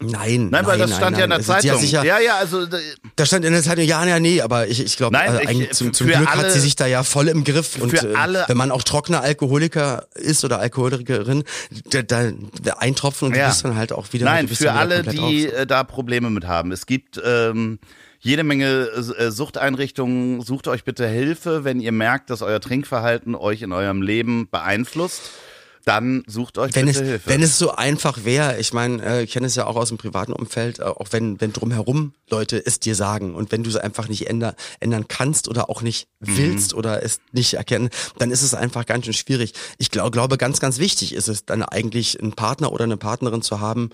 Nein, 0.02 0.48
Nein, 0.50 0.66
weil 0.66 0.78
das 0.78 0.92
nein, 0.92 0.98
stand 0.98 1.18
ja 1.18 1.26
in 1.26 1.30
nein. 1.30 1.42
der 1.46 1.50
Also, 1.56 1.68
Zeitung. 1.68 1.82
sicher, 1.82 2.06
ja, 2.06 2.20
ja, 2.20 2.38
also 2.38 2.62
äh, 2.64 2.68
Da 3.18 3.26
stand 3.26 3.44
in 3.44 3.52
der 3.52 3.62
Zeitung, 3.62 3.84
ja, 3.84 4.06
ja, 4.06 4.18
nee, 4.22 4.40
aber 4.40 4.66
ich, 4.70 4.80
ich 4.82 4.96
glaube, 4.96 5.12
Nein, 5.12 5.36
äh, 5.46 5.52
ich- 5.52 5.72
zum, 5.72 5.92
zum 5.92 6.08
Glück 6.08 6.20
alle- 6.20 6.44
hat 6.44 6.52
sie 6.54 6.62
sich 6.62 6.78
da 6.78 6.86
ja 6.86 7.04
voll 7.04 7.28
im 7.28 7.44
Griff. 7.44 7.78
Und 7.82 7.90
für 7.90 8.12
äh, 8.12 8.16
alle- 8.16 8.46
wenn 8.48 8.56
man 8.56 8.72
auch 8.72 8.84
trockener 8.84 9.20
Alkoholiker 9.22 10.08
ist 10.16 10.46
oder 10.46 10.60
Alkoholikerin, 10.60 11.44
da, 11.90 12.02
da, 12.02 12.32
da 12.64 12.74
eintropfen 12.76 13.28
und 13.28 13.36
Ja. 13.36 13.48
du 13.48 13.50
bist 13.50 13.66
dann 13.66 13.76
halt 13.76 13.92
auch 13.92 14.14
wieder 14.14 14.24
Nein, 14.24 14.48
für 14.48 14.72
alle, 14.72 15.04
die 15.04 15.48
raus. 15.48 15.54
äh, 15.54 15.68
da 15.68 15.84
Probleme 15.84 16.30
mit 16.30 16.48
haben. 16.48 16.72
Es 16.72 16.86
gibt 16.86 17.20
ähm, 17.22 17.80
jede 18.20 18.44
Menge 18.44 18.66
äh, 18.66 19.32
Suchteinrichtungen. 19.32 20.42
Sucht 20.42 20.68
euch 20.68 20.84
bitte 20.84 21.08
Hilfe, 21.08 21.64
wenn 21.64 21.80
ihr 21.80 21.92
merkt, 21.92 22.30
dass 22.30 22.42
euer 22.42 22.60
Trinkverhalten 22.60 23.36
euch 23.36 23.62
in 23.62 23.72
eurem 23.72 24.02
Leben 24.02 24.50
beeinflusst. 24.50 25.32
Dann 25.86 26.24
sucht 26.28 26.58
euch 26.58 26.76
wenn 26.76 26.86
bitte 26.86 27.00
es, 27.00 27.06
Hilfe. 27.08 27.30
wenn 27.30 27.42
es 27.42 27.58
so 27.58 27.72
einfach 27.72 28.26
wäre, 28.26 28.60
ich 28.60 28.74
meine, 28.74 29.04
äh, 29.04 29.24
ich 29.24 29.32
kenne 29.32 29.48
es 29.48 29.56
ja 29.56 29.66
auch 29.66 29.76
aus 29.76 29.90
dem 29.90 29.98
privaten 29.98 30.34
Umfeld, 30.34 30.80
äh, 30.80 30.84
auch 30.84 31.08
wenn, 31.12 31.40
wenn 31.42 31.54
drumherum 31.54 32.14
Leute 32.30 32.64
es 32.64 32.80
dir 32.80 32.96
sagen 32.96 33.36
und 33.36 33.52
wenn 33.52 33.64
du 33.64 33.70
es 33.70 33.76
einfach 33.76 34.08
nicht 34.08 34.30
änder, 34.30 34.56
ändern 34.80 35.08
kannst 35.08 35.48
oder 35.48 35.70
auch 35.70 35.82
nicht 35.82 36.08
Mhm. 36.22 36.38
willst 36.38 36.74
oder 36.74 37.02
es 37.02 37.22
nicht 37.32 37.54
erkennen, 37.54 37.90
dann 38.18 38.30
ist 38.30 38.42
es 38.42 38.54
einfach 38.54 38.86
ganz 38.86 39.06
schön 39.06 39.14
schwierig. 39.14 39.54
Ich 39.78 39.90
glaub, 39.90 40.12
glaube, 40.12 40.38
ganz, 40.38 40.60
ganz 40.60 40.78
wichtig 40.78 41.14
ist 41.14 41.30
es 41.30 41.46
dann 41.46 41.64
eigentlich 41.64 42.20
einen 42.20 42.34
Partner 42.34 42.74
oder 42.74 42.84
eine 42.84 42.98
Partnerin 42.98 43.42
zu 43.42 43.62
haben, 43.62 43.92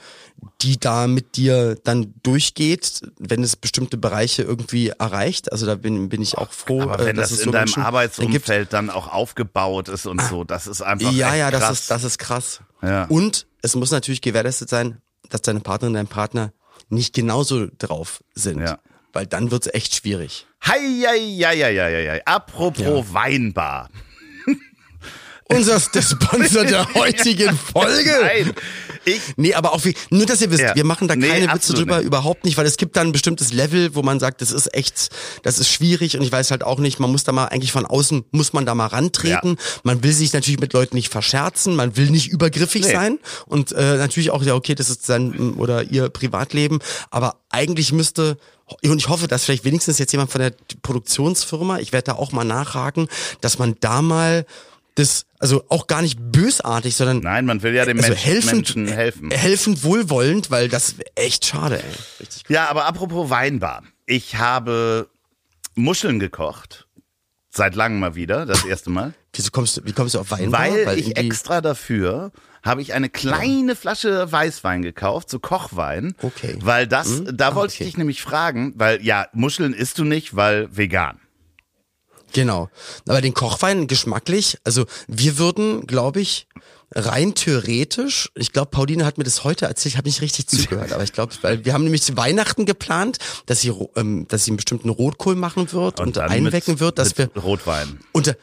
die 0.62 0.80
da 0.80 1.06
mit 1.06 1.36
dir 1.38 1.76
dann 1.84 2.16
durchgeht, 2.24 3.02
wenn 3.20 3.44
es 3.44 3.56
bestimmte 3.56 3.98
Bereiche 3.98 4.42
irgendwie 4.42 4.90
erreicht. 4.90 5.52
Also 5.52 5.68
da 5.68 5.76
bin, 5.76 6.10
bin 6.10 6.24
ich 6.24 6.36
auch 6.40 6.52
froh, 6.52 6.82
aber 6.82 7.04
äh, 7.04 7.06
wenn 7.06 7.18
dass 7.18 7.30
das 7.30 7.40
in 7.40 7.46
so 7.46 7.52
deinem. 7.52 7.76
Arbeitsumfeld 7.76 8.74
dann 8.74 8.90
auch 8.90 9.08
aufgebaut 9.08 9.88
ist 9.90 10.08
und 10.08 10.20
so, 10.22 10.44
das 10.44 10.66
ist 10.66 10.82
einfach 10.82 11.12
Ja, 11.12 11.36
ja, 11.36 11.52
das 11.52 11.85
krass. 11.88 12.02
das 12.02 12.04
ist 12.04 12.18
krass. 12.18 12.60
Ja. 12.82 13.06
Und 13.06 13.48
es 13.62 13.76
muss 13.76 13.92
natürlich 13.92 14.22
gewährleistet 14.22 14.70
sein, 14.70 15.02
dass 15.30 15.42
deine 15.42 15.60
Partnerin, 15.62 15.94
dein 15.94 16.08
Partner 16.08 16.54
nicht 16.90 17.14
genauso 17.14 17.68
drauf 17.78 18.24
sind. 18.34 18.60
Ja. 18.62 18.80
Weil 19.14 19.26
dann 19.26 19.50
wird's 19.52 19.68
echt 19.68 19.96
schwierig. 19.96 20.46
Hei, 20.64 20.80
hei, 20.80 21.20
hei, 21.42 21.58
hei, 21.58 21.76
hei, 21.76 22.08
hei. 22.10 22.26
Apropos 22.26 23.14
Weinbar. 23.14 23.90
Unser 25.46 25.80
Sponsor 26.02 26.66
der 26.66 26.94
heutigen 26.96 27.56
Folge. 27.56 28.18
Nein, 28.22 28.54
ich 29.06 29.22
Nee, 29.38 29.54
aber 29.54 29.74
auch 29.74 29.84
wie, 29.86 29.96
nur 30.10 30.26
dass 30.26 30.42
ihr 30.42 30.52
wisst, 30.52 30.62
Ja. 30.62 30.76
wir 30.76 30.84
machen 30.84 31.08
da 31.08 31.16
Nee, 31.16 31.28
keine 31.28 31.54
Witze 31.54 31.74
drüber, 31.74 31.98
nicht. 31.98 32.06
überhaupt 32.08 32.46
nicht, 32.46 32.58
weil 32.58 32.66
es 32.66 32.78
gibt 32.78 32.96
da 32.98 33.02
ein 33.02 33.12
bestimmtes 33.12 33.54
Level, 33.54 33.96
wo 33.96 34.02
man 34.04 34.20
sagt, 34.20 34.42
das 34.42 34.52
ist 34.52 34.74
echt, 34.74 35.10
das 35.44 35.60
ist 35.60 35.70
schwierig 35.70 36.18
und 36.18 36.24
ich 36.24 36.32
weiß 36.32 36.52
halt 36.52 36.64
auch 36.64 36.80
nicht, 36.80 37.00
man 37.00 37.12
muss 37.12 37.24
da 37.24 37.32
mal 37.32 37.46
eigentlich 37.46 37.72
von 37.72 37.86
außen, 37.86 38.26
muss 38.32 38.54
man 38.54 38.66
da 38.66 38.76
mal 38.76 38.88
rantreten. 38.88 39.58
Man 39.84 40.04
will 40.04 40.12
sich 40.14 40.34
natürlich 40.34 40.60
mit 40.60 40.74
Leuten 40.74 40.96
nicht 40.96 41.10
verscherzen, 41.12 41.76
man 41.76 41.96
will 41.98 42.10
nicht 42.10 42.28
übergriffig 42.28 42.84
Nee. 42.86 42.92
sein 42.92 43.20
und 43.46 43.72
äh, 43.72 43.98
natürlich 43.98 44.32
auch, 44.32 44.44
ja 44.44 44.56
okay, 44.56 44.76
das 44.76 44.90
ist 44.90 45.06
sein 45.06 45.54
oder 45.58 45.84
ihr 45.84 46.10
Privatleben, 46.10 46.80
aber 47.12 47.38
eigentlich 47.50 47.92
müsste 47.92 48.38
und 48.84 48.98
ich 48.98 49.10
hoffe, 49.10 49.28
dass 49.28 49.44
vielleicht 49.46 49.64
wenigstens 49.64 50.00
jetzt 50.00 50.12
jemand 50.12 50.32
von 50.32 50.42
der 50.42 50.52
Produktionsfirma, 50.82 51.80
ich 51.80 51.92
werde 51.94 52.06
da 52.06 52.14
auch 52.14 52.32
mal 52.32 52.44
nachhaken, 52.44 53.08
dass 53.42 53.60
man 53.60 53.76
da 53.80 54.02
mal 54.02 54.46
das, 54.96 55.26
also 55.40 55.64
auch 55.70 55.88
gar 55.88 56.02
nicht 56.02 56.18
bösartig, 56.32 56.96
sondern 56.96 57.20
Nein, 57.20 57.46
man 57.46 57.62
will 57.64 57.74
ja 57.76 57.86
den 57.86 57.98
also 57.98 58.10
Menschen, 58.10 58.26
helfend, 58.26 58.54
Menschen 58.54 58.88
helfen. 58.88 59.32
helfend 59.32 59.84
wohlwollend, 59.84 60.52
weil 60.52 60.70
das 60.70 60.96
echt 61.16 61.46
schade, 61.46 61.78
ey. 61.84 61.90
Richtig. 62.22 62.44
Ja, 62.48 62.70
aber 62.70 62.86
apropos 62.86 63.30
Weinbar. 63.30 63.84
Ich 64.06 64.38
habe 64.38 65.10
Muscheln 65.76 66.20
gekocht. 66.20 66.88
Seit 67.50 67.76
langem 67.76 68.00
mal 68.00 68.16
wieder, 68.16 68.46
das 68.46 68.66
erste 68.66 68.90
Mal. 68.90 69.14
Wieso 69.34 69.50
kommst 69.52 69.78
du, 69.78 69.86
wie 69.86 69.94
kommst 69.94 70.16
du 70.16 70.20
auf 70.20 70.32
Weinbar? 70.32 70.62
Weil 70.86 70.98
ich 71.00 71.08
irgendwie- 71.08 71.28
extra 71.28 71.62
dafür 71.62 72.32
habe 72.64 72.82
ich 72.82 72.94
eine 72.94 73.10
kleine 73.10 73.76
Flasche 73.76 74.30
Weißwein 74.32 74.82
gekauft, 74.82 75.30
so 75.30 75.40
Kochwein. 75.40 76.16
Okay. 76.22 76.58
Weil 76.62 76.88
das, 76.88 77.22
da 77.32 77.50
Ah, 77.50 77.56
wollte 77.56 77.74
ich 77.76 77.80
okay. 77.82 77.86
dich 77.86 77.98
nämlich 77.98 78.22
fragen, 78.22 78.74
weil 78.76 79.02
ja, 79.06 79.28
Muscheln 79.34 79.74
isst 79.74 80.00
du 80.00 80.04
nicht, 80.04 80.36
weil 80.36 80.68
vegan. 80.76 81.20
Genau. 82.36 82.70
Aber 83.08 83.22
den 83.22 83.34
Kochwein 83.34 83.88
geschmacklich, 83.88 84.58
also 84.66 84.86
wir 85.08 85.38
würden, 85.38 85.88
glaube 85.88 86.20
ich, 86.20 86.48
rein 86.94 87.34
theoretisch, 87.34 88.30
ich 88.36 88.52
glaube, 88.52 88.72
Pauline 88.72 89.06
hat 89.06 89.18
mir 89.18 89.24
das 89.24 89.46
heute 89.46 89.68
erzählt, 89.68 89.94
ich 89.94 89.98
habe 89.98 90.10
nicht 90.10 90.20
richtig 90.22 90.48
zugehört, 90.48 90.92
aber 90.92 91.04
ich 91.04 91.14
glaube, 91.14 91.34
weil 91.44 91.64
wir 91.64 91.74
haben 91.74 91.86
nämlich 91.86 92.18
Weihnachten 92.18 92.66
geplant, 92.66 93.20
dass 93.46 93.62
sie, 93.62 93.74
ähm, 93.96 94.28
dass 94.28 94.44
sie 94.44 94.52
einen 94.52 94.58
bestimmten 94.58 94.90
Rotkohl 94.90 95.36
machen 95.36 95.72
wird 95.72 96.02
und, 96.02 96.18
dann 96.18 96.30
einwecken 96.30 96.74
mit, 96.74 96.82
wird, 96.82 97.00
dass 97.00 97.18
wir 97.18 97.30
Rotwein. 97.38 98.02
Und, 98.12 98.36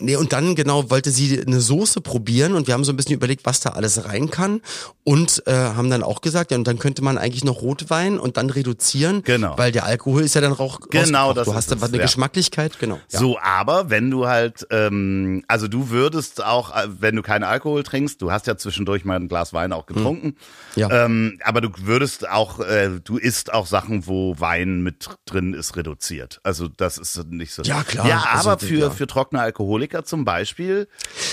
nee, 0.00 0.16
und 0.16 0.32
dann 0.32 0.54
genau 0.54 0.90
wollte 0.90 1.10
sie 1.10 1.40
eine 1.40 1.60
Soße 1.60 2.00
probieren 2.00 2.54
und 2.54 2.66
wir 2.66 2.74
haben 2.74 2.84
so 2.84 2.92
ein 2.92 2.96
bisschen 2.96 3.14
überlegt, 3.14 3.44
was 3.46 3.60
da 3.60 3.70
alles 3.70 4.04
rein 4.04 4.30
kann 4.30 4.60
und 5.04 5.42
äh, 5.46 5.52
haben 5.52 5.90
dann 5.90 6.02
auch 6.02 6.20
gesagt, 6.20 6.50
ja, 6.50 6.56
und 6.56 6.66
dann 6.66 6.78
könnte 6.78 7.02
man 7.02 7.18
eigentlich 7.18 7.44
noch 7.44 7.62
Rotwein 7.62 8.18
und 8.18 8.36
dann 8.36 8.50
reduzieren, 8.50 9.22
Genau. 9.24 9.56
weil 9.58 9.72
der 9.72 9.84
Alkohol 9.84 10.22
ist 10.22 10.34
ja 10.34 10.40
dann 10.40 10.52
auch 10.52 10.80
Genau, 10.90 11.32
das 11.32 11.46
Du 11.46 11.54
hast 11.54 11.66
es, 11.66 11.72
aber 11.72 11.86
eine 11.86 11.96
ja. 11.98 12.02
Geschmacklichkeit, 12.02 12.78
genau. 12.78 12.98
Ja. 13.10 13.18
So, 13.18 13.38
aber 13.38 13.90
wenn 13.90 14.10
du 14.10 14.26
halt, 14.26 14.66
ähm, 14.70 15.42
also 15.48 15.68
du 15.68 15.90
würdest 15.90 16.44
auch, 16.44 16.74
äh, 16.74 16.86
wenn 17.00 17.16
du 17.16 17.22
keinen 17.22 17.44
Alkohol 17.44 17.82
trinkst, 17.82 18.20
du 18.22 18.30
hast 18.30 18.46
ja 18.46 18.56
zwischendurch 18.56 19.04
mal 19.04 19.16
ein 19.16 19.28
Glas 19.28 19.52
Wein 19.52 19.72
auch 19.72 19.86
getrunken, 19.86 20.36
Ja. 20.76 21.04
ähm, 21.04 21.38
aber 21.44 21.60
du 21.60 21.70
würdest 21.82 22.28
auch, 22.28 22.60
äh, 22.60 22.90
du 23.02 23.16
isst 23.16 23.52
auch 23.52 23.66
Sachen, 23.66 24.06
wo 24.06 24.34
Wein 24.38 24.82
mit 24.82 25.06
drin 25.26 25.54
ist, 25.54 25.76
reduziert. 25.76 26.40
Also 26.42 26.68
das 26.68 26.98
ist 26.98 27.24
nicht 27.30 27.52
so. 27.52 27.62
Ja, 27.62 27.82
klar. 27.82 28.06
Ja, 28.06 28.24
Also, 28.32 28.50
aber 28.50 28.58
für, 28.60 28.74
ja. 28.78 28.90
für 28.90 29.06
trockene 29.06 29.40
Alkoholiker 29.88 30.04
zum 30.04 30.24
Beispiel 30.24 30.88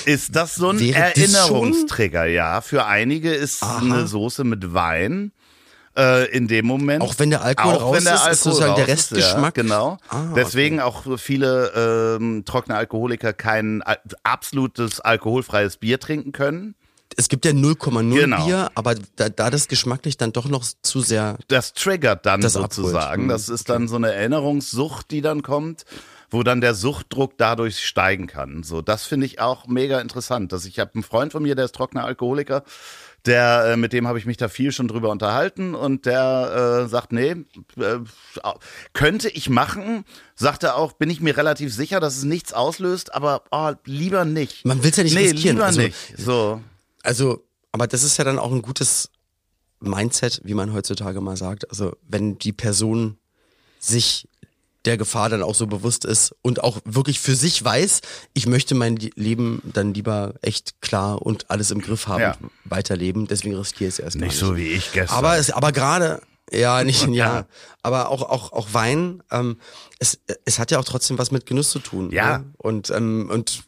ist 0.06 0.36
das 0.36 0.56
so 0.56 0.70
ein 0.70 0.80
Erinnerungstrigger, 0.80 2.26
ja. 2.26 2.62
Für 2.62 2.86
einige 2.86 3.34
ist 3.34 3.64
eine 3.64 4.08
Soße 4.08 4.44
mit 4.44 4.74
Wein. 4.74 5.32
Äh, 5.98 6.30
in 6.36 6.50
dem 6.50 6.66
Moment. 6.66 7.02
Auch 7.02 7.16
wenn 7.20 7.30
der 7.30 7.42
Alkohol 7.42 7.76
auch 7.76 7.82
raus 7.84 7.96
wenn 7.96 8.04
der 8.04 8.16
ist, 8.16 8.20
ist 8.20 8.26
Alkohol 8.28 8.52
sozusagen 8.52 8.76
der 8.76 8.88
Restgeschmack? 8.90 9.56
Ja, 9.58 9.64
genau. 9.64 9.98
Ah, 10.10 10.34
Deswegen 10.36 10.82
auch 10.82 11.04
viele 11.18 12.18
ähm, 12.20 12.44
trockene 12.44 12.76
Alkoholiker 12.76 13.32
kein 13.32 13.82
al- 13.82 14.02
absolutes 14.24 15.00
alkoholfreies 15.00 15.78
Bier 15.78 15.98
trinken 15.98 16.34
können. 16.34 16.76
Es 17.16 17.30
gibt 17.30 17.46
ja 17.46 17.52
0,0 17.52 18.14
Genau. 18.14 18.46
Bier, 18.46 18.72
aber 18.76 18.96
da, 19.16 19.30
da 19.30 19.50
das 19.50 19.70
geschmacklich 19.70 20.18
dann 20.18 20.34
doch 20.34 20.50
noch 20.50 20.66
zu 20.82 21.00
sehr 21.00 21.38
Das 21.48 21.72
triggert 21.72 22.26
dann 22.26 22.42
Das 22.42 22.58
abholt. 22.58 22.74
sozusagen. 22.74 23.24
Mhm, 23.24 23.30
Das 23.30 23.48
ist 23.48 23.70
dann 23.70 23.88
so 23.88 23.96
eine 23.96 24.12
Erinnerungssucht, 24.12 25.10
die 25.12 25.22
dann 25.22 25.44
kommt, 25.44 25.86
wo 26.30 26.44
dann 26.44 26.62
der 26.62 26.74
Suchtdruck 26.74 27.38
dadurch 27.38 27.86
steigen 27.86 28.28
kann. 28.28 28.64
So, 28.64 28.82
das 28.82 29.06
finde 29.06 29.26
ich 29.26 29.40
auch 29.40 29.68
mega 29.68 30.00
interessant. 30.00 30.52
Dass 30.52 30.66
ich 30.66 30.80
habe 30.80 30.92
einen 30.96 31.04
Freund 31.04 31.32
von 31.32 31.44
mir, 31.44 31.56
der 31.56 31.66
ist 31.66 31.76
trockener 31.76 32.06
Alkoholiker. 32.06 32.64
Der, 33.26 33.72
äh, 33.72 33.78
mit 33.78 33.92
dem 33.92 34.08
habe 34.08 34.20
ich 34.20 34.28
mich 34.28 34.38
da 34.38 34.50
viel 34.50 34.72
schon 34.72 34.88
drüber 34.88 35.10
unterhalten 35.10 35.74
und 35.74 36.06
der 36.06 36.84
äh, 36.86 36.88
sagt, 36.88 37.12
nee, 37.12 37.32
äh, 37.78 38.00
könnte 38.94 39.30
ich 39.30 39.50
machen, 39.50 40.06
sagt 40.36 40.64
er 40.64 40.76
auch, 40.76 40.94
bin 40.94 41.10
ich 41.10 41.22
mir 41.22 41.36
relativ 41.36 41.74
sicher, 41.74 42.00
dass 42.00 42.18
es 42.18 42.24
nichts 42.24 42.54
auslöst, 42.54 43.16
aber 43.16 43.44
oh, 43.50 43.72
lieber 43.86 44.26
nicht. 44.26 44.64
Man 44.66 44.84
will's 44.84 44.98
ja 44.98 45.04
nicht 45.04 45.16
nee, 45.16 45.30
riskieren, 45.30 45.58
Lieber 45.58 45.66
also- 45.66 45.82
nicht. 45.82 45.96
So. 46.18 46.62
Also, 47.02 47.44
aber 47.72 47.88
das 47.88 48.04
ist 48.04 48.18
ja 48.18 48.24
dann 48.24 48.38
auch 48.38 48.52
ein 48.52 48.62
gutes 48.62 49.10
Mindset, 49.80 50.42
wie 50.44 50.54
man 50.54 50.74
heutzutage 50.74 51.20
mal 51.20 51.38
sagt. 51.38 51.70
Also, 51.70 51.96
wenn 52.08 52.38
die 52.38 52.54
Person 52.54 53.18
sich 53.80 54.28
der 54.86 54.98
Gefahr 54.98 55.30
dann 55.30 55.42
auch 55.44 55.56
so 55.56 55.68
bewusst 55.68 56.06
ist 56.06 56.36
und 56.42 56.64
auch 56.64 56.80
wirklich 56.86 57.20
für 57.20 57.36
sich 57.36 57.64
weiß, 57.64 58.02
ich 58.34 58.48
möchte 58.48 58.76
mein 58.76 58.96
Leben 58.98 59.62
dann 59.74 59.94
lieber 59.94 60.36
echt 60.42 60.82
klar 60.82 61.22
und 61.22 61.50
alles 61.50 61.72
im 61.72 61.82
Griff 61.82 62.08
haben, 62.08 62.22
Ja. 62.22 62.38
weiterleben, 62.66 63.28
deswegen 63.28 63.56
riskiere 63.56 63.88
ich 63.90 63.96
es 63.96 64.00
erst 64.00 64.18
Nicht 64.18 64.40
gar 64.40 64.50
so 64.50 64.56
wie 64.58 64.68
ich 64.68 64.92
gestern. 64.92 65.18
Aber 65.18 65.38
es, 65.38 65.52
aber 65.52 65.72
gerade, 65.72 66.22
ja, 66.52 66.84
nicht, 66.84 67.02
ja, 67.08 67.12
Ja. 67.14 67.46
aber 67.82 68.10
auch, 68.10 68.22
auch, 68.22 68.52
auch 68.54 68.68
Wein, 68.74 69.24
ähm, 69.32 69.58
es, 70.00 70.20
es 70.46 70.60
hat 70.60 70.72
ja 70.72 70.80
auch 70.80 70.86
trotzdem 70.86 71.18
was 71.18 71.32
mit 71.32 71.46
Genuss 71.46 71.70
zu 71.72 71.80
tun. 71.80 72.12
Ja. 72.12 72.40
Ne? 72.40 72.46
Und, 72.58 72.90
ähm, 72.92 73.30
und, 73.32 73.64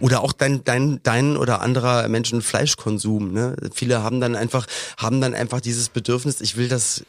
oder 0.00 0.20
auch 0.22 0.32
dein, 0.32 0.62
dein, 0.62 1.00
dein 1.02 1.36
oder 1.36 1.60
anderer 1.60 2.06
Menschen 2.08 2.40
Fleischkonsum, 2.40 3.32
ne? 3.32 3.56
Viele 3.74 4.02
haben 4.02 4.20
dann 4.20 4.36
einfach, 4.36 4.66
haben 4.96 5.20
dann 5.20 5.34
einfach 5.34 5.60
dieses 5.60 5.88
Bedürfnis, 5.88 6.40
ich 6.40 6.56
will 6.56 6.68
das 6.68 7.04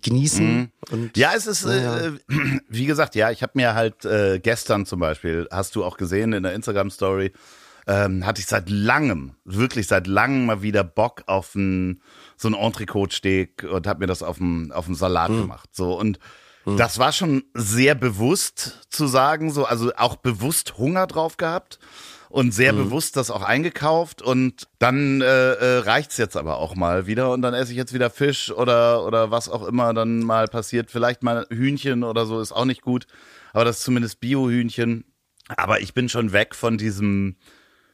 genießen 0.00 0.72
und, 0.90 1.16
Ja, 1.16 1.32
es 1.36 1.46
ist, 1.46 1.66
Naja. 1.66 1.98
äh, 1.98 2.12
wie 2.68 2.86
gesagt, 2.86 3.14
ja, 3.14 3.30
ich 3.30 3.42
habe 3.42 3.52
mir 3.56 3.74
halt 3.74 4.04
äh, 4.04 4.38
gestern 4.40 4.86
zum 4.86 5.00
Beispiel, 5.00 5.46
hast 5.50 5.76
du 5.76 5.84
auch 5.84 5.96
gesehen 5.96 6.32
in 6.32 6.42
der 6.42 6.54
Instagram-Story, 6.54 7.32
ähm, 7.86 8.24
hatte 8.24 8.40
ich 8.40 8.46
seit 8.46 8.70
langem, 8.70 9.34
wirklich 9.44 9.88
seit 9.88 10.06
langem 10.06 10.46
mal 10.46 10.62
wieder 10.62 10.84
Bock 10.84 11.24
auf 11.26 11.54
ein, 11.54 12.00
so 12.36 12.48
ein 12.48 12.54
Entrecote-Steak 12.54 13.64
und 13.64 13.86
habe 13.86 14.00
mir 14.00 14.06
das 14.06 14.22
auf 14.22 14.38
dem 14.38 14.70
auf 14.72 14.86
dem 14.86 14.94
Salat 14.94 15.30
Hm. 15.30 15.40
gemacht. 15.42 15.68
So 15.72 15.98
und 15.98 16.18
das 16.64 17.00
war 17.00 17.10
schon 17.10 17.42
sehr 17.54 17.96
bewusst 17.96 18.86
zu 18.88 19.08
sagen, 19.08 19.50
so 19.50 19.64
also 19.64 19.92
auch 19.96 20.14
bewusst 20.14 20.78
Hunger 20.78 21.08
drauf 21.08 21.36
gehabt 21.36 21.80
und 22.32 22.54
sehr 22.54 22.72
bewusst 22.72 23.16
das 23.18 23.30
auch 23.30 23.42
eingekauft 23.42 24.22
und 24.22 24.66
dann 24.78 25.20
äh, 25.20 25.24
äh, 25.24 25.78
reicht's 25.80 26.16
jetzt 26.16 26.36
aber 26.36 26.56
auch 26.56 26.74
mal 26.74 27.06
wieder 27.06 27.30
und 27.30 27.42
dann 27.42 27.52
esse 27.52 27.72
ich 27.72 27.76
jetzt 27.76 27.92
wieder 27.92 28.08
Fisch 28.08 28.50
oder 28.50 29.04
oder 29.04 29.30
was 29.30 29.50
auch 29.50 29.66
immer 29.66 29.92
dann 29.92 30.20
mal 30.20 30.48
passiert, 30.48 30.90
vielleicht 30.90 31.22
mal 31.22 31.46
Hühnchen 31.50 32.02
oder 32.02 32.24
so 32.24 32.40
ist 32.40 32.52
auch 32.52 32.64
nicht 32.64 32.80
gut, 32.80 33.06
aber 33.52 33.66
das 33.66 33.78
ist 33.78 33.84
zumindest 33.84 34.20
Bio-Hühnchen. 34.20 35.04
Aber 35.56 35.80
ich 35.80 35.92
bin 35.92 36.08
schon 36.08 36.32
weg 36.32 36.54
von 36.54 36.78
diesem 36.78 37.36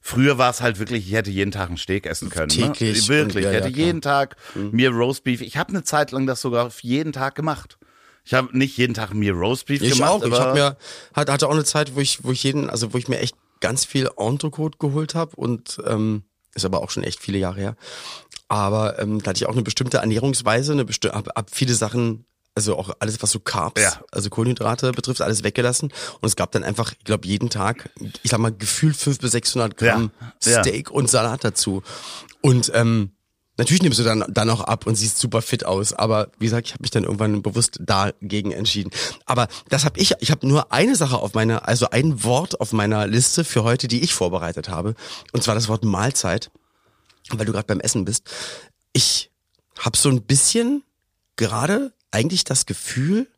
Früher 0.01 0.39
war 0.39 0.51
es 0.51 0.61
halt 0.61 0.78
wirklich, 0.78 1.09
ich 1.09 1.14
hätte 1.14 1.30
jeden 1.30 1.51
Tag 1.51 1.68
einen 1.68 1.76
Steak 1.76 2.07
essen 2.07 2.30
können. 2.30 2.49
Täglich 2.49 3.09
Ne? 3.09 3.16
Wirklich, 3.16 3.45
ja, 3.45 3.51
ich 3.51 3.57
hätte 3.57 3.68
ja, 3.70 3.86
jeden 3.86 4.01
Tag 4.01 4.36
mir 4.55 4.91
Roastbeef. 4.91 5.41
Ich 5.41 5.57
habe 5.57 5.70
eine 5.70 5.82
Zeit 5.82 6.12
lang 6.12 6.26
das 6.26 6.41
sogar 6.41 6.70
jeden 6.82 7.12
Tag 7.12 7.34
gemacht. 7.34 7.76
Ich 8.24 8.34
habe 8.34 8.57
nicht 8.57 8.76
jeden 8.76 8.95
Tag 8.95 9.12
mir 9.14 9.32
Roastbeef 9.32 9.82
Ich 9.82 9.95
gemacht. 9.95 10.11
auch. 10.11 10.22
Ich 10.22 10.30
mir 10.30 10.76
hat, 11.14 11.28
hatte 11.28 11.49
auch 11.49 11.53
eine 11.53 11.64
Zeit, 11.64 11.97
wo 11.97 12.01
ich 12.01 12.22
wo 12.22 12.30
ich 12.30 12.45
jeden, 12.45 12.70
also 12.70 12.95
wo 12.95 12.99
ich 12.99 13.09
mir 13.09 13.18
echt 13.18 13.34
ganz 13.61 13.84
viel 13.84 14.09
Entrecote 14.16 14.78
geholt 14.78 15.14
habe 15.14 15.36
und 15.36 15.80
ähm, 15.86 16.22
ist 16.54 16.64
aber 16.64 16.82
auch 16.82 16.90
schon 16.90 17.04
echt 17.04 17.20
viele 17.20 17.38
Jahre 17.38 17.61
her. 17.61 17.76
Aber 18.48 18.98
ähm, 18.98 19.22
da 19.22 19.30
hatte 19.30 19.38
ich 19.42 19.46
auch 19.46 19.52
eine 19.52 19.62
bestimmte 19.62 19.98
Ernährungsweise, 19.98 20.72
eine 20.72 20.84
bestimmte 20.84 21.16
hab, 21.16 21.28
hab 21.36 21.54
viele 21.54 21.74
Sachen 21.74 22.24
also 22.54 22.76
auch 22.76 22.90
alles, 22.98 23.22
was 23.22 23.30
so 23.30 23.38
Carbs, 23.38 23.80
Ja. 23.80 24.00
also 24.11 24.30
Kohlenhydrate 24.30 24.90
betrifft, 24.90 25.20
alles 25.22 25.44
weggelassen. 25.44 25.92
Und 26.20 26.26
es 26.26 26.34
gab 26.34 26.50
dann 26.50 26.64
einfach, 26.64 26.90
ich 26.90 27.04
glaube, 27.04 27.24
jeden 27.28 27.50
Tag, 27.50 27.88
ich 28.24 28.32
sag 28.32 28.40
mal, 28.40 28.50
gefühlt 28.50 28.96
500 28.96 29.20
bis 29.20 29.30
600 29.30 29.76
Gramm 29.76 30.11
Ja. 30.42 30.50
Ja. 30.54 30.62
Steak 30.64 30.90
und 30.90 31.09
Salat 31.09 31.44
dazu. 31.44 31.84
Und 32.40 32.72
ähm, 32.74 33.12
natürlich 33.59 33.82
nimmst 33.82 33.98
du 33.98 34.04
dann, 34.04 34.24
dann 34.28 34.48
auch 34.50 34.62
ab 34.62 34.86
und 34.86 34.94
siehst 34.94 35.18
super 35.18 35.42
fit 35.42 35.66
aus. 35.66 35.92
Aber 35.92 36.28
wie 36.38 36.46
gesagt, 36.46 36.68
ich 36.68 36.72
habe 36.72 36.82
mich 36.82 36.90
dann 36.90 37.04
irgendwann 37.04 37.42
bewusst 37.42 37.78
dagegen 37.80 38.52
entschieden. 38.52 38.90
Aber 39.26 39.48
das 39.68 39.84
habe 39.84 40.00
ich, 40.00 40.14
ich 40.20 40.30
habe 40.30 40.46
nur 40.46 40.72
eine 40.72 40.96
Sache 40.96 41.18
auf 41.18 41.34
meiner, 41.34 41.68
also 41.68 41.90
ein 41.90 42.24
Wort 42.24 42.61
auf 42.61 42.72
meiner 42.72 43.06
Liste 43.06 43.44
für 43.44 43.64
heute, 43.64 43.88
die 43.88 44.02
ich 44.02 44.14
vorbereitet 44.14 44.68
habe. 44.68 44.94
Und 45.32 45.42
zwar 45.42 45.54
das 45.54 45.68
Wort 45.68 45.84
Mahlzeit, 45.84 46.50
weil 47.30 47.44
du 47.44 47.52
gerade 47.52 47.66
beim 47.66 47.80
Essen 47.80 48.04
bist. 48.04 48.24
Ich 48.92 49.30
habe 49.78 49.96
so 49.96 50.09
ein 50.09 50.22
bisschen 50.22 50.82
gerade 51.36 51.92
eigentlich 52.11 52.44
das 52.44 52.66
Gefühl, 52.66 53.28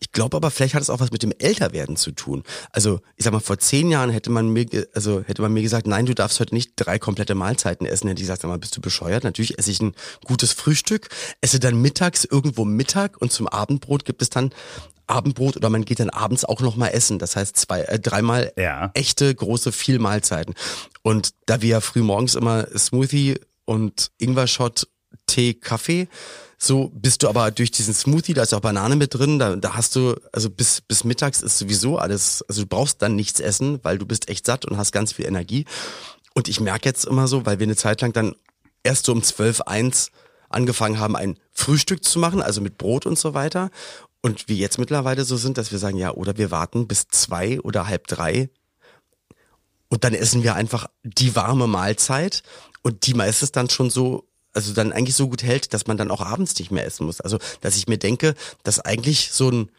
ich 0.00 0.12
glaube 0.12 0.36
aber, 0.36 0.50
vielleicht 0.50 0.74
hat 0.74 0.82
es 0.82 0.90
auch 0.90 1.00
was 1.00 1.10
mit 1.10 1.22
dem 1.22 1.32
Älterwerden 1.38 1.96
zu 1.96 2.12
tun. 2.12 2.42
Also, 2.72 3.00
ich 3.16 3.24
sag 3.24 3.32
mal, 3.32 3.40
vor 3.40 3.58
zehn 3.58 3.90
Jahren 3.90 4.10
hätte 4.10 4.30
man 4.30 4.48
mir, 4.48 4.66
also 4.94 5.22
hätte 5.22 5.40
man 5.42 5.52
mir 5.52 5.62
gesagt, 5.62 5.86
nein, 5.86 6.06
du 6.06 6.14
darfst 6.14 6.40
heute 6.40 6.54
nicht 6.54 6.72
drei 6.76 6.98
komplette 6.98 7.34
Mahlzeiten 7.34 7.86
essen. 7.86 8.08
Hätte 8.08 8.20
ich 8.20 8.26
gesagt, 8.26 8.42
sag 8.42 8.48
mal, 8.48 8.58
bist 8.58 8.76
du 8.76 8.80
bescheuert? 8.80 9.24
Natürlich 9.24 9.58
esse 9.58 9.70
ich 9.70 9.80
ein 9.80 9.94
gutes 10.24 10.52
Frühstück, 10.52 11.08
esse 11.40 11.58
dann 11.58 11.80
mittags 11.80 12.24
irgendwo 12.24 12.64
Mittag 12.64 13.20
und 13.20 13.32
zum 13.32 13.48
Abendbrot 13.48 14.04
gibt 14.04 14.20
es 14.20 14.30
dann 14.30 14.52
Abendbrot 15.06 15.56
oder 15.56 15.68
man 15.70 15.84
geht 15.84 16.00
dann 16.00 16.10
abends 16.10 16.44
auch 16.44 16.60
noch 16.60 16.76
mal 16.76 16.88
essen. 16.88 17.18
Das 17.18 17.36
heißt 17.36 17.56
zwei, 17.56 17.82
äh, 17.82 17.98
dreimal 17.98 18.52
Ja. 18.56 18.90
echte 18.94 19.34
große 19.34 19.72
viel 19.72 19.98
Mahlzeiten. 19.98 20.54
Und 21.02 21.30
da 21.46 21.62
wir 21.62 21.68
ja 21.68 21.80
früh 21.80 22.02
morgens 22.02 22.34
immer 22.34 22.66
Smoothie 22.76 23.38
und 23.64 24.10
Ingwer-Shot, 24.18 24.88
Tee, 25.26 25.54
Kaffee, 25.54 26.08
so 26.66 26.90
bist 26.94 27.22
du 27.22 27.28
aber 27.28 27.50
durch 27.50 27.70
diesen 27.70 27.94
Smoothie, 27.94 28.34
da 28.34 28.42
ist 28.42 28.54
auch 28.54 28.60
Banane 28.60 28.96
mit 28.96 29.14
drin, 29.14 29.38
da, 29.38 29.56
da 29.56 29.74
hast 29.74 29.96
du, 29.96 30.14
also 30.32 30.50
bis, 30.50 30.80
bis 30.80 31.04
mittags 31.04 31.42
ist 31.42 31.58
sowieso 31.58 31.98
alles, 31.98 32.44
also 32.48 32.62
du 32.62 32.68
brauchst 32.68 33.02
dann 33.02 33.16
nichts 33.16 33.40
essen, 33.40 33.80
weil 33.82 33.98
du 33.98 34.06
bist 34.06 34.28
echt 34.28 34.46
satt 34.46 34.64
und 34.64 34.76
hast 34.76 34.92
ganz 34.92 35.12
viel 35.12 35.26
Energie. 35.26 35.64
Und 36.34 36.48
ich 36.48 36.60
merke 36.60 36.88
jetzt 36.88 37.04
immer 37.04 37.28
so, 37.28 37.46
weil 37.46 37.58
wir 37.58 37.66
eine 37.66 37.76
Zeit 37.76 38.00
lang 38.00 38.12
dann 38.12 38.34
erst 38.82 39.06
so 39.06 39.12
um 39.12 39.22
12, 39.22 39.62
1 39.62 40.10
angefangen 40.48 40.98
haben, 40.98 41.16
ein 41.16 41.38
Frühstück 41.52 42.04
zu 42.04 42.18
machen, 42.18 42.42
also 42.42 42.60
mit 42.60 42.78
Brot 42.78 43.06
und 43.06 43.18
so 43.18 43.34
weiter. 43.34 43.70
Und 44.20 44.48
wir 44.48 44.56
jetzt 44.56 44.78
mittlerweile 44.78 45.24
so 45.24 45.36
sind, 45.36 45.58
dass 45.58 45.70
wir 45.70 45.78
sagen, 45.78 45.96
ja, 45.96 46.12
oder 46.12 46.38
wir 46.38 46.50
warten 46.50 46.86
bis 46.88 47.08
zwei 47.08 47.60
oder 47.60 47.86
halb 47.86 48.06
drei 48.06 48.48
und 49.94 50.02
dann 50.02 50.12
essen 50.12 50.42
wir 50.42 50.56
einfach 50.56 50.88
die 51.04 51.36
warme 51.36 51.68
Mahlzeit 51.68 52.42
und 52.82 53.06
die 53.06 53.14
meistens 53.14 53.52
dann 53.52 53.70
schon 53.70 53.90
so, 53.90 54.26
also 54.54 54.72
dann 54.72 54.92
eigentlich 54.92 55.16
so 55.16 55.28
gut 55.28 55.42
hält, 55.42 55.74
dass 55.74 55.86
man 55.86 55.96
dann 55.96 56.10
auch 56.10 56.20
abends 56.20 56.58
nicht 56.58 56.70
mehr 56.70 56.86
essen 56.86 57.06
muss. 57.06 57.20
Also, 57.20 57.38
dass 57.60 57.76
ich 57.76 57.88
mir 57.88 57.98
denke, 57.98 58.34
dass 58.62 58.80
eigentlich 58.80 59.30
so 59.32 59.50
ein 59.50 59.70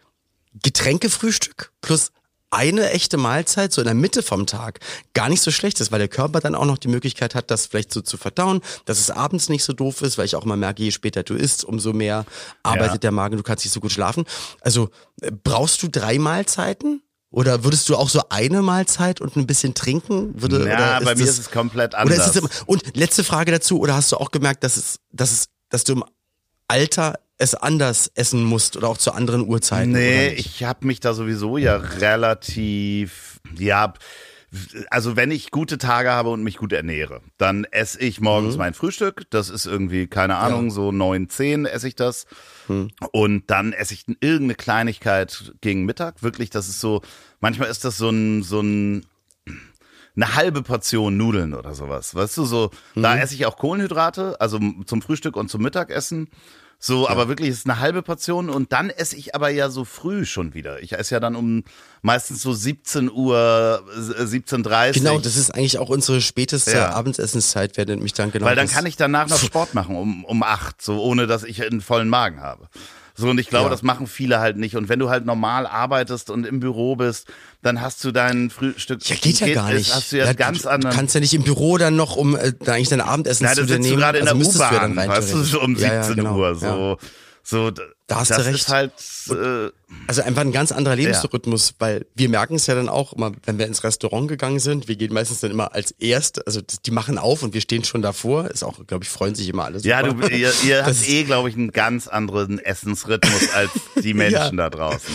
Getränkefrühstück 0.64 1.72
plus 1.82 2.12
eine 2.52 2.92
echte 2.92 3.18
Mahlzeit 3.18 3.74
so 3.74 3.82
in 3.82 3.86
der 3.86 3.94
Mitte 3.96 4.24
vom 4.24 4.46
Tag 4.46 4.80
gar 5.14 5.28
nicht 5.28 5.42
so 5.42 5.52
schlecht 5.52 5.82
ist, 5.82 5.92
weil 5.92 6.00
der 6.00 6.08
Körper 6.08 6.40
dann 6.40 6.56
auch 6.56 6.66
noch 6.66 6.78
die 6.78 6.88
Möglichkeit 6.88 7.36
hat, 7.36 7.52
das 7.52 7.66
vielleicht 7.66 7.92
so 7.92 8.02
zu 8.02 8.16
verdauen, 8.18 8.62
dass 8.86 9.00
es 9.00 9.12
abends 9.12 9.50
nicht 9.50 9.64
so 9.64 9.74
doof 9.74 10.02
ist, 10.02 10.18
weil 10.18 10.26
ich 10.26 10.36
auch 10.36 10.46
immer 10.46 10.56
merke, 10.56 10.84
je 10.84 10.92
später 10.92 11.24
du 11.24 11.34
isst, 11.34 11.66
umso 11.66 11.92
mehr 11.92 12.26
arbeitet 12.64 12.94
Ja. 12.94 12.98
der 13.00 13.12
Magen, 13.12 13.36
du 13.38 13.44
kannst 13.44 13.66
nicht 13.66 13.74
so 13.74 13.82
gut 13.82 13.92
schlafen. 13.92 14.24
Also 14.62 14.90
äh, 15.22 15.32
brauchst 15.32 15.84
du 15.84 15.90
drei 15.90 16.18
Mahlzeiten? 16.18 17.02
Oder 17.32 17.64
würdest 17.64 17.90
du 17.90 17.96
auch 17.98 18.08
so 18.10 18.22
eine 18.30 18.62
Mahlzeit 18.62 19.20
und 19.20 19.36
ein 19.36 19.46
bisschen 19.48 19.74
trinken? 19.74 20.40
Würde, 20.42 20.68
Ja, 20.70 20.98
oder 20.98 21.06
bei 21.06 21.16
mir 21.16 21.26
das- 21.26 21.32
ist 21.36 21.40
es 21.40 21.52
komplett 21.52 21.94
oder 21.94 22.00
anders. 22.02 22.20
ist 22.20 22.28
es 22.28 22.36
immer, 22.38 22.50
und 22.66 22.96
letzte 22.96 23.24
Frage 23.24 23.52
dazu, 23.52 23.80
oder 23.80 23.96
hast 23.96 24.12
du 24.12 24.18
auch 24.18 24.32
gemerkt, 24.32 24.64
dass 24.64 24.78
es, 24.78 25.00
dass 25.12 25.32
es, 25.32 25.48
dass 25.70 25.84
du 25.84 25.94
im 25.94 26.04
Alter 26.68 27.20
es 27.38 27.54
anders 27.54 28.10
essen 28.16 28.44
musst 28.44 28.78
oder 28.78 28.88
auch 28.88 28.98
zu 28.98 29.12
anderen 29.12 29.46
Uhrzeiten? 29.48 29.92
Nee, 29.92 30.30
oder 30.30 30.38
ich 30.38 30.64
habe 30.64 30.88
mich 30.88 31.02
da 31.02 31.14
sowieso 31.14 31.58
ja 31.58 31.76
relativ, 31.76 33.42
ja, 33.58 33.94
also 34.90 35.16
wenn 35.16 35.32
ich 35.32 35.52
gute 35.52 35.78
Tage 35.78 36.12
habe 36.12 36.30
und 36.30 36.44
mich 36.44 36.58
gut 36.58 36.74
ernähre, 36.74 37.22
dann 37.38 37.66
esse 37.66 38.00
ich 38.00 38.22
morgens 38.22 38.54
Mhm. 38.54 38.60
mein 38.60 38.74
Frühstück. 38.74 39.24
Das 39.30 39.50
ist 39.50 39.66
irgendwie, 39.66 40.08
keine 40.08 40.38
Ahnung, 40.38 40.72
so 40.72 40.92
neun, 40.92 41.30
zehn 41.30 41.66
esse 41.66 41.88
ich 41.88 41.96
das. 41.96 42.26
Mhm. 42.68 42.90
Und 43.12 43.44
dann 43.52 43.74
esse 43.74 43.94
ich 43.94 44.06
irgendeine 44.08 44.56
Kleinigkeit 44.56 45.54
gegen 45.62 45.86
Mittag. 45.86 46.24
Wirklich, 46.24 46.50
das 46.50 46.68
ist 46.70 46.80
so, 46.80 47.02
manchmal 47.40 47.70
ist 47.70 47.86
das 47.86 47.98
so 47.98 48.10
ein, 48.10 48.44
so 48.44 48.62
ein, 48.62 49.06
eine 50.16 50.36
halbe 50.36 50.62
Portion 50.62 51.18
Nudeln 51.18 51.54
oder 51.54 51.74
sowas. 51.74 52.16
Weißt 52.16 52.38
du, 52.38 52.46
so, 52.46 52.72
da 52.96 53.18
esse 53.18 53.36
ich 53.36 53.46
auch 53.46 53.58
Kohlenhydrate, 53.58 54.40
also 54.40 54.60
zum 54.86 55.02
Frühstück 55.02 55.36
und 55.36 55.50
zum 55.50 55.62
Mittagessen. 55.62 56.30
So, 56.80 57.08
aber 57.10 57.28
wirklich 57.28 57.50
ist 57.50 57.66
eine 57.66 57.80
halbe 57.80 58.02
Portion 58.02 58.50
und 58.50 58.72
dann 58.72 58.90
esse 58.90 59.16
ich 59.16 59.34
aber 59.34 59.50
ja 59.50 59.70
so 59.70 59.86
früh 59.86 60.26
schon 60.26 60.54
wieder. 60.54 60.82
Ich 60.84 60.94
esse 60.94 61.16
ja 61.16 61.20
dann 61.20 61.36
um 61.36 61.64
meistens 62.02 62.42
so 62.42 62.54
17 62.54 63.12
Uhr, 63.12 63.84
äh, 63.96 64.22
17.30 64.22 64.94
Genau, 64.94 65.18
das 65.20 65.36
ist 65.36 65.52
eigentlich 65.52 65.80
auch 65.80 65.90
unsere 65.90 66.22
späteste 66.22 66.72
Ja. 66.74 66.90
Abendessenszeit, 66.92 67.78
wäre 67.78 67.96
mich 67.98 68.14
dann 68.14 68.32
genau 68.32 68.46
Weil 68.46 68.56
dann 68.56 68.68
kann 68.68 68.86
ich 68.86 68.98
danach 68.98 69.28
noch 69.28 69.40
Sport 69.44 69.74
machen 69.74 69.96
um, 69.96 70.24
um 70.26 70.44
acht, 70.44 70.82
so 70.82 71.02
ohne 71.02 71.28
dass 71.28 71.44
ich 71.44 71.64
einen 71.64 71.82
vollen 71.82 72.10
Magen 72.10 72.42
habe. 72.42 72.70
So, 73.18 73.30
und 73.30 73.40
ich 73.40 73.48
glaube, 73.48 73.66
Ja. 73.66 73.70
das 73.70 73.82
machen 73.82 74.08
viele 74.08 74.40
halt 74.40 74.58
nicht. 74.58 74.76
Und 74.76 74.90
wenn 74.90 75.00
du 75.00 75.10
halt 75.10 75.26
normal 75.26 75.66
arbeitest 75.68 76.30
und 76.30 76.46
im 76.46 76.60
Büro 76.60 76.96
bist, 76.98 77.28
dann 77.62 77.82
hast 77.82 78.04
du 78.04 78.12
dein 78.12 78.50
Frühstück. 78.50 79.08
Ja, 79.08 79.16
geht 79.16 79.40
ja 79.40 79.54
gar 79.54 79.72
ist- 79.72 79.78
nicht. 79.88 79.96
Hast 79.96 80.12
du 80.12 80.18
ja, 80.18 80.34
ganz 80.34 80.64
du, 80.64 80.70
anderen. 80.70 80.92
du 80.92 80.98
kannst 80.98 81.16
ja 81.16 81.22
nicht 81.22 81.34
im 81.34 81.44
Büro 81.44 81.78
dann 81.78 81.96
noch, 81.96 82.18
um 82.18 82.36
äh, 82.36 82.52
da 82.64 82.74
eigentlich 82.74 82.90
dein 82.90 83.00
Abendessen 83.02 83.46
Ja, 83.46 83.54
zu 83.54 83.66
dir 83.66 83.80
nehmen. 83.80 83.98
gerade 83.98 84.18
in 84.20 84.28
also 84.28 84.44
der 84.44 84.62
ja 84.62 84.68
U-Bahn, 84.80 84.98
rein 84.98 85.08
weißt 85.10 85.34
du, 85.34 85.44
so 85.44 85.62
um 85.62 85.76
theoretisch. 85.76 86.08
17 86.08 86.18
Ja, 86.18 86.24
ja, 86.24 86.30
genau. 86.30 86.38
Uhr. 86.38 86.56
So, 86.56 86.66
Ja. 86.66 86.98
So 87.48 87.70
Da 87.70 87.86
hast 88.10 88.32
das 88.32 88.38
du 88.38 88.44
recht. 88.46 88.56
ist 88.62 88.70
halt. 88.70 88.92
Äh, 89.30 89.72
Also 90.08 90.24
einfach 90.24 90.42
ein 90.42 90.52
ganz 90.52 90.72
anderer 90.72 90.96
Lebensrhythmus, 90.96 91.76
weil 91.78 92.08
wir 92.16 92.28
merken 92.28 92.56
es 92.56 92.66
ja 92.66 92.74
dann 92.74 92.90
auch 92.90 93.14
immer, 93.14 93.32
wenn 93.46 93.60
wir 93.60 93.68
ins 93.68 93.84
Restaurant 93.84 94.28
gegangen 94.28 94.60
sind, 94.60 94.88
wir 94.88 94.96
gehen 94.96 95.14
meistens 95.14 95.42
dann 95.42 95.52
immer 95.52 95.74
als 95.74 95.92
erst, 95.92 96.46
also 96.48 96.62
die 96.86 96.92
machen 96.92 97.20
auf 97.20 97.44
und 97.44 97.54
wir 97.54 97.62
stehen 97.62 97.84
schon 97.84 98.02
davor, 98.02 98.50
ist 98.50 98.64
auch, 98.64 98.86
glaube 98.88 99.04
ich, 99.04 99.10
freuen 99.12 99.36
sich 99.36 99.48
immer 99.48 99.66
alle 99.66 99.80
super. 99.80 99.90
ja, 99.90 100.02
du, 100.04 100.20
ihr, 100.28 100.52
ihr 100.64 100.78
Das 100.86 100.98
habt 101.02 101.10
eh, 101.10 101.24
glaube 101.24 101.50
ich, 101.50 101.56
einen 101.56 101.72
ganz 101.72 102.08
anderen 102.08 102.58
Essensrhythmus 102.60 103.54
als 103.54 103.70
die 104.04 104.14
Menschen 104.16 104.58
da 104.58 104.70
draußen. 104.72 105.14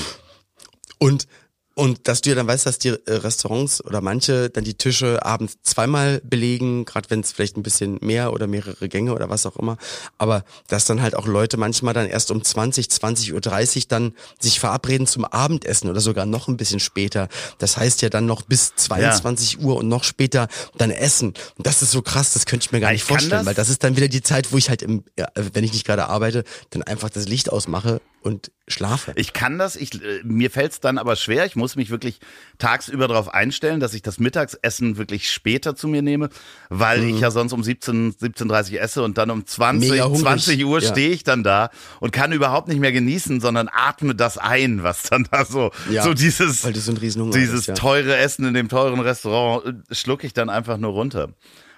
Und 0.98 1.26
und 1.74 2.08
dass 2.08 2.20
du 2.20 2.30
ja 2.30 2.36
dann 2.36 2.46
weißt, 2.46 2.66
dass 2.66 2.78
die 2.78 2.88
äh, 2.88 2.98
Restaurants 3.06 3.82
oder 3.84 4.00
manche 4.00 4.50
dann 4.50 4.64
die 4.64 4.74
Tische 4.74 5.24
abends 5.24 5.54
zweimal 5.62 6.20
belegen, 6.24 6.84
gerade 6.84 7.08
wenn 7.10 7.20
es 7.20 7.32
vielleicht 7.32 7.56
ein 7.56 7.62
bisschen 7.62 7.98
mehr 8.02 8.32
oder 8.32 8.46
mehrere 8.46 8.88
Gänge 8.88 9.14
oder 9.14 9.30
was 9.30 9.46
auch 9.46 9.56
immer. 9.56 9.76
Aber 10.18 10.44
dass 10.68 10.84
dann 10.84 11.00
halt 11.00 11.14
auch 11.14 11.26
Leute 11.26 11.56
manchmal 11.56 11.94
dann 11.94 12.06
erst 12.06 12.30
um 12.30 12.42
20, 12.44 12.90
20 12.90 13.32
Uhr 13.32 13.40
30 13.40 13.88
dann 13.88 14.14
sich 14.38 14.60
verabreden 14.60 15.06
zum 15.06 15.24
Abendessen 15.24 15.88
oder 15.88 16.00
sogar 16.00 16.26
noch 16.26 16.48
ein 16.48 16.56
bisschen 16.56 16.80
später. 16.80 17.28
Das 17.58 17.76
heißt 17.76 18.02
ja 18.02 18.10
dann 18.10 18.26
noch 18.26 18.42
bis 18.42 18.74
22 18.74 19.60
Uhr 19.60 19.76
und 19.76 19.88
noch 19.88 20.04
später 20.04 20.48
dann 20.76 20.90
essen. 20.90 21.28
Und 21.56 21.66
das 21.66 21.82
ist 21.82 21.92
so 21.92 22.02
krass, 22.02 22.32
das 22.32 22.46
könnte 22.46 22.64
ich 22.66 22.72
mir 22.72 22.80
gar 22.80 22.90
Ja, 22.90 22.92
nicht 22.94 23.02
ich 23.02 23.08
kann 23.08 23.18
vorstellen, 23.18 23.40
das- 23.40 23.46
weil 23.46 23.54
das 23.54 23.68
ist 23.70 23.84
dann 23.84 23.96
wieder 23.96 24.08
die 24.08 24.22
Zeit, 24.22 24.52
wo 24.52 24.58
ich 24.58 24.68
halt 24.68 24.82
im, 24.82 25.04
ja, 25.18 25.28
wenn 25.34 25.64
ich 25.64 25.72
nicht 25.72 25.86
gerade 25.86 26.08
arbeite, 26.08 26.44
dann 26.70 26.82
einfach 26.82 27.10
das 27.10 27.26
Licht 27.28 27.50
ausmache 27.50 28.00
und 28.22 28.52
schlafe. 28.68 29.12
Ich 29.16 29.32
kann 29.32 29.58
das, 29.58 29.76
ich, 29.76 29.94
äh, 30.02 30.20
mir 30.24 30.50
fällt 30.50 30.72
es 30.72 30.80
dann 30.80 30.98
aber 30.98 31.16
schwer. 31.16 31.46
Ich 31.46 31.56
muss 31.56 31.74
mich 31.76 31.88
wirklich 31.90 32.20
tagsüber 32.58 33.08
darauf 33.08 33.32
einstellen, 33.32 33.80
dass 33.80 33.94
ich 33.94 34.02
das 34.02 34.18
Mittagessen 34.20 34.98
wirklich 34.98 35.30
später 35.30 35.74
zu 35.74 35.88
mir 35.88 36.02
nehme, 36.02 36.28
weil 36.68 37.02
ich 37.04 37.18
ja 37.20 37.30
sonst 37.30 37.52
um 37.54 37.62
17, 37.64 38.12
17.30 38.14 38.76
esse 38.78 39.02
und 39.02 39.16
dann 39.18 39.30
um 39.30 39.46
20, 39.46 39.88
Mhm. 39.88 39.94
Mega 39.94 40.04
hungrig. 40.04 40.22
20 40.22 40.64
Uhr 40.66 40.80
Ja. 40.80 40.90
stehe 40.90 41.10
ich 41.10 41.24
dann 41.24 41.42
da 41.42 41.70
und 42.00 42.12
kann 42.12 42.32
überhaupt 42.32 42.68
nicht 42.68 42.78
mehr 42.80 42.92
genießen, 42.92 43.40
sondern 43.40 43.68
atme 43.72 44.14
das 44.14 44.36
ein, 44.38 44.82
was 44.82 45.02
dann 45.04 45.26
da 45.30 45.44
so, 45.46 45.70
Ja, 45.90 46.02
so 46.02 46.12
dieses, 46.14 46.62
weil 46.62 46.76
so 46.76 46.90
einen 46.90 46.98
Riesenhunger 46.98 47.32
dieses 47.36 47.60
hast, 47.60 47.66
ja. 47.68 47.74
teure 47.74 48.16
Essen 48.16 48.44
in 48.44 48.52
dem 48.54 48.68
teuren 48.68 49.00
Restaurant 49.00 49.64
äh, 49.90 49.94
schlucke 49.94 50.26
ich 50.26 50.34
dann 50.34 50.50
einfach 50.50 50.76
nur 50.76 50.92
runter. 50.92 51.30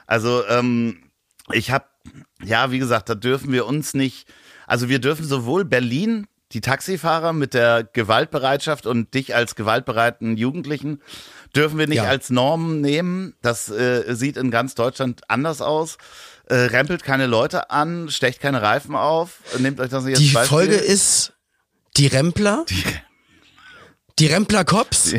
Also, 0.06 0.44
ähm, 0.48 1.04
ich 1.52 1.70
habe, 1.70 1.84
ja, 2.42 2.70
wie 2.72 2.78
gesagt, 2.80 3.08
da 3.08 3.14
dürfen 3.14 3.52
wir 3.52 3.66
uns 3.66 3.94
nicht, 3.94 4.26
also 4.66 4.88
wir 4.88 4.98
dürfen 4.98 5.24
sowohl 5.24 5.64
Berlin, 5.64 6.26
die 6.52 6.60
Taxifahrer 6.60 7.32
mit 7.32 7.54
der 7.54 7.84
Gewaltbereitschaft 7.92 8.86
und 8.86 9.14
dich 9.14 9.34
als 9.34 9.54
gewaltbereiten 9.54 10.36
Jugendlichen, 10.36 11.00
dürfen 11.56 11.78
wir 11.78 11.86
nicht 11.86 11.98
Ja. 11.98 12.04
als 12.04 12.30
Norm 12.30 12.80
nehmen. 12.80 13.34
Das 13.42 13.70
äh, 13.70 14.14
sieht 14.14 14.36
in 14.36 14.50
ganz 14.50 14.74
Deutschland 14.74 15.22
anders 15.28 15.60
aus. 15.60 15.98
Äh, 16.46 16.54
rempelt 16.54 17.02
keine 17.04 17.26
Leute 17.26 17.70
an, 17.70 18.10
stecht 18.10 18.40
keine 18.40 18.62
Reifen 18.62 18.94
auf, 18.96 19.38
nehmt 19.58 19.80
euch 19.80 19.88
das 19.90 20.04
nicht 20.04 20.16
als 20.16 20.22
Die 20.24 20.30
Beispiel. 20.32 20.58
Folge 20.58 20.74
ist 20.74 21.32
die 21.96 22.06
Rempler. 22.08 22.64
Die, 24.18 24.26
Rempler 24.26 24.64
Cops. 24.64 25.14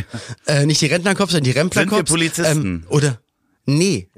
Äh, 0.46 0.66
nicht 0.66 0.82
die 0.82 0.86
Rentner 0.88 1.16
Cops, 1.16 1.32
sondern 1.32 1.46
die 1.52 1.58
Rempler 1.58 1.82
Sind 1.82 1.92
wir 1.92 1.98
Cops. 2.00 2.12
Polizisten? 2.12 2.62
Ähm, 2.66 2.86
oder 2.90 3.20
nee. 3.66 4.10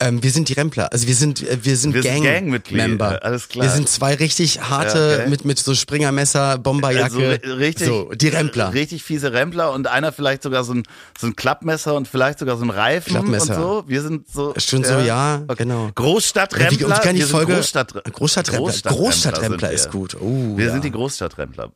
Ähm, 0.00 0.22
wir 0.22 0.30
sind 0.30 0.48
die 0.48 0.52
Rempler. 0.52 0.92
Also 0.92 1.08
wir 1.08 1.14
sind 1.16 1.42
äh, 1.42 1.58
wir 1.62 1.76
sind 1.76 1.92
Wir 1.92 2.02
sind 2.02 2.12
Gang 2.22 2.24
Gangmitglieder, 2.24 2.86
Member. 2.86 3.24
alles 3.24 3.48
klar. 3.48 3.64
Wir 3.66 3.70
sind 3.72 3.88
zwei 3.88 4.14
richtig 4.14 4.60
harte 4.60 4.98
Ja, 4.98 5.14
okay. 5.22 5.28
mit 5.30 5.44
mit 5.44 5.58
so 5.58 5.74
Springermesser, 5.74 6.56
Bomberjacke. 6.58 7.16
Also 7.16 7.18
ri- 7.20 7.58
richtig, 7.58 7.86
so 7.88 8.08
die 8.14 8.28
Rempler. 8.28 8.72
Richtig 8.72 9.02
fiese 9.02 9.32
Rempler 9.32 9.72
und 9.72 9.88
einer 9.88 10.12
vielleicht 10.12 10.44
sogar 10.44 10.62
so 10.62 10.74
ein, 10.74 10.84
so 11.18 11.26
ein 11.26 11.34
Klappmesser 11.34 11.96
und 11.96 12.06
vielleicht 12.06 12.38
sogar 12.38 12.56
so 12.56 12.64
ein 12.64 12.70
Reifen 12.70 13.10
Klappmesser. 13.14 13.56
und 13.56 13.62
so. 13.62 13.84
Wir 13.88 14.02
sind 14.02 14.28
so. 14.30 14.54
Schon 14.56 14.84
so, 14.84 15.00
ja, 15.00 15.42
genau. 15.56 15.90
Großstadtrempler. 15.96 16.78
Wie- 16.78 16.84
uns 16.84 17.00
kann 17.00 17.16
sind 17.16 17.28
Folge- 17.28 17.54
Großstadt, 17.54 17.92
Großstadtrempler. 18.12 18.90
Großstadtrempler 18.92 19.68
sind 19.68 19.74
ist 19.74 19.90
gut. 19.90 20.16
Oh, 20.20 20.56
wir 20.56 20.70
sind 20.70 20.84
die 20.84 20.92
Großstadtrempler. 20.92 21.72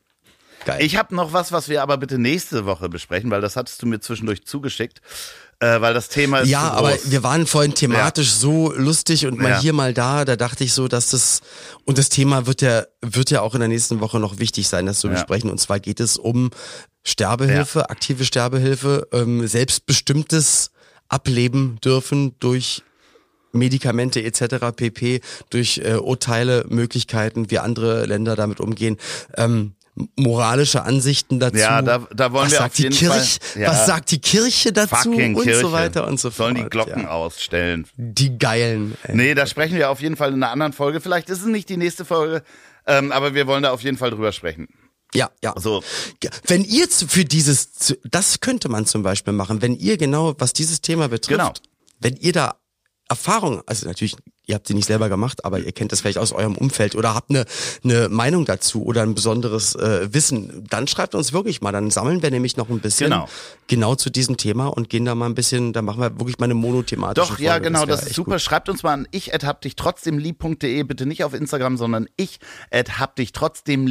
Geil. 0.65 0.81
Ich 0.81 0.97
habe 0.97 1.13
noch 1.17 1.33
was, 1.33 1.51
was 1.51 1.69
wir 1.69 1.83
aber 1.83 1.97
bitte 1.97 2.19
nächste 2.19 2.67
Woche 2.67 2.89
besprechen, 2.89 3.33
weil 3.33 3.41
das 3.41 3.57
hattest 3.57 3.83
du 3.83 3.87
mir 3.87 3.99
zwischendurch 3.99 4.45
zugeschickt, 4.45 5.01
äh, 5.63 5.81
weil 5.81 5.95
das 5.95 6.09
Thema 6.09 6.41
ist 6.41 6.49
Ja, 6.49 6.71
aber 6.73 6.97
wir 7.05 7.23
waren 7.23 7.47
vorhin 7.47 7.73
thematisch 7.75 8.33
so 8.33 8.73
lustig 8.73 9.27
und 9.27 9.39
mal 9.39 9.51
Ja. 9.51 9.61
hier, 9.61 9.73
mal 9.73 9.95
da. 9.95 10.25
Da 10.25 10.35
dachte 10.35 10.65
ich 10.65 10.73
so, 10.73 10.89
dass 10.89 11.11
das 11.11 11.41
und 11.85 11.99
das 11.99 12.09
Thema 12.09 12.47
wird 12.47 12.63
ja 12.63 12.85
wird 13.01 13.31
ja 13.31 13.43
auch 13.43 13.55
in 13.55 13.61
der 13.61 13.69
nächsten 13.69 14.01
Woche 14.01 14.19
noch 14.19 14.39
wichtig 14.39 14.69
sein, 14.69 14.87
das 14.87 14.99
zu 14.99 15.07
Ja. 15.07 15.15
besprechen. 15.15 15.51
Und 15.51 15.59
zwar 15.59 15.79
geht 15.79 16.01
es 16.01 16.17
um 16.17 16.51
Sterbehilfe, 17.05 17.91
aktive 17.91 18.25
Sterbehilfe, 18.25 19.07
ähm, 19.13 19.47
selbstbestimmtes 19.47 20.71
Ableben 21.09 21.79
dürfen 21.85 22.35
durch 22.41 22.83
Medikamente 23.53 24.23
etc. 24.25 24.73
pp. 24.75 25.21
durch 25.51 25.79
äh, 25.85 25.95
Urteile, 25.97 26.65
Möglichkeiten, 26.69 27.51
wie 27.51 27.59
andere 27.59 28.07
Länder 28.07 28.35
damit 28.35 28.61
umgehen. 28.61 28.97
Ähm, 29.37 29.75
moralische 30.17 30.83
Ansichten 30.85 31.39
dazu. 31.39 31.59
Ja, 31.59 31.83
da- 31.83 32.07
da 32.15 32.33
wollen 32.33 32.47
was 32.47 32.53
wir 32.53 32.59
sagt 32.59 32.73
auf 32.73 32.79
jeden 32.79 32.93
die 32.93 32.99
Kirche, 32.99 33.41
Fall- 33.41 33.63
ja. 33.63 33.69
Was 33.71 33.87
sagt 33.87 34.11
die 34.11 34.21
Kirche 34.21 34.73
dazu 34.73 34.95
Fucking 34.97 35.35
und 35.37 35.43
Kirche. 35.45 35.61
so 35.61 35.73
weiter 35.73 36.07
und 36.07 36.19
so 36.19 36.31
fort. 36.31 36.37
Sollen 36.37 36.55
die 36.55 36.71
Glocken 36.71 37.03
ja. 37.03 37.11
ausstellen. 37.11 37.87
Die 37.97 38.39
geilen. 38.39 38.97
Ey. 39.03 39.15
Nee, 39.17 39.35
da 39.35 39.47
sprechen 39.47 39.77
wir 39.77 39.91
auf 39.91 40.01
jeden 40.01 40.17
Fall 40.17 40.31
in 40.33 40.43
einer 40.43 40.51
anderen 40.51 40.73
Folge. 40.73 41.01
Vielleicht 41.01 41.29
ist 41.29 41.41
es 41.41 41.47
nicht 41.47 41.69
die 41.69 41.77
nächste 41.77 42.05
Folge, 42.07 42.43
ähm, 42.87 43.13
aber 43.13 43.35
wir 43.35 43.47
wollen 43.47 43.63
da 43.65 43.71
auf 43.73 43.83
jeden 43.83 43.99
Fall 43.99 44.11
drüber 44.11 44.33
sprechen. 44.33 44.69
Ja, 45.15 45.31
ja. 45.45 45.53
So. 45.59 45.83
Wenn 46.47 46.65
ihr 46.65 46.89
zu- 46.89 47.07
für 47.07 47.27
dieses, 47.27 47.95
das 48.05 48.41
könnte 48.41 48.71
man 48.71 48.87
zum 48.87 49.03
Beispiel 49.03 49.35
machen, 49.35 49.61
wenn 49.61 49.75
ihr 49.77 49.99
genau, 49.99 50.35
was 50.39 50.55
dieses 50.55 50.81
Thema 50.81 51.09
betrifft, 51.09 51.39
Genau. 51.39 51.53
wenn 52.01 52.17
ihr 52.17 52.33
da 52.33 52.57
Erfahrung, 53.11 53.61
also 53.67 53.87
natürlich, 53.87 54.17
ihr 54.47 54.55
habt 54.57 54.67
sie 54.67 54.75
nicht 54.75 54.87
selber 54.87 55.09
gemacht, 55.09 55.45
aber 55.45 55.59
ihr 55.61 55.73
kennt 55.73 55.93
das 55.93 56.01
vielleicht 56.01 56.19
aus 56.19 56.33
eurem 56.33 56.57
Umfeld 56.57 56.95
oder 56.97 57.15
habt 57.15 57.31
eine, 57.31 57.45
eine 57.85 58.09
Meinung 58.09 58.45
dazu 58.45 58.85
oder 58.85 59.03
ein 59.03 59.15
besonderes 59.15 59.75
äh, 59.75 60.13
Wissen, 60.13 60.65
dann 60.69 60.87
schreibt 60.89 61.15
uns 61.15 61.33
wirklich 61.33 61.61
mal, 61.61 61.73
dann 61.73 61.91
sammeln 61.91 62.23
wir 62.23 62.31
nämlich 62.31 62.57
noch 62.57 62.69
ein 62.69 62.81
bisschen 62.81 63.11
Genau. 63.11 63.29
genau 63.69 63.95
zu 63.95 64.11
diesem 64.11 64.37
Thema 64.37 64.67
und 64.67 64.89
gehen 64.91 65.05
da 65.05 65.15
mal 65.15 65.27
ein 65.27 65.35
bisschen, 65.35 65.73
da 65.73 65.83
machen 65.83 66.01
wir 66.01 66.19
wirklich 66.19 66.39
mal 66.39 66.47
eine 66.47 66.55
monothematische 66.55 67.33
Doch, 67.35 67.39
ja, 67.39 67.53
Folge. 67.53 67.67
genau, 67.67 67.81
wär 67.81 67.87
das 67.87 68.07
ist 68.07 68.15
super. 68.15 68.33
gut. 68.33 68.41
Schreibt 68.41 68.69
uns 68.69 68.83
mal 68.83 68.93
an 68.95 69.09
ich 69.13 69.29
hab 69.33 69.61
dich 69.61 69.77
trotzdem 69.77 70.19
lieb.de, 70.19 70.83
bitte 70.85 71.07
nicht 71.07 71.25
auf 71.25 71.35
Instagram, 71.35 71.77
sondern 71.77 72.09
ich 72.17 72.39
hab 72.73 73.17
dich 73.17 73.33
trotzdem 73.33 73.87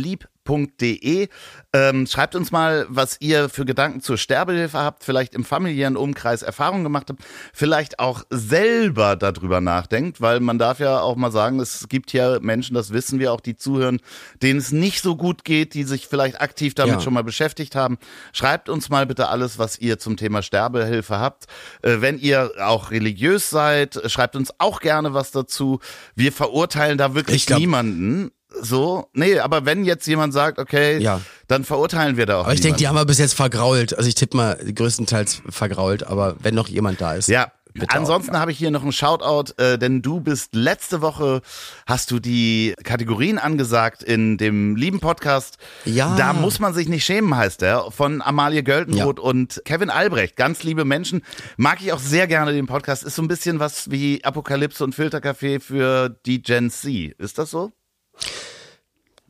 lieb.de. 0.48 1.28
Ähm, 1.74 2.06
schreibt 2.08 2.36
uns 2.36 2.52
mal, 2.52 2.86
was 2.90 3.18
ihr 3.22 3.48
für 3.50 3.64
Gedanken 3.66 4.02
zur 4.02 4.18
Sterbehilfe 4.18 4.78
habt, 4.78 5.04
vielleicht 5.04 5.34
im 5.36 5.46
familiären 5.46 5.96
Umkreis 5.96 6.42
Erfahrungen 6.42 6.84
gemacht 6.84 7.08
habt, 7.10 7.22
vielleicht 7.54 8.00
auch 8.00 8.24
selber 8.30 9.16
darüber 9.16 9.62
nachdenkt, 9.62 10.20
weil 10.20 10.40
man 10.42 10.58
darf 10.60 10.80
ja 10.80 11.00
auch 11.00 11.16
mal 11.16 11.32
sagen, 11.32 11.60
es 11.60 11.88
gibt 11.88 12.12
ja 12.14 12.40
Menschen, 12.42 12.74
das 12.74 12.92
wissen 12.92 13.20
wir 13.20 13.32
auch, 13.32 13.40
die 13.42 13.56
zuhören, 13.56 14.00
denen 14.42 14.60
es 14.60 14.72
nicht 14.72 15.02
so 15.02 15.16
gut 15.16 15.46
geht, 15.46 15.74
die 15.74 15.84
sich 15.84 16.08
vielleicht 16.08 16.42
aktiv 16.42 16.74
damit 16.74 16.96
Ja. 16.96 17.02
schon 17.02 17.14
mal 17.14 17.24
beschäftigt 17.24 17.76
haben. 17.76 17.98
Schreibt 18.34 18.68
uns 18.68 18.90
mal 18.90 19.06
bitte 19.06 19.30
alles, 19.30 19.58
was 19.58 19.80
ihr 19.80 19.98
zum 19.98 20.18
Thema 20.18 20.42
Sterbehilfe 20.42 21.20
habt. 21.20 21.46
Äh, 21.84 22.02
wenn 22.02 22.20
ihr 22.20 22.52
auch 22.60 22.92
religiös 22.92 23.50
seid, 23.50 24.00
schreibt 24.12 24.36
uns 24.36 24.54
auch 24.58 24.82
gerne 24.82 25.14
was 25.14 25.32
dazu. 25.32 25.80
Wir 26.16 26.32
verurteilen 26.34 26.98
da 26.98 27.14
wirklich 27.16 27.38
Ich 27.38 27.46
glaub- 27.46 27.60
niemanden. 27.60 28.32
So, 28.60 29.08
nee, 29.14 29.40
aber 29.40 29.66
wenn 29.66 29.86
jetzt 29.86 30.06
jemand 30.08 30.34
sagt, 30.34 30.60
okay, 30.60 30.98
Ja. 31.00 31.22
dann 31.48 31.64
verurteilen 31.64 32.18
wir 32.18 32.26
da 32.26 32.40
auch 32.42 32.44
Aber 32.46 32.54
ich 32.54 32.62
denke, 32.62 32.78
die 32.78 32.88
haben 32.88 32.96
wir 32.96 33.06
bis 33.06 33.18
jetzt 33.20 33.34
vergrault. 33.34 33.94
Also 33.98 34.08
ich 34.10 34.16
tippe 34.16 34.36
mal 34.38 34.56
größtenteils 34.58 35.42
vergrault, 35.50 36.04
aber 36.04 36.36
wenn 36.40 36.56
noch 36.56 36.68
jemand 36.68 37.00
da 37.02 37.14
ist. 37.14 37.28
Ja, 37.30 37.52
bitte 37.74 37.96
ansonsten 37.96 38.38
habe 38.38 38.52
ich 38.52 38.58
hier 38.58 38.70
noch 38.72 38.82
einen 38.84 38.92
Shoutout, 38.92 39.54
äh, 39.58 39.78
denn 39.78 40.02
du 40.02 40.20
bist 40.20 40.54
letzte 40.54 41.02
Woche, 41.02 41.42
hast 41.86 42.12
du 42.12 42.20
die 42.20 42.74
Kategorien 42.84 43.38
angesagt 43.40 44.04
in 44.04 44.38
dem 44.38 44.76
lieben 44.76 45.00
Podcast. 45.00 45.58
Ja. 45.86 46.16
Da 46.18 46.34
muss 46.34 46.60
man 46.60 46.74
sich 46.74 46.90
nicht 46.90 47.06
schämen, 47.06 47.36
heißt 47.36 47.62
der, 47.62 47.86
von 47.92 48.22
Amalie 48.22 48.64
Göltenroth 48.64 49.20
und 49.20 49.62
Kevin 49.64 49.90
Albrecht. 49.90 50.36
Ganz 50.36 50.64
liebe 50.64 50.84
Menschen. 50.84 51.22
Mag 51.56 51.82
ich 51.82 51.94
auch 51.94 52.00
sehr 52.00 52.28
gerne 52.28 52.52
den 52.52 52.68
Podcast. 52.68 53.04
Ist 53.04 53.16
so 53.16 53.22
ein 53.22 53.30
bisschen 53.30 53.60
was 53.60 53.90
wie 53.90 54.24
Apokalypse 54.26 54.84
und 54.84 54.94
Filtercafé 54.94 55.62
für 55.62 56.10
die 56.26 56.42
Gen 56.42 56.70
Z. 56.70 57.14
Ist 57.18 57.38
das 57.38 57.50
so? 57.52 57.72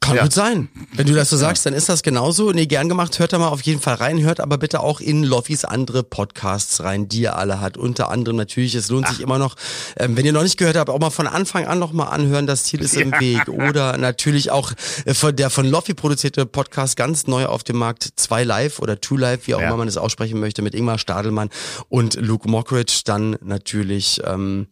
Kann 0.03 0.15
Ja. 0.15 0.23
gut 0.23 0.33
sein. 0.33 0.67
Wenn 0.93 1.05
du 1.05 1.13
das 1.13 1.29
so 1.29 1.37
sagst, 1.37 1.63
dann 1.63 1.75
ist 1.75 1.87
das 1.87 2.01
genauso. 2.01 2.51
Nee, 2.53 2.65
gern 2.65 2.89
gemacht. 2.89 3.19
Hört 3.19 3.33
da 3.33 3.37
mal 3.37 3.49
auf 3.49 3.61
jeden 3.61 3.79
Fall 3.79 3.93
rein. 3.93 4.19
Hört 4.23 4.39
aber 4.39 4.57
bitte 4.57 4.79
auch 4.79 4.99
in 4.99 5.23
Loffis 5.23 5.63
andere 5.63 6.01
Podcasts 6.01 6.81
rein, 6.83 7.07
die 7.07 7.25
er 7.25 7.37
alle 7.37 7.61
hat. 7.61 7.77
Unter 7.77 8.09
anderem 8.09 8.35
natürlich, 8.35 8.73
es 8.73 8.89
lohnt 8.89 9.07
sich 9.07 9.19
immer 9.21 9.37
noch, 9.37 9.55
ähm, 9.99 10.17
wenn 10.17 10.25
ihr 10.25 10.33
noch 10.33 10.41
nicht 10.41 10.57
gehört 10.57 10.75
habt, 10.75 10.89
auch 10.89 10.97
mal 10.99 11.11
von 11.11 11.27
Anfang 11.27 11.67
an 11.67 11.77
noch 11.77 11.93
mal 11.93 12.07
anhören. 12.07 12.47
Das 12.47 12.63
Ziel 12.63 12.81
ist 12.81 12.95
im 12.97 13.11
Weg. 13.11 13.47
Oder 13.47 13.95
natürlich 13.99 14.49
auch 14.49 14.71
äh, 15.05 15.13
von 15.13 15.35
der 15.35 15.51
von 15.51 15.67
Loffi 15.67 15.93
produzierte 15.93 16.47
Podcast 16.47 16.97
ganz 16.97 17.27
neu 17.27 17.45
auf 17.45 17.63
dem 17.63 17.77
Markt. 17.77 18.09
Zwei 18.15 18.43
Live 18.43 18.79
oder 18.79 18.99
Two 18.99 19.17
Live, 19.17 19.45
wie 19.45 19.53
auch 19.53 19.61
Ja. 19.61 19.67
immer 19.67 19.77
man 19.77 19.87
es 19.87 19.97
aussprechen 19.97 20.39
möchte, 20.39 20.63
mit 20.63 20.73
Ingmar 20.73 20.97
Stadelmann 20.97 21.51
und 21.89 22.15
Luke 22.15 22.49
Mockridge. 22.49 23.01
Dann 23.05 23.37
natürlich, 23.43 24.19
ähm, 24.25 24.65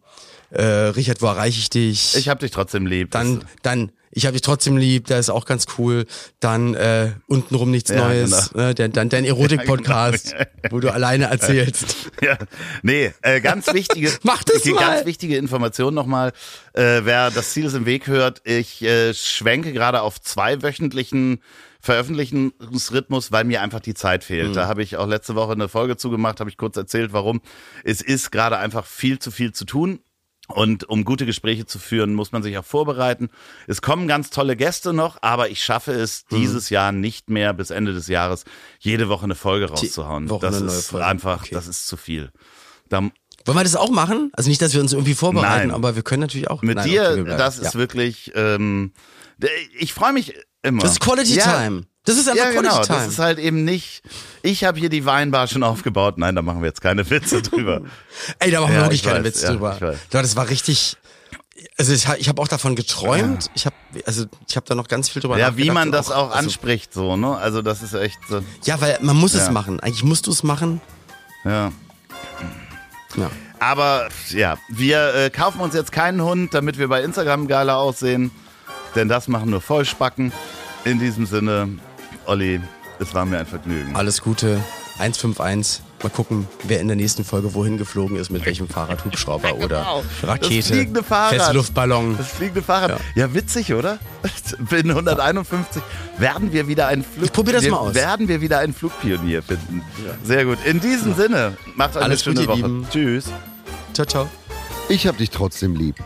äh, 0.50 0.64
Richard, 0.64 1.22
wo 1.22 1.26
erreiche 1.26 1.60
ich 1.60 1.70
dich? 1.70 2.16
Ich 2.16 2.28
hab 2.28 2.40
dich 2.40 2.50
trotzdem 2.50 2.84
lieb. 2.86 3.12
Dann, 3.12 3.44
dann, 3.62 3.92
ich 4.12 4.26
habe 4.26 4.32
dich 4.32 4.42
trotzdem 4.42 4.76
lieb, 4.76 5.06
der 5.06 5.18
ist 5.18 5.30
auch 5.30 5.44
ganz 5.44 5.66
cool. 5.78 6.06
Dann 6.40 6.74
äh, 6.74 7.12
untenrum 7.26 7.70
nichts 7.70 7.90
Ja, 7.90 8.08
Neues, 8.08 8.52
ne? 8.54 8.74
dann, 8.74 8.92
dann 8.92 9.08
dein 9.08 9.24
Erotik-Podcast, 9.24 10.34
wo 10.70 10.80
du 10.80 10.92
alleine 10.92 11.26
erzählst. 11.26 11.96
Ja, 12.22 12.36
nee, 12.82 13.12
äh, 13.22 13.40
ganz 13.40 13.72
wichtige, 13.72 14.12
Mach 14.24 14.44
das 14.44 14.62
die 14.62 14.72
mal. 14.72 14.80
ganz 14.80 15.06
wichtige 15.06 15.36
Information 15.38 15.94
nochmal, 15.94 16.32
äh, 16.74 17.00
wer 17.04 17.30
das 17.30 17.52
Ziel 17.52 17.64
ist 17.64 17.72
im 17.74 17.86
Weg 17.86 18.08
hört, 18.08 18.42
ich 18.44 18.82
äh, 18.82 19.14
schwenke 19.14 19.72
gerade 19.72 20.02
auf 20.02 20.20
zwei 20.20 20.60
wöchentlichen 20.62 21.40
Veröffentlichungsrhythmus, 21.80 23.32
weil 23.32 23.44
mir 23.44 23.62
einfach 23.62 23.80
die 23.80 23.94
Zeit 23.94 24.24
fehlt. 24.24 24.50
Mhm. 24.50 24.52
Da 24.54 24.66
habe 24.68 24.82
ich 24.82 24.96
auch 24.96 25.06
letzte 25.06 25.34
Woche 25.34 25.52
eine 25.52 25.68
Folge 25.68 25.96
zugemacht, 25.96 26.40
habe 26.40 26.50
ich 26.50 26.56
kurz 26.58 26.76
erzählt, 26.76 27.12
warum. 27.12 27.40
Es 27.84 28.02
ist 28.02 28.30
gerade 28.30 28.58
einfach 28.58 28.84
viel 28.84 29.18
zu 29.18 29.30
viel 29.30 29.52
zu 29.52 29.64
tun. 29.64 30.00
Und 30.50 30.84
um 30.88 31.04
gute 31.04 31.26
Gespräche 31.26 31.66
zu 31.66 31.78
führen, 31.78 32.14
muss 32.14 32.32
man 32.32 32.42
sich 32.42 32.56
auch 32.58 32.64
vorbereiten. 32.64 33.28
Es 33.66 33.82
kommen 33.82 34.08
ganz 34.08 34.30
tolle 34.30 34.56
Gäste 34.56 34.92
noch, 34.92 35.18
aber 35.22 35.48
ich 35.50 35.62
schaffe 35.64 35.92
es 35.92 36.24
Mhm. 36.30 36.36
dieses 36.36 36.70
Jahr 36.70 36.92
nicht 36.92 37.30
mehr 37.30 37.52
bis 37.54 37.70
Ende 37.70 37.92
des 37.92 38.08
Jahres 38.08 38.44
jede 38.78 39.08
Woche 39.08 39.24
eine 39.24 39.34
Folge 39.34 39.68
rauszuhauen. 39.70 40.28
Woche 40.28 40.40
das 40.46 40.60
ist 40.60 40.94
einfach, 40.94 41.42
Okay. 41.42 41.54
das 41.54 41.66
ist 41.68 41.86
zu 41.86 41.96
viel. 41.96 42.30
Da, 42.88 43.00
Wollen 43.00 43.56
wir 43.58 43.62
das 43.64 43.76
auch 43.76 43.90
machen? 43.90 44.30
Also 44.34 44.50
nicht, 44.50 44.60
dass 44.60 44.74
wir 44.74 44.80
uns 44.82 44.92
irgendwie 44.92 45.14
vorbereiten, 45.14 45.68
Nein. 45.68 45.70
aber 45.70 45.96
wir 45.96 46.02
können 46.02 46.20
natürlich 46.20 46.50
auch. 46.50 46.60
mit 46.62 46.76
Nein, 46.76 46.88
dir, 46.88 47.16
okay, 47.20 47.36
das 47.38 47.58
ist 47.58 47.72
ja. 47.74 47.80
wirklich, 47.80 48.32
ähm, 48.34 48.92
ich 49.78 49.94
freue 49.94 50.12
mich 50.12 50.34
immer. 50.62 50.82
Das 50.82 50.92
ist 50.92 51.00
Quality 51.00 51.34
ja, 51.36 51.62
Time. 51.62 51.84
Das 52.10 52.18
ist 52.18 52.28
einfach 52.28 52.44
Ja, 52.44 52.50
Quality 52.50 52.68
genau. 52.74 52.82
Time. 52.84 52.98
Das 52.98 53.08
ist 53.08 53.18
halt 53.18 53.38
eben 53.38 53.64
nicht, 53.64 54.02
ich 54.42 54.64
habe 54.64 54.78
hier 54.78 54.88
die 54.88 55.04
Weinbar 55.06 55.46
schon 55.46 55.62
aufgebaut. 55.62 56.18
Nein, 56.18 56.34
da 56.36 56.42
machen 56.42 56.60
wir 56.60 56.68
jetzt 56.68 56.80
keine 56.80 57.08
Witze 57.08 57.42
drüber. 57.42 57.82
Ey, 58.38 58.50
da 58.50 58.60
machen 58.60 58.70
wir 58.72 58.76
Ja, 58.78 58.84
wirklich 58.86 59.00
ich 59.00 59.06
keine 59.06 59.20
weiß, 59.20 59.26
Witze 59.26 59.44
ja, 59.46 59.52
drüber. 59.52 59.74
ich 59.76 59.80
weiß. 59.82 59.98
Ja, 60.12 60.22
das 60.22 60.36
war 60.36 60.48
richtig. 60.48 60.96
Also 61.78 61.92
ich, 61.92 62.06
ich 62.18 62.28
habe 62.28 62.40
auch 62.40 62.48
davon 62.48 62.74
geträumt. 62.74 63.50
Ich 63.54 63.66
habe 63.66 63.76
also 64.06 64.24
ich 64.48 64.56
habe 64.56 64.66
da 64.66 64.74
noch 64.74 64.88
ganz 64.88 65.08
viel 65.10 65.20
drüber 65.20 65.36
Ja, 65.38 65.48
nachgedacht. 65.50 65.66
wie 65.66 65.70
man 65.72 65.92
das 65.92 66.10
auch 66.10 66.30
also, 66.30 66.38
anspricht, 66.38 66.92
so, 66.94 67.16
ne? 67.16 67.36
Also 67.36 67.60
das 67.62 67.82
ist 67.82 67.92
echt 67.94 68.18
so, 68.28 68.42
Ja, 68.64 68.80
weil 68.80 68.98
man 69.02 69.16
muss 69.16 69.34
es 69.34 69.46
Ja. 69.46 69.52
machen. 69.52 69.78
Eigentlich 69.80 70.04
musst 70.04 70.26
du 70.26 70.30
es 70.30 70.42
machen. 70.42 70.80
ja. 71.44 71.70
Ja. 73.16 73.30
Aber 73.58 74.08
ja, 74.30 74.56
wir 74.68 75.14
äh, 75.14 75.30
kaufen 75.30 75.60
uns 75.60 75.74
jetzt 75.74 75.92
keinen 75.92 76.22
Hund, 76.22 76.54
damit 76.54 76.78
wir 76.78 76.88
bei 76.88 77.02
Instagram 77.02 77.46
geiler 77.46 77.76
aussehen. 77.76 78.30
Denn 78.94 79.08
das 79.08 79.28
machen 79.28 79.50
nur 79.50 79.60
Vollspacken. 79.60 80.32
In 80.84 80.98
diesem 80.98 81.26
Sinne, 81.26 81.68
Olli, 82.30 82.60
es 83.00 83.12
war 83.12 83.24
mir 83.24 83.38
ein 83.40 83.46
Vergnügen. 83.46 83.96
Alles 83.96 84.22
Gute. 84.22 84.60
151. 85.00 85.82
Mal 86.00 86.10
gucken, 86.10 86.46
wer 86.62 86.80
in 86.80 86.86
der 86.86 86.96
nächsten 86.96 87.24
Folge 87.24 87.54
wohin 87.54 87.76
geflogen 87.76 88.16
ist, 88.16 88.30
mit 88.30 88.46
welchem 88.46 88.68
Fahrrad, 88.68 89.04
Hubschrauber 89.04 89.56
oder 89.56 89.80
Genau. 89.80 90.04
Rakete. 90.22 90.56
Das 90.58 90.66
fliegende 90.68 91.02
Fahrrad. 91.02 91.34
Festluftballon. 91.40 92.16
Das 92.16 92.28
fliegende 92.28 92.62
Fahrrad. 92.62 93.00
Ja, 93.16 93.34
witzig, 93.34 93.74
oder? 93.74 93.98
In 94.70 94.90
151 94.90 95.82
werden 96.18 96.52
wir 96.52 96.68
wieder 96.68 96.86
einen 96.86 97.02
Flug 97.02 97.24
Ich 97.24 97.32
probier 97.32 97.54
das 97.54 97.64
wir, 97.64 97.72
mal 97.72 97.78
aus. 97.78 97.94
Werden 97.94 98.28
wir 98.28 98.40
wieder 98.40 98.60
einen 98.60 98.74
Flugpionier 98.74 99.42
finden. 99.42 99.82
Sehr 100.22 100.44
gut. 100.44 100.58
In 100.64 100.78
diesem 100.80 101.14
Sinne, 101.16 101.56
macht 101.74 101.96
euch 101.96 102.02
Alles 102.04 102.24
eine 102.26 102.36
schöne 102.36 102.46
Gute, 102.46 102.58
ihr 102.58 102.62
Woche. 102.62 102.72
Lieben. 102.72 102.86
Tschüss. 102.92 103.24
Ciao, 103.92 104.06
ciao. 104.06 104.28
Ich 104.88 105.06
hab 105.08 105.18
dich 105.18 105.30
trotzdem 105.30 105.74
lieb. 105.74 105.96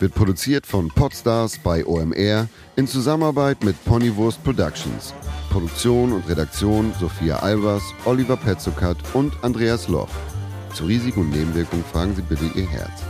Wird 0.00 0.14
produziert 0.14 0.66
von 0.66 0.88
Podstars 0.88 1.58
bei 1.62 1.86
OMR 1.86 2.48
in 2.76 2.88
Zusammenarbeit 2.88 3.62
mit 3.62 3.84
Ponywurst 3.84 4.42
Productions. 4.42 5.14
Produktion 5.58 6.12
und 6.12 6.28
Redaktion 6.28 6.94
Sophia 7.00 7.40
Albers, 7.40 7.82
Oliver 8.04 8.36
Petzokat 8.36 8.96
und 9.12 9.32
Andreas 9.42 9.88
Loch. 9.88 10.08
Zu 10.72 10.84
Risiken 10.84 11.22
und 11.22 11.30
Nebenwirkungen 11.30 11.82
fragen 11.82 12.14
Sie 12.14 12.22
bitte 12.22 12.44
Ihr 12.54 12.68
Herz. 12.68 13.07